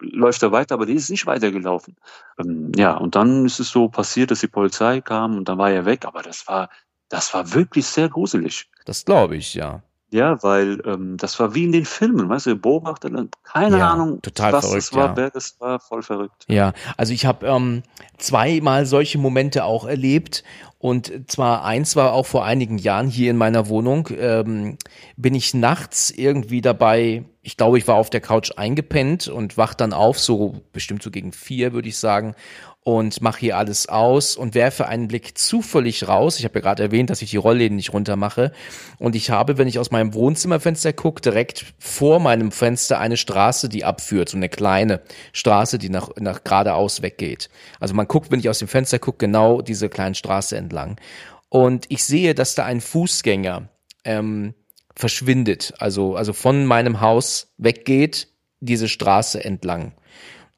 [0.00, 1.96] läuft er weiter, aber die ist nicht weitergelaufen.
[2.38, 5.70] Ähm, ja, und dann ist es so passiert, dass die Polizei kam und dann war
[5.70, 6.70] er weg, aber das war,
[7.08, 8.68] das war wirklich sehr gruselig.
[8.84, 9.82] Das glaube ich, ja.
[10.12, 13.10] Ja, weil ähm, das war wie in den Filmen, weißt du, Beobachter,
[13.44, 15.30] keine ja, Ahnung, total was verrückt, das war, ja.
[15.30, 16.44] das war voll verrückt.
[16.48, 17.82] Ja, also ich habe ähm,
[18.18, 20.42] zweimal solche Momente auch erlebt
[20.78, 24.78] und zwar eins war auch vor einigen Jahren hier in meiner Wohnung, ähm,
[25.16, 29.72] bin ich nachts irgendwie dabei, ich glaube, ich war auf der Couch eingepennt und wach
[29.72, 32.34] dann auf, so bestimmt so gegen vier, würde ich sagen,
[32.82, 36.38] und mache hier alles aus und werfe einen Blick zufällig raus.
[36.38, 38.52] Ich habe ja gerade erwähnt, dass ich die Rollläden nicht runter mache.
[38.98, 43.68] Und ich habe, wenn ich aus meinem Wohnzimmerfenster gucke, direkt vor meinem Fenster eine Straße,
[43.68, 45.00] die abführt, so eine kleine
[45.32, 47.50] Straße, die nach, nach geradeaus weggeht.
[47.80, 50.96] Also man guckt, wenn ich aus dem Fenster gucke, genau diese kleine Straße entlang.
[51.50, 53.68] Und ich sehe, dass da ein Fußgänger
[54.04, 54.54] ähm,
[55.00, 58.28] verschwindet, also, also von meinem Haus weggeht,
[58.60, 59.92] diese Straße entlang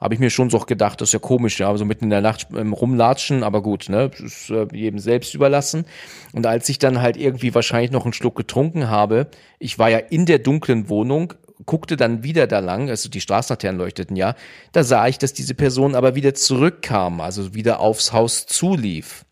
[0.02, 2.20] habe ich mir schon so gedacht, das ist ja komisch, ja, so mitten in der
[2.20, 5.84] Nacht ähm, rumlatschen, aber gut, ne, ist äh, jedem selbst überlassen.
[6.32, 9.28] Und als ich dann halt irgendwie wahrscheinlich noch einen Schluck getrunken habe,
[9.60, 11.34] ich war ja in der dunklen Wohnung,
[11.66, 14.34] guckte dann wieder da lang, also die Straßenlaternen leuchteten ja,
[14.72, 19.24] da sah ich, dass diese Person aber wieder zurückkam, also wieder aufs Haus zulief.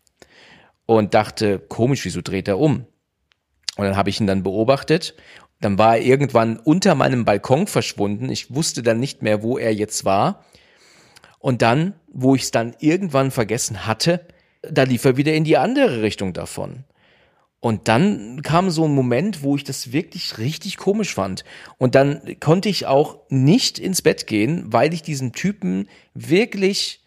[0.85, 2.85] Und dachte, komisch, wieso dreht er um?
[3.77, 5.15] Und dann habe ich ihn dann beobachtet
[5.61, 8.29] dann war er irgendwann unter meinem Balkon verschwunden.
[8.29, 10.43] Ich wusste dann nicht mehr, wo er jetzt war.
[11.39, 14.25] Und dann, wo ich es dann irgendwann vergessen hatte,
[14.63, 16.83] da lief er wieder in die andere Richtung davon.
[17.59, 21.43] Und dann kam so ein Moment, wo ich das wirklich richtig komisch fand.
[21.77, 27.05] Und dann konnte ich auch nicht ins Bett gehen, weil ich diesen Typen wirklich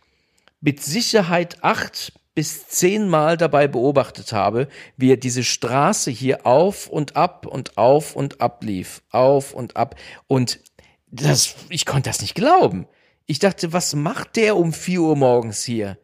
[0.60, 7.16] mit Sicherheit acht bis zehnmal dabei beobachtet habe, wie er diese Straße hier auf und
[7.16, 9.02] ab und auf und ab lief.
[9.10, 9.94] Auf und ab.
[10.26, 10.58] Und
[11.06, 12.86] das, ich konnte das nicht glauben.
[13.26, 15.96] Ich dachte, was macht der um vier Uhr morgens hier?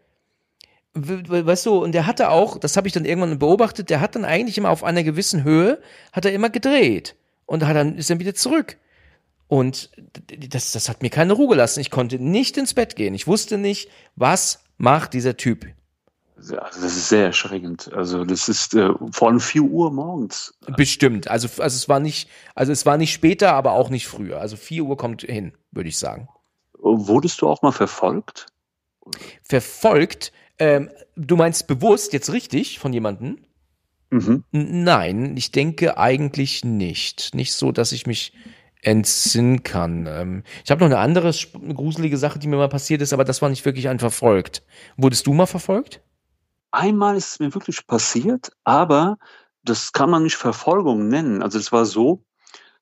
[0.94, 4.24] Weißt du, und der hatte auch, das habe ich dann irgendwann beobachtet, der hat dann
[4.24, 5.81] eigentlich immer auf einer gewissen Höhe,
[6.12, 7.16] hat er immer gedreht.
[7.47, 8.77] Und hat dann, ist dann wieder zurück.
[9.48, 9.90] Und
[10.48, 11.81] das, das hat mir keine Ruhe gelassen.
[11.81, 13.15] Ich konnte nicht ins Bett gehen.
[13.15, 15.66] Ich wusste nicht, was macht dieser Typ.
[16.49, 17.93] Also das ist sehr erschreckend.
[17.93, 20.55] Also das ist äh, vor allem 4 Uhr morgens.
[20.77, 21.29] Bestimmt.
[21.29, 24.41] Also, also es war nicht, also es war nicht später, aber auch nicht früher.
[24.41, 26.29] Also 4 Uhr kommt hin, würde ich sagen.
[26.79, 28.47] Wurdest du auch mal verfolgt?
[29.43, 30.33] Verfolgt?
[30.59, 33.39] Ähm, du meinst bewusst jetzt richtig von jemandem?
[34.11, 34.45] Mhm.
[34.51, 37.35] Nein, ich denke eigentlich nicht.
[37.35, 38.33] Nicht so, dass ich mich
[38.83, 40.07] entsinnen kann.
[40.09, 41.33] Ähm, ich habe noch eine andere
[41.75, 44.62] gruselige Sache, die mir mal passiert ist, aber das war nicht wirklich ein verfolgt.
[44.97, 46.01] Wurdest du mal verfolgt?
[46.72, 49.18] Einmal ist es mir wirklich passiert, aber
[49.62, 51.42] das kann man nicht Verfolgung nennen.
[51.42, 52.24] Also es war so,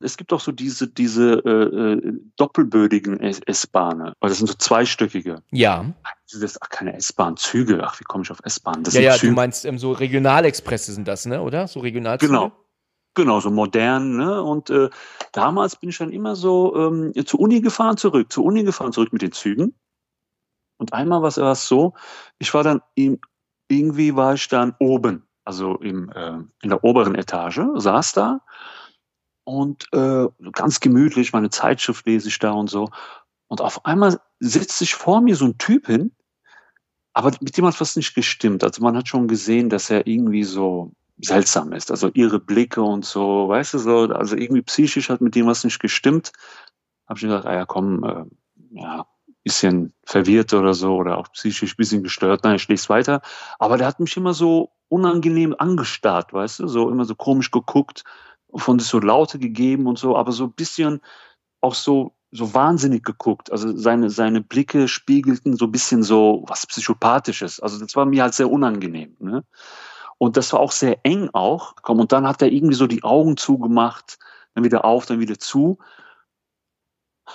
[0.01, 5.43] es gibt auch so diese, diese äh, äh doppelbödigen S-Bahnen, das sind so zweistöckige.
[5.51, 5.87] Ja.
[6.31, 7.81] Das ist ach, keine S-Bahn-Züge.
[7.83, 8.85] Ach, wie komme ich auf S-Bahn?
[8.91, 9.33] Ja, ja, Züge.
[9.33, 11.43] du meinst ähm, so Regionalexpresse sind das, ne?
[11.43, 11.67] Oder?
[11.67, 12.31] So Regionalzüge?
[12.33, 12.53] Genau.
[13.15, 14.43] Genau, so modern, ne?
[14.43, 14.91] Und äh,
[15.33, 19.13] damals bin ich dann immer so ähm, zur Uni gefahren, zurück, zur Uni gefahren, zurück
[19.13, 19.75] mit den Zügen.
[20.77, 21.95] Und einmal war es so,
[22.39, 23.19] ich war dann im,
[23.69, 28.41] irgendwie war ich dann oben, also im, äh, in der oberen Etage, saß da
[29.45, 32.91] und äh, ganz gemütlich, meine Zeitschrift lese ich da und so.
[33.47, 36.13] Und auf einmal sitzt sich vor mir so ein Typ hin,
[37.15, 38.63] aber mit dem hat was nicht gestimmt.
[38.63, 41.91] Also man hat schon gesehen, dass er irgendwie so seltsam ist.
[41.91, 45.65] Also ihre Blicke und so, weißt du so, also irgendwie psychisch hat mit dem was
[45.65, 46.33] nicht gestimmt.
[47.09, 48.25] Habe ich gedacht, ah ja, komm, äh,
[48.79, 49.07] ja,
[49.49, 52.45] bisschen verwirrt oder so oder auch psychisch bisschen gestört.
[52.45, 53.23] Nein, ich lese weiter.
[53.59, 58.05] Aber der hat mich immer so unangenehm angestarrt, weißt du, so immer so komisch geguckt,
[58.55, 61.01] von sich so Laute gegeben und so, aber so ein bisschen
[61.61, 63.51] auch so so wahnsinnig geguckt.
[63.51, 67.59] Also seine, seine Blicke spiegelten so ein bisschen so was Psychopathisches.
[67.61, 69.17] Also das war mir halt sehr unangenehm.
[69.19, 69.45] Ne?
[70.19, 71.77] Und das war auch sehr eng auch.
[71.81, 74.19] Komm, und dann hat er irgendwie so die Augen zugemacht,
[74.55, 75.79] dann wieder auf, dann wieder zu.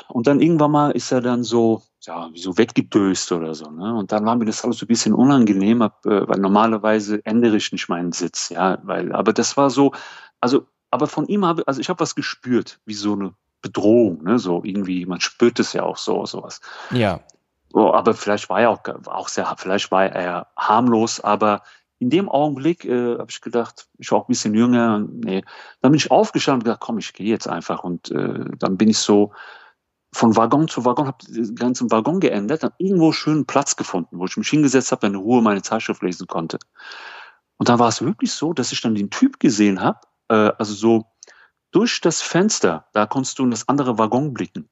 [0.10, 3.70] Und dann irgendwann mal ist er dann so, ja, wie so weggedöst oder so.
[3.70, 3.94] Ne?
[3.96, 7.72] Und dann war mir das alles so ein bisschen unangenehm, äh, weil normalerweise ändere ich
[7.72, 9.94] nicht meinen Sitz, ja, weil, aber das war so,
[10.42, 14.40] also, aber von ihm habe, also ich habe was gespürt, wie so eine Bedrohung, ne,
[14.40, 16.62] so irgendwie, man spürt es ja auch so, sowas.
[16.92, 17.22] Ja.
[17.74, 21.64] Oh, aber vielleicht war er auch, auch sehr, vielleicht war er harmlos, aber
[22.00, 25.00] in dem Augenblick äh, habe ich gedacht, ich war auch ein bisschen jünger.
[25.00, 25.42] Nee.
[25.82, 27.84] Dann bin ich aufgestanden und gedacht, komm, ich gehe jetzt einfach.
[27.84, 29.32] Und äh, dann bin ich so
[30.14, 34.26] von Waggon zu Waggon, habe den ganzen Waggon geändert, dann irgendwo schönen Platz gefunden, wo
[34.26, 36.60] ich mich hingesetzt habe, in Ruhe meine Zeitschrift lesen konnte.
[37.58, 40.00] Und dann war es wirklich so, dass ich dann den Typ gesehen habe,
[40.30, 41.06] äh, also so
[41.72, 44.70] durch das Fenster, da konntest du in das andere Waggon blicken.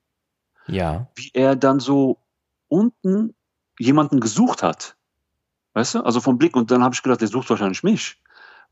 [0.68, 1.07] Ja.
[1.15, 2.19] Wie er dann so
[2.68, 3.34] unten
[3.80, 4.95] jemanden gesucht hat.
[5.73, 6.01] Weißt du?
[6.01, 6.55] Also vom Blick.
[6.55, 8.22] Und dann habe ich gedacht, der sucht wahrscheinlich mich.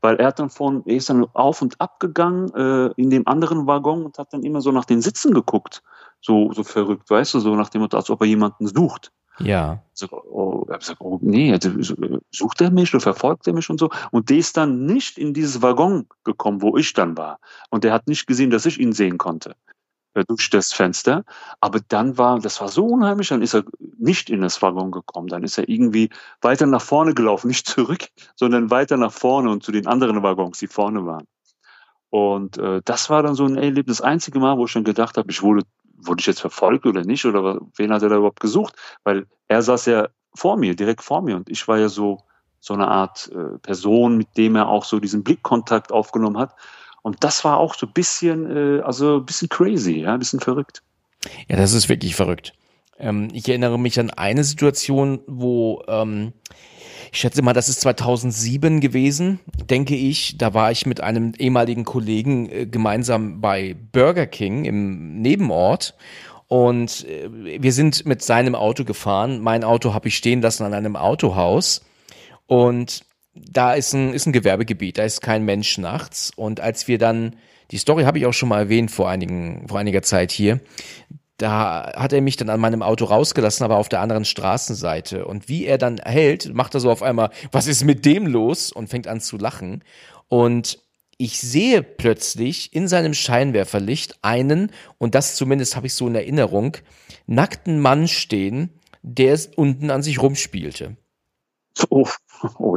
[0.00, 3.26] Weil er hat dann von, er ist dann auf und ab gegangen äh, in dem
[3.26, 5.82] anderen Waggon und hat dann immer so nach den Sitzen geguckt.
[6.20, 9.12] So, so verrückt, weißt du, so nach dem Motto, als ob er jemanden sucht.
[9.38, 9.82] Ja.
[9.94, 11.70] So, oh, ich gesagt, oh, nee, also,
[12.30, 13.90] sucht er mich oder verfolgt er mich und so.
[14.10, 17.38] Und der ist dann nicht in dieses Waggon gekommen, wo ich dann war.
[17.70, 19.56] Und der hat nicht gesehen, dass ich ihn sehen konnte.
[20.14, 21.24] Äh, durch das Fenster.
[21.60, 23.64] Aber dann war, das war so unheimlich, dann ist er
[23.98, 25.28] nicht in das Waggon gekommen.
[25.28, 26.10] Dann ist er irgendwie
[26.40, 30.58] weiter nach vorne gelaufen, nicht zurück, sondern weiter nach vorne und zu den anderen Waggons,
[30.58, 31.26] die vorne waren.
[32.08, 35.16] Und äh, das war dann so ein Erlebnis, das einzige Mal, wo ich schon gedacht
[35.16, 35.62] habe, ich wurde,
[36.02, 38.74] wurde ich jetzt verfolgt oder nicht, oder wen hat er da überhaupt gesucht?
[39.04, 42.18] Weil er saß ja vor mir, direkt vor mir, und ich war ja so,
[42.60, 46.54] so eine Art äh, Person, mit dem er auch so diesen Blickkontakt aufgenommen hat.
[47.02, 50.40] Und das war auch so ein bisschen, äh, also ein bisschen crazy, ja, ein bisschen
[50.40, 50.82] verrückt.
[51.48, 52.52] Ja, das ist wirklich verrückt.
[52.98, 56.32] Ähm, ich erinnere mich an eine Situation, wo ähm,
[57.12, 60.38] ich schätze mal, das ist 2007 gewesen, denke ich.
[60.38, 65.94] Da war ich mit einem ehemaligen Kollegen äh, gemeinsam bei Burger King im Nebenort.
[66.46, 67.28] Und äh,
[67.62, 69.40] wir sind mit seinem Auto gefahren.
[69.40, 71.82] Mein Auto habe ich stehen lassen an einem Autohaus.
[72.46, 73.04] Und
[73.34, 76.32] da ist ein, ist ein Gewerbegebiet, da ist kein Mensch nachts.
[76.34, 77.36] Und als wir dann,
[77.70, 80.60] die Story habe ich auch schon mal erwähnt vor einigen, vor einiger Zeit hier,
[81.40, 85.24] da hat er mich dann an meinem Auto rausgelassen, aber auf der anderen Straßenseite.
[85.24, 88.72] Und wie er dann hält, macht er so auf einmal, was ist mit dem los?
[88.72, 89.82] Und fängt an zu lachen.
[90.28, 90.78] Und
[91.16, 96.76] ich sehe plötzlich in seinem Scheinwerferlicht einen, und das zumindest habe ich so in Erinnerung,
[97.26, 100.96] nackten Mann stehen, der unten an sich rumspielte.
[101.88, 102.06] Oh,
[102.58, 102.76] oh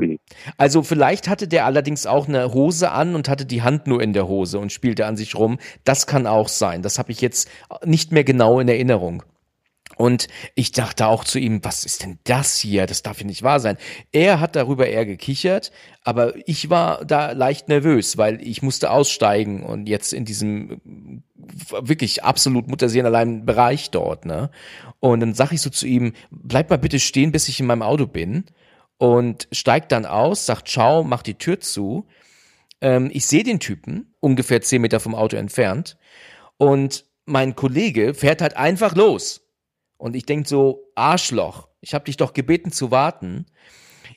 [0.57, 4.14] Also vielleicht hatte der allerdings auch eine Hose an und hatte die Hand nur in
[4.14, 5.60] der Hose und spielte an sich rum.
[5.84, 6.81] Das kann auch sein.
[6.81, 7.49] Das habe ich jetzt
[7.85, 9.23] nicht mehr genau in Erinnerung.
[9.95, 12.88] Und ich dachte auch zu ihm, was ist denn das hier?
[12.88, 13.77] Das darf ja nicht wahr sein.
[14.11, 15.72] Er hat darüber eher gekichert,
[16.03, 21.22] aber ich war da leicht nervös, weil ich musste aussteigen und jetzt in diesem
[21.69, 24.49] wirklich absolut Mutterseelen Bereich dort, ne?
[24.99, 27.84] Und dann sag ich so zu ihm, bleib mal bitte stehen, bis ich in meinem
[27.84, 28.45] Auto bin
[29.04, 32.08] und steigt dann aus, sagt Ciao, macht die Tür zu.
[32.80, 35.98] Ähm, ich sehe den Typen, ungefähr zehn Meter vom Auto entfernt.
[36.56, 39.46] Und mein Kollege fährt halt einfach los.
[39.98, 43.46] Und ich denk so, Arschloch, ich habe dich doch gebeten zu warten.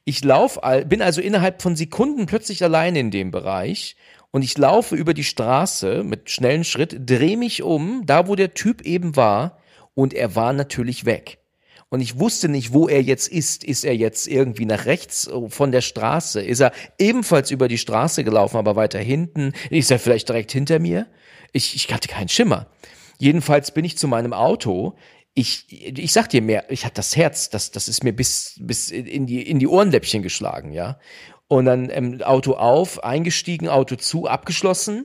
[0.04, 3.96] Ich lauf, bin also innerhalb von Sekunden plötzlich allein in dem Bereich
[4.30, 8.54] und ich laufe über die Straße mit schnellen Schritt, drehe mich um, da wo der
[8.54, 9.58] Typ eben war,
[9.94, 11.40] und er war natürlich weg
[11.88, 13.62] und ich wusste nicht, wo er jetzt ist.
[13.62, 16.42] Ist er jetzt irgendwie nach rechts von der Straße?
[16.42, 19.52] Ist er ebenfalls über die Straße gelaufen, aber weiter hinten?
[19.70, 21.06] Ist er vielleicht direkt hinter mir?
[21.52, 22.66] Ich, ich hatte keinen Schimmer.
[23.18, 24.96] Jedenfalls bin ich zu meinem Auto.
[25.34, 28.90] Ich, ich sag dir mehr, ich hatte das Herz, das, das ist mir bis, bis
[28.90, 30.98] in die, in die Ohrenläppchen geschlagen, ja.
[31.46, 35.04] Und dann ähm, Auto auf, eingestiegen, Auto zu, abgeschlossen.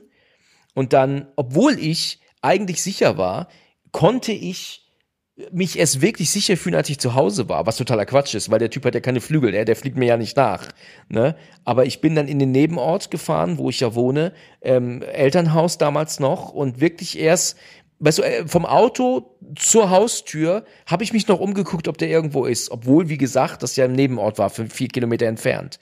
[0.74, 3.48] Und dann, obwohl ich eigentlich sicher war,
[3.92, 4.81] konnte ich
[5.50, 8.58] mich erst wirklich sicher fühlen, als ich zu Hause war, was totaler Quatsch ist, weil
[8.58, 10.68] der Typ hat ja keine Flügel, der, der fliegt mir ja nicht nach.
[11.08, 11.36] Ne?
[11.64, 16.20] Aber ich bin dann in den Nebenort gefahren, wo ich ja wohne, ähm, Elternhaus damals
[16.20, 17.56] noch und wirklich erst,
[18.00, 22.44] weißt du, äh, vom Auto zur Haustür habe ich mich noch umgeguckt, ob der irgendwo
[22.44, 25.78] ist, obwohl, wie gesagt, das ja im Nebenort war, fünf, vier Kilometer entfernt.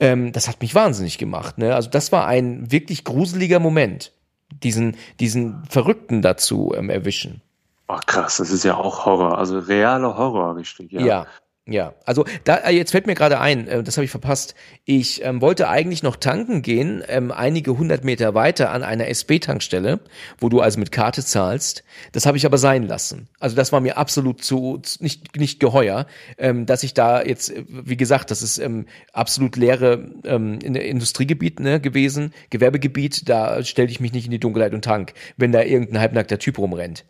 [0.00, 1.58] Ähm, das hat mich wahnsinnig gemacht.
[1.58, 1.76] Ne?
[1.76, 4.12] Also das war ein wirklich gruseliger Moment,
[4.50, 7.40] diesen, diesen Verrückten dazu ähm, erwischen.
[7.88, 11.00] Ach krass, das ist ja auch Horror, also realer Horror, richtig, ja.
[11.00, 11.26] Ja,
[11.70, 14.54] ja, also da äh, jetzt fällt mir gerade ein, äh, das habe ich verpasst.
[14.86, 20.00] Ich ähm, wollte eigentlich noch tanken gehen, ähm, einige hundert Meter weiter an einer SB-Tankstelle,
[20.38, 21.84] wo du also mit Karte zahlst.
[22.12, 23.28] Das habe ich aber sein lassen.
[23.38, 26.06] Also das war mir absolut zu, zu nicht nicht geheuer,
[26.38, 30.74] ähm, dass ich da jetzt, äh, wie gesagt, das ist ähm, absolut leere ähm, in
[30.74, 33.28] Industriegebiet ne, gewesen, Gewerbegebiet.
[33.28, 36.56] Da stelle ich mich nicht in die Dunkelheit und tank, wenn da irgendein halbnackter Typ
[36.56, 37.04] rumrennt.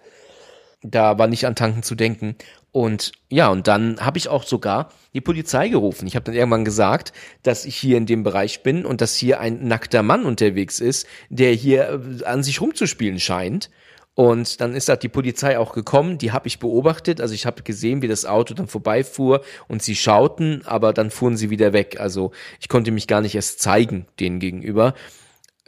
[0.83, 2.37] Da war nicht an Tanken zu denken.
[2.71, 6.07] Und ja, und dann habe ich auch sogar die Polizei gerufen.
[6.07, 9.41] Ich habe dann irgendwann gesagt, dass ich hier in dem Bereich bin und dass hier
[9.41, 13.71] ein nackter Mann unterwegs ist, der hier äh, an sich rumzuspielen scheint.
[14.15, 17.21] Und dann ist da die Polizei auch gekommen, die habe ich beobachtet.
[17.21, 21.37] Also ich habe gesehen, wie das Auto dann vorbeifuhr und sie schauten, aber dann fuhren
[21.37, 22.01] sie wieder weg.
[22.01, 24.95] Also ich konnte mich gar nicht erst zeigen denen gegenüber.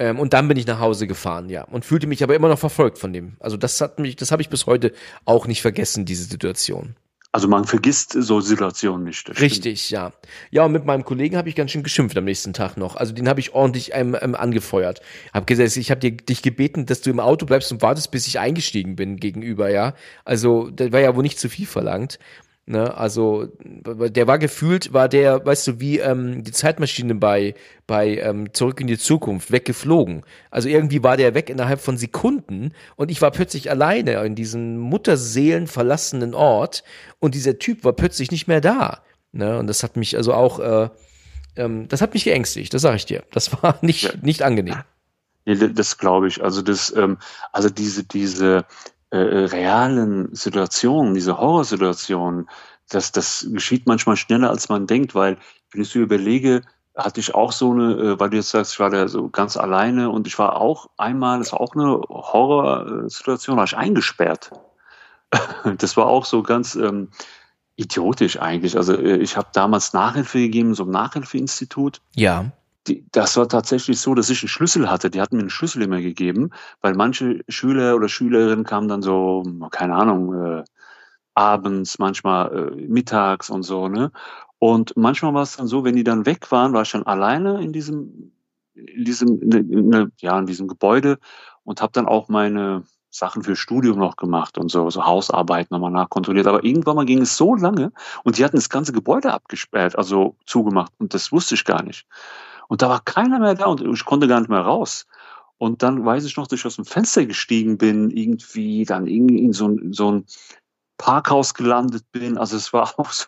[0.00, 1.64] Ähm, und dann bin ich nach Hause gefahren, ja.
[1.64, 3.36] Und fühlte mich aber immer noch verfolgt von dem.
[3.38, 4.92] Also das hat mich, das habe ich bis heute
[5.26, 6.96] auch nicht vergessen, diese Situation.
[7.32, 9.28] Also man vergisst so Situationen nicht.
[9.40, 9.90] Richtig, stimmt.
[9.90, 10.12] ja.
[10.50, 12.96] Ja, und mit meinem Kollegen habe ich ganz schön geschimpft am nächsten Tag noch.
[12.96, 15.00] Also den habe ich ordentlich ähm, ähm, angefeuert.
[15.34, 18.40] Hab gesagt, ich habe dich gebeten, dass du im Auto bleibst und wartest, bis ich
[18.40, 19.94] eingestiegen bin gegenüber, ja.
[20.24, 22.18] Also das war ja wohl nicht zu viel verlangt.
[22.70, 27.56] Ne, also der war gefühlt, war der, weißt du, wie ähm, die Zeitmaschine bei,
[27.88, 30.22] bei ähm, Zurück in die Zukunft weggeflogen.
[30.52, 34.78] Also irgendwie war der weg innerhalb von Sekunden und ich war plötzlich alleine in diesem
[34.78, 36.84] Mutterseelen verlassenen Ort
[37.18, 39.02] und dieser Typ war plötzlich nicht mehr da.
[39.32, 40.90] Ne, und das hat mich also auch, äh,
[41.56, 43.24] ähm, das hat mich geängstigt, das sage ich dir.
[43.32, 44.76] Das war nicht, nicht angenehm.
[45.44, 46.40] Ja, das glaube ich.
[46.40, 47.18] Also das, ähm,
[47.50, 48.64] also diese, diese
[49.12, 52.48] äh, äh, realen Situationen, diese Horrorsituationen,
[52.88, 55.36] das, das geschieht manchmal schneller, als man denkt, weil
[55.72, 56.62] wenn ich so überlege,
[56.96, 59.56] hatte ich auch so eine, äh, weil du jetzt sagst, ich war da so ganz
[59.56, 64.52] alleine und ich war auch einmal, das war auch eine Horrorsituation, war ich eingesperrt.
[65.78, 67.08] das war auch so ganz ähm,
[67.76, 68.76] idiotisch eigentlich.
[68.76, 72.00] Also äh, ich habe damals Nachhilfe gegeben, so ein Nachhilfeinstitut.
[72.14, 72.52] Ja
[72.86, 75.10] die, das war tatsächlich so, dass ich einen Schlüssel hatte.
[75.10, 76.50] Die hatten mir einen Schlüssel immer gegeben,
[76.80, 80.64] weil manche Schüler oder Schülerinnen kamen dann so, keine Ahnung, äh,
[81.34, 84.12] abends, manchmal äh, mittags und so, ne?
[84.58, 87.62] Und manchmal war es dann so, wenn die dann weg waren, war ich dann alleine
[87.62, 88.32] in diesem,
[88.74, 91.18] in diesem, in, ja, in diesem Gebäude
[91.64, 95.90] und habe dann auch meine Sachen für Studium noch gemacht und so, so Hausarbeiten nochmal
[95.90, 96.46] nachkontrolliert.
[96.46, 97.92] Aber irgendwann mal ging es so lange
[98.22, 102.06] und die hatten das ganze Gebäude abgesperrt, also zugemacht und das wusste ich gar nicht.
[102.70, 105.04] Und da war keiner mehr da und ich konnte gar nicht mehr raus.
[105.58, 109.40] Und dann weiß ich noch, dass ich aus dem Fenster gestiegen bin, irgendwie dann irgendwie
[109.40, 110.24] in so, so ein
[110.96, 112.38] Parkhaus gelandet bin.
[112.38, 113.26] Also es war auch so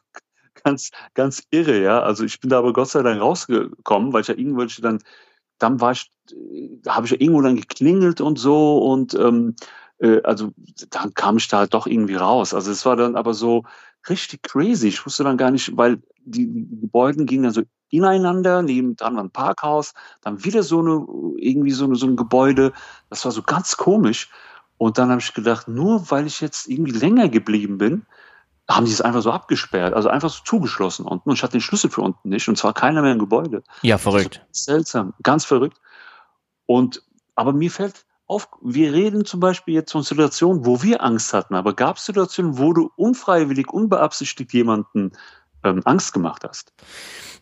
[0.63, 2.01] ganz, ganz irre, ja.
[2.03, 5.01] Also ich bin da aber Gott sei Dank rausgekommen, weil ich ja irgendwelche dann,
[5.59, 6.09] dann war ich,
[6.83, 9.57] da habe ich ja irgendwo dann geklingelt und so und ähm,
[9.99, 10.53] äh, also
[10.91, 12.55] dann kam ich da halt doch irgendwie raus.
[12.55, 13.65] Also es war dann aber so,
[14.09, 14.89] richtig crazy.
[14.89, 16.47] Ich wusste dann gar nicht, weil die
[16.81, 17.63] Gebäude gingen dann so
[17.93, 21.07] ineinander, neben dran war ein Parkhaus, dann wieder so eine,
[21.37, 22.73] irgendwie so, eine, so ein Gebäude.
[23.11, 24.31] Das war so ganz komisch.
[24.79, 28.07] Und dann habe ich gedacht, nur weil ich jetzt irgendwie länger geblieben bin,
[28.69, 31.29] haben die es einfach so abgesperrt, also einfach so zugeschlossen unten.
[31.29, 32.49] Und ich hatte den Schlüssel für unten nicht.
[32.49, 33.63] Und zwar keiner mehr im Gebäude.
[33.83, 34.45] Ja, verrückt.
[34.51, 35.79] So seltsam, ganz verrückt.
[36.65, 37.03] Und,
[37.35, 41.55] aber mir fällt auf, wir reden zum Beispiel jetzt von Situationen, wo wir Angst hatten.
[41.55, 45.13] Aber gab es Situationen, wo du unfreiwillig, unbeabsichtigt jemanden
[45.65, 46.73] ähm, Angst gemacht hast?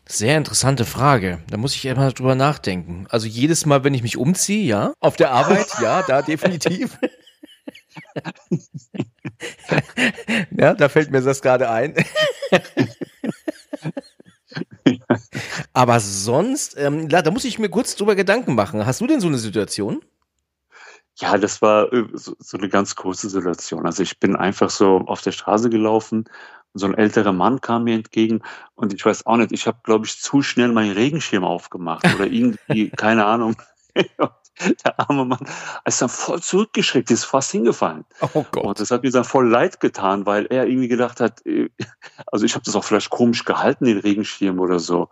[0.06, 1.40] Sehr interessante Frage.
[1.48, 3.06] Da muss ich immer drüber nachdenken.
[3.10, 4.92] Also jedes Mal, wenn ich mich umziehe, ja.
[5.00, 6.98] Auf der Arbeit, ja, da definitiv.
[10.50, 11.94] ja, da fällt mir das gerade ein.
[15.72, 18.84] Aber sonst, ähm, da muss ich mir kurz drüber Gedanken machen.
[18.84, 20.02] Hast du denn so eine Situation?
[21.20, 23.86] Ja, das war äh, so, so eine ganz große Situation.
[23.86, 26.24] Also ich bin einfach so auf der Straße gelaufen
[26.74, 28.42] so ein älterer Mann kam mir entgegen
[28.74, 32.26] und ich weiß auch nicht, ich habe, glaube ich, zu schnell meinen Regenschirm aufgemacht oder
[32.30, 33.56] irgendwie, keine Ahnung.
[34.84, 35.46] der arme Mann
[35.84, 38.04] ist dann voll zurückgeschreckt, ist fast hingefallen.
[38.34, 38.64] Oh Gott.
[38.64, 41.70] Und das hat mir dann voll leid getan, weil er irgendwie gedacht hat, äh,
[42.26, 45.08] also ich habe das auch vielleicht komisch gehalten, den Regenschirm oder so.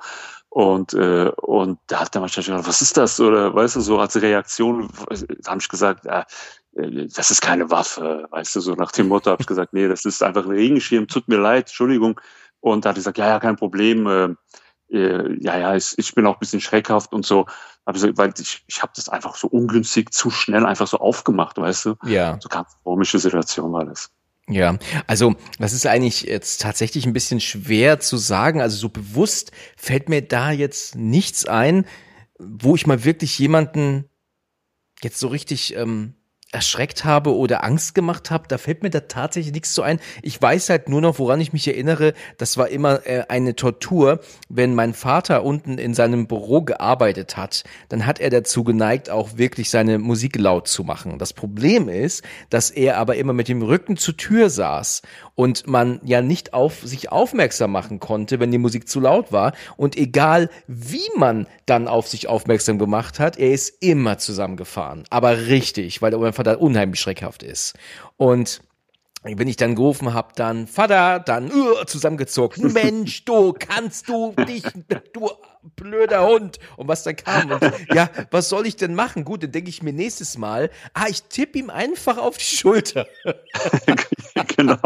[0.51, 3.21] Und, äh, und da hat der Mann gedacht, was ist das?
[3.21, 6.25] Oder weißt du, so als Reaktion da habe ich gesagt, äh,
[6.73, 10.05] das ist keine Waffe, weißt du, so nach dem Motto habe ich gesagt, nee, das
[10.05, 12.21] ist einfach ein Regenschirm, tut mir leid, Entschuldigung.
[12.61, 14.29] Und da hat er gesagt, ja, ja, kein Problem, äh,
[14.91, 17.47] äh, ja, ja, ich, ich bin auch ein bisschen schreckhaft und so.
[17.85, 20.99] Aber ich gesagt, weil ich, ich habe das einfach so ungünstig, zu schnell einfach so
[20.99, 21.95] aufgemacht, weißt du?
[22.05, 22.39] Ja.
[22.41, 24.11] So ganz komische Situation war das.
[24.49, 28.63] Ja, also das ist eigentlich jetzt tatsächlich ein bisschen schwer zu sagen.
[28.63, 31.85] Also so bewusst fällt mir da jetzt nichts ein,
[32.39, 34.09] wo ich mal wirklich jemanden
[35.03, 36.15] jetzt so richtig ähm,
[36.51, 40.01] erschreckt habe oder Angst gemacht habe, da fällt mir da tatsächlich nichts so ein.
[40.23, 44.21] Ich weiß halt nur noch, woran ich mich erinnere, das war immer äh, eine Tortur,
[44.49, 49.37] wenn mein Vater unten in seinem Büro gearbeitet hat, dann hat er dazu geneigt, auch
[49.37, 51.19] wirklich seine Musik laut zu machen.
[51.19, 55.03] Das Problem ist, dass er aber immer mit dem Rücken zur Tür saß
[55.35, 59.53] und man ja nicht auf sich aufmerksam machen konnte, wenn die Musik zu laut war
[59.77, 65.47] und egal wie man dann auf sich aufmerksam gemacht hat, er ist immer zusammengefahren, aber
[65.47, 67.75] richtig, weil er einfach da unheimlich schreckhaft ist.
[68.17, 68.61] Und
[69.23, 72.73] wenn ich dann gerufen habe, dann Vater, dann uh, zusammengezogen.
[72.73, 74.63] Mensch, du kannst du dich,
[75.13, 75.31] du
[75.77, 76.59] blöder Hund.
[76.77, 77.51] Und was da kam.
[77.51, 77.63] Und
[77.93, 79.25] ja, was soll ich denn machen?
[79.25, 83.07] Gut, dann denke ich mir nächstes Mal, ah, ich tippe ihm einfach auf die Schulter.
[84.57, 84.79] genau.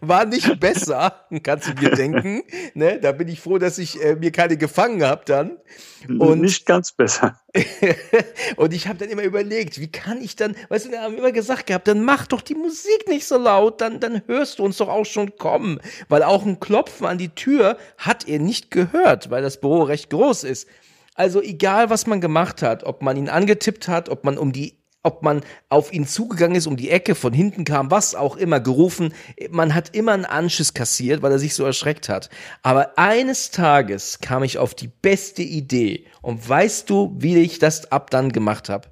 [0.00, 2.42] War nicht besser, kannst du dir denken.
[2.74, 2.98] Ne?
[3.00, 5.58] Da bin ich froh, dass ich äh, mir keine gefangen habe dann.
[6.06, 7.40] Und nicht ganz besser.
[8.56, 11.32] und ich habe dann immer überlegt, wie kann ich dann, weißt du, wir haben immer
[11.32, 14.76] gesagt gehabt, dann mach doch die Musik nicht so laut, dann, dann hörst du uns
[14.76, 15.80] doch auch schon kommen.
[16.08, 19.97] Weil auch ein Klopfen an die Tür hat er nicht gehört, weil das Büro recht
[20.06, 20.68] groß ist.
[21.14, 24.78] Also egal, was man gemacht hat, ob man ihn angetippt hat, ob man um die
[25.04, 28.60] ob man auf ihn zugegangen ist, um die Ecke, von hinten kam, was auch immer,
[28.60, 29.14] gerufen.
[29.50, 32.28] Man hat immer einen Anschiss kassiert, weil er sich so erschreckt hat.
[32.62, 36.06] Aber eines Tages kam ich auf die beste Idee.
[36.20, 38.88] Und weißt du, wie ich das ab dann gemacht habe?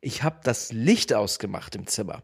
[0.00, 2.22] Ich habe das Licht ausgemacht im Zimmer.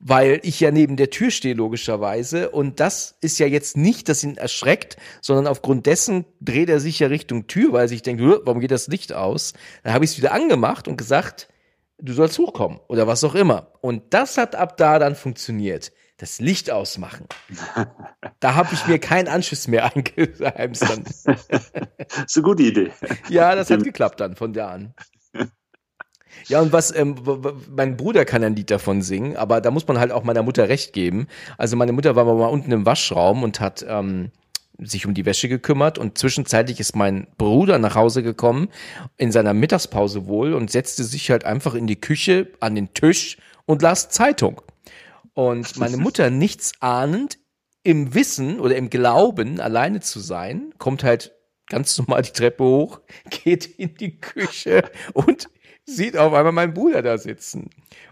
[0.00, 2.50] Weil ich ja neben der Tür stehe, logischerweise.
[2.50, 7.00] Und das ist ja jetzt nicht, dass ihn erschreckt, sondern aufgrund dessen dreht er sich
[7.00, 9.54] ja Richtung Tür, weil sich denkt, warum geht das Licht aus?
[9.82, 11.48] Dann habe ich es wieder angemacht und gesagt,
[11.98, 13.72] du sollst hochkommen oder was auch immer.
[13.80, 15.92] Und das hat ab da dann funktioniert.
[16.16, 17.26] Das Licht ausmachen.
[18.40, 20.82] da habe ich mir keinen Anschluss mehr eingeheimst.
[21.24, 22.90] das ist eine gute Idee.
[23.28, 24.94] Ja, das hat geklappt dann von da an.
[26.48, 27.16] Ja, und was, ähm,
[27.70, 30.68] mein Bruder kann ein Lied davon singen, aber da muss man halt auch meiner Mutter
[30.68, 31.26] recht geben.
[31.58, 34.30] Also meine Mutter war mal unten im Waschraum und hat ähm,
[34.78, 38.68] sich um die Wäsche gekümmert und zwischenzeitlich ist mein Bruder nach Hause gekommen,
[39.16, 43.36] in seiner Mittagspause wohl und setzte sich halt einfach in die Küche an den Tisch
[43.66, 44.62] und las Zeitung.
[45.34, 47.38] Und meine Mutter, nichts ahnend,
[47.82, 51.32] im Wissen oder im Glauben, alleine zu sein, kommt halt
[51.68, 53.00] ganz normal die Treppe hoch,
[53.30, 55.48] geht in die Küche und
[55.88, 57.70] sieht auf einmal meinen Bruder da sitzen.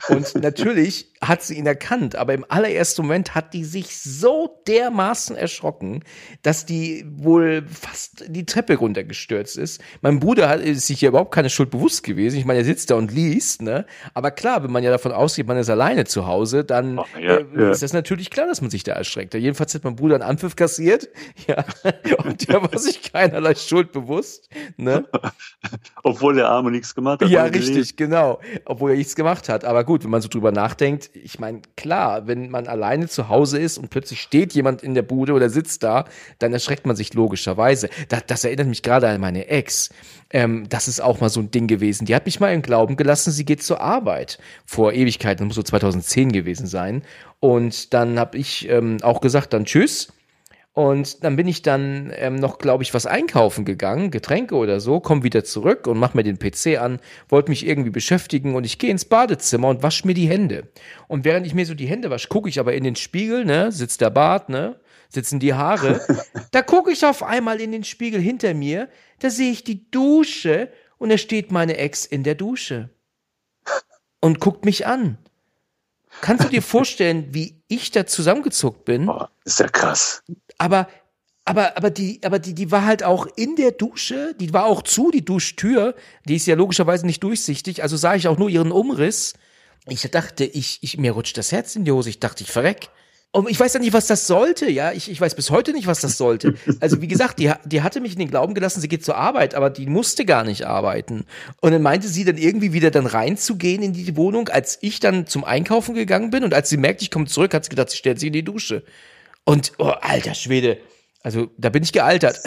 [0.09, 5.37] Und natürlich hat sie ihn erkannt, aber im allerersten Moment hat die sich so dermaßen
[5.37, 6.03] erschrocken,
[6.43, 9.81] dass die wohl fast die Treppe runtergestürzt ist.
[10.01, 12.39] Mein Bruder hat, ist sich ja überhaupt keine Schuld bewusst gewesen.
[12.39, 13.87] Ich meine, er sitzt da und liest, ne?
[14.15, 17.37] Aber klar, wenn man ja davon ausgeht, man ist alleine zu Hause, dann oh, ja,
[17.37, 17.71] äh, ja.
[17.71, 19.35] ist das natürlich klar, dass man sich da erschreckt.
[19.35, 21.09] Jedenfalls hat mein Bruder einen Anpfiff kassiert,
[21.47, 21.65] ja,
[22.25, 25.07] und der war sich keinerlei Schuld bewusst, ne?
[26.03, 27.29] Obwohl der Arme nichts gemacht hat.
[27.29, 28.41] Ja, richtig, genau.
[28.65, 29.65] Obwohl er nichts gemacht hat.
[29.65, 33.59] Aber gut, wenn man so drüber nachdenkt, ich meine, klar, wenn man alleine zu Hause
[33.59, 36.05] ist und plötzlich steht jemand in der Bude oder sitzt da,
[36.39, 37.89] dann erschreckt man sich logischerweise.
[38.09, 39.91] Das, das erinnert mich gerade an meine Ex.
[40.31, 42.07] Ähm, das ist auch mal so ein Ding gewesen.
[42.07, 44.39] Die hat mich mal im Glauben gelassen, sie geht zur Arbeit.
[44.65, 47.03] Vor Ewigkeiten, das muss so 2010 gewesen sein.
[47.41, 50.09] Und dann habe ich ähm, auch gesagt, dann tschüss.
[50.77, 55.01] Und dann bin ich dann ähm, noch, glaube ich, was einkaufen gegangen, Getränke oder so,
[55.01, 57.01] komm wieder zurück und mach mir den PC an,
[57.31, 60.69] wollte mich irgendwie beschäftigen und ich gehe ins Badezimmer und wasche mir die Hände.
[61.09, 63.73] Und während ich mir so die Hände wasche, gucke ich aber in den Spiegel, ne,
[63.73, 64.79] sitzt der Bart, ne,
[65.09, 66.03] sitzen die Haare.
[66.51, 68.91] da gucke ich auf einmal in den Spiegel hinter mir,
[69.21, 72.91] da sehe ich die Dusche und da steht meine Ex in der Dusche
[74.21, 75.17] und guckt mich an.
[76.21, 79.09] Kannst du dir vorstellen, wie ich da zusammengezuckt bin?
[79.09, 80.23] Oh, ist ja krass.
[80.59, 80.89] Aber
[81.49, 84.83] aber, aber die, aber die, die war halt auch in der Dusche, die war auch
[84.83, 85.95] zu, die Duschtür,
[86.27, 89.35] die ist ja logischerweise nicht durchsichtig, also sah ich auch nur ihren Umriss.
[89.89, 92.89] Ich dachte, ich, ich, mir rutscht das Herz in die Hose, ich dachte, ich verreck.
[93.31, 94.91] Und ich weiß ja nicht, was das sollte, ja.
[94.91, 96.55] Ich, ich weiß bis heute nicht, was das sollte.
[96.81, 99.55] Also, wie gesagt, die, die hatte mich in den Glauben gelassen, sie geht zur Arbeit,
[99.55, 101.27] aber die musste gar nicht arbeiten.
[101.61, 105.27] Und dann meinte sie dann irgendwie wieder dann reinzugehen in die Wohnung, als ich dann
[105.27, 107.99] zum Einkaufen gegangen bin und als sie merkt, ich komme zurück, hat sie gedacht, sie
[107.99, 108.83] stellt sich in die Dusche.
[109.47, 110.79] Und, oh, alter Schwede,
[111.23, 112.39] also da bin ich gealtert.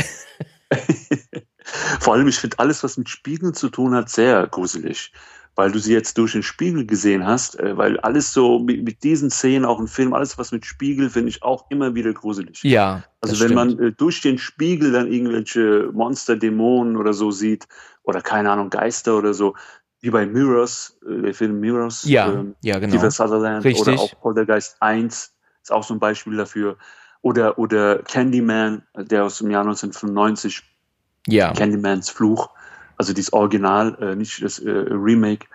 [1.99, 5.11] Vor allem, ich finde alles, was mit Spiegeln zu tun hat, sehr gruselig
[5.59, 9.03] weil du sie jetzt durch den Spiegel gesehen hast, äh, weil alles so mit, mit,
[9.03, 12.63] diesen Szenen, auch im Film, alles was mit Spiegel, finde ich auch immer wieder gruselig.
[12.63, 13.03] Ja.
[13.19, 13.77] Also wenn stimmt.
[13.77, 17.67] man äh, durch den Spiegel dann irgendwelche Monster, Dämonen oder so sieht,
[18.03, 19.53] oder keine Ahnung, Geister oder so,
[19.99, 23.09] wie bei Mirrors, äh, der Film Mirrors, ja, ähm, ja, genau.
[23.09, 23.85] Sutherland Richtig.
[23.85, 26.77] oder auch Poltergeist 1 ist auch so ein Beispiel dafür.
[27.21, 30.63] Oder, oder Candyman, der aus dem Jahr 1995,
[31.27, 31.53] ja.
[31.53, 32.49] Candymans Fluch
[32.99, 35.47] also dieses Original, äh, nicht das äh, Remake.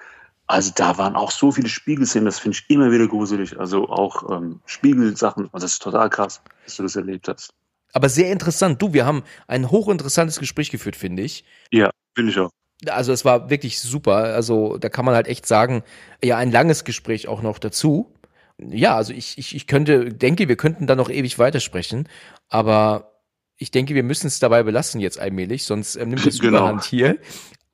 [0.47, 3.59] Also da waren auch so viele Spiegelszenen, das finde ich immer wieder gruselig.
[3.61, 7.53] Also auch ähm, Spiegelsachen, und das ist total krass, dass du das erlebt hast.
[7.93, 8.81] Aber sehr interessant.
[8.81, 11.45] Du, wir haben ein hochinteressantes Gespräch geführt, finde ich.
[11.71, 12.51] Ja, finde ich auch.
[12.89, 14.17] Also es war wirklich super.
[14.17, 15.85] Also da kann man halt echt sagen,
[16.23, 18.11] ja, ein langes Gespräch auch noch dazu.
[18.59, 22.09] Ja, also ich, ich, ich könnte, denke, wir könnten da noch ewig weitersprechen.
[22.49, 23.21] Aber
[23.57, 26.59] ich denke, wir müssen es dabei belassen jetzt allmählich, sonst ähm, nimmt es genau.
[26.59, 27.19] Überhand hier.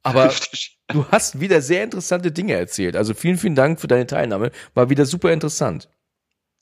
[0.03, 0.33] Aber
[0.89, 2.97] du hast wieder sehr interessante Dinge erzählt.
[2.97, 4.51] Also vielen, vielen Dank für deine Teilnahme.
[4.75, 5.89] War wieder super interessant.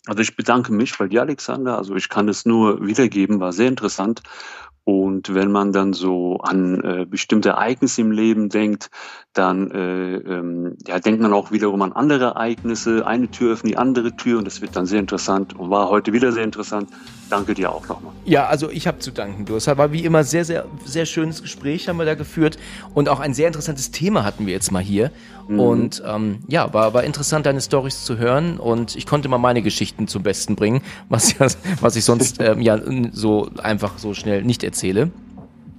[0.06, 1.76] Also ich bedanke mich bei dir, Alexander.
[1.76, 4.22] Also ich kann es nur wiedergeben, war sehr interessant.
[4.88, 8.90] Und wenn man dann so an äh, bestimmte Ereignisse im Leben denkt,
[9.34, 13.06] dann äh, ähm, ja, denkt man auch wiederum an andere Ereignisse.
[13.06, 16.14] Eine Tür öffnet die andere Tür und das wird dann sehr interessant und war heute
[16.14, 16.88] wieder sehr interessant.
[17.28, 18.14] Danke dir auch nochmal.
[18.24, 19.44] Ja, also ich habe zu danken.
[19.44, 22.56] Du, es war wie immer sehr, sehr, sehr schönes Gespräch haben wir da geführt
[22.94, 25.10] und auch ein sehr interessantes Thema hatten wir jetzt mal hier.
[25.48, 25.60] Mhm.
[25.60, 29.60] Und ähm, ja, war, war interessant, deine Stories zu hören und ich konnte mal meine
[29.60, 31.34] Geschichten zum Besten bringen, was,
[31.82, 32.78] was ich sonst ähm, ja
[33.12, 35.10] so einfach so schnell nicht erzähle erzähle.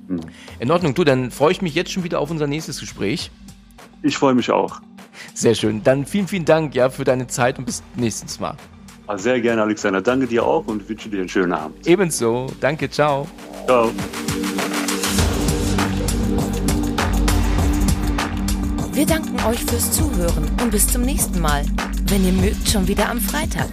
[0.07, 0.19] Hm.
[0.59, 3.31] In Ordnung, du, dann freue ich mich jetzt schon wieder auf unser nächstes Gespräch.
[4.03, 4.81] Ich freue mich auch.
[5.33, 5.83] Sehr schön.
[5.83, 8.55] Dann vielen, vielen Dank ja für deine Zeit und bis nächstes Mal.
[9.07, 10.01] Ah, sehr gerne, Alexander.
[10.01, 11.87] Danke dir auch und wünsche dir einen schönen Abend.
[11.87, 12.47] Ebenso.
[12.59, 12.89] Danke.
[12.89, 13.27] Ciao.
[13.65, 13.91] Ciao.
[18.93, 21.63] Wir danken euch fürs Zuhören und bis zum nächsten Mal.
[22.07, 23.69] Wenn ihr mögt, schon wieder am Freitag.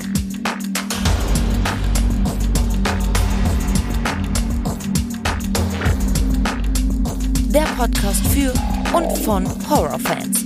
[7.77, 8.55] Podcast für
[8.97, 10.46] und von Horrorfans.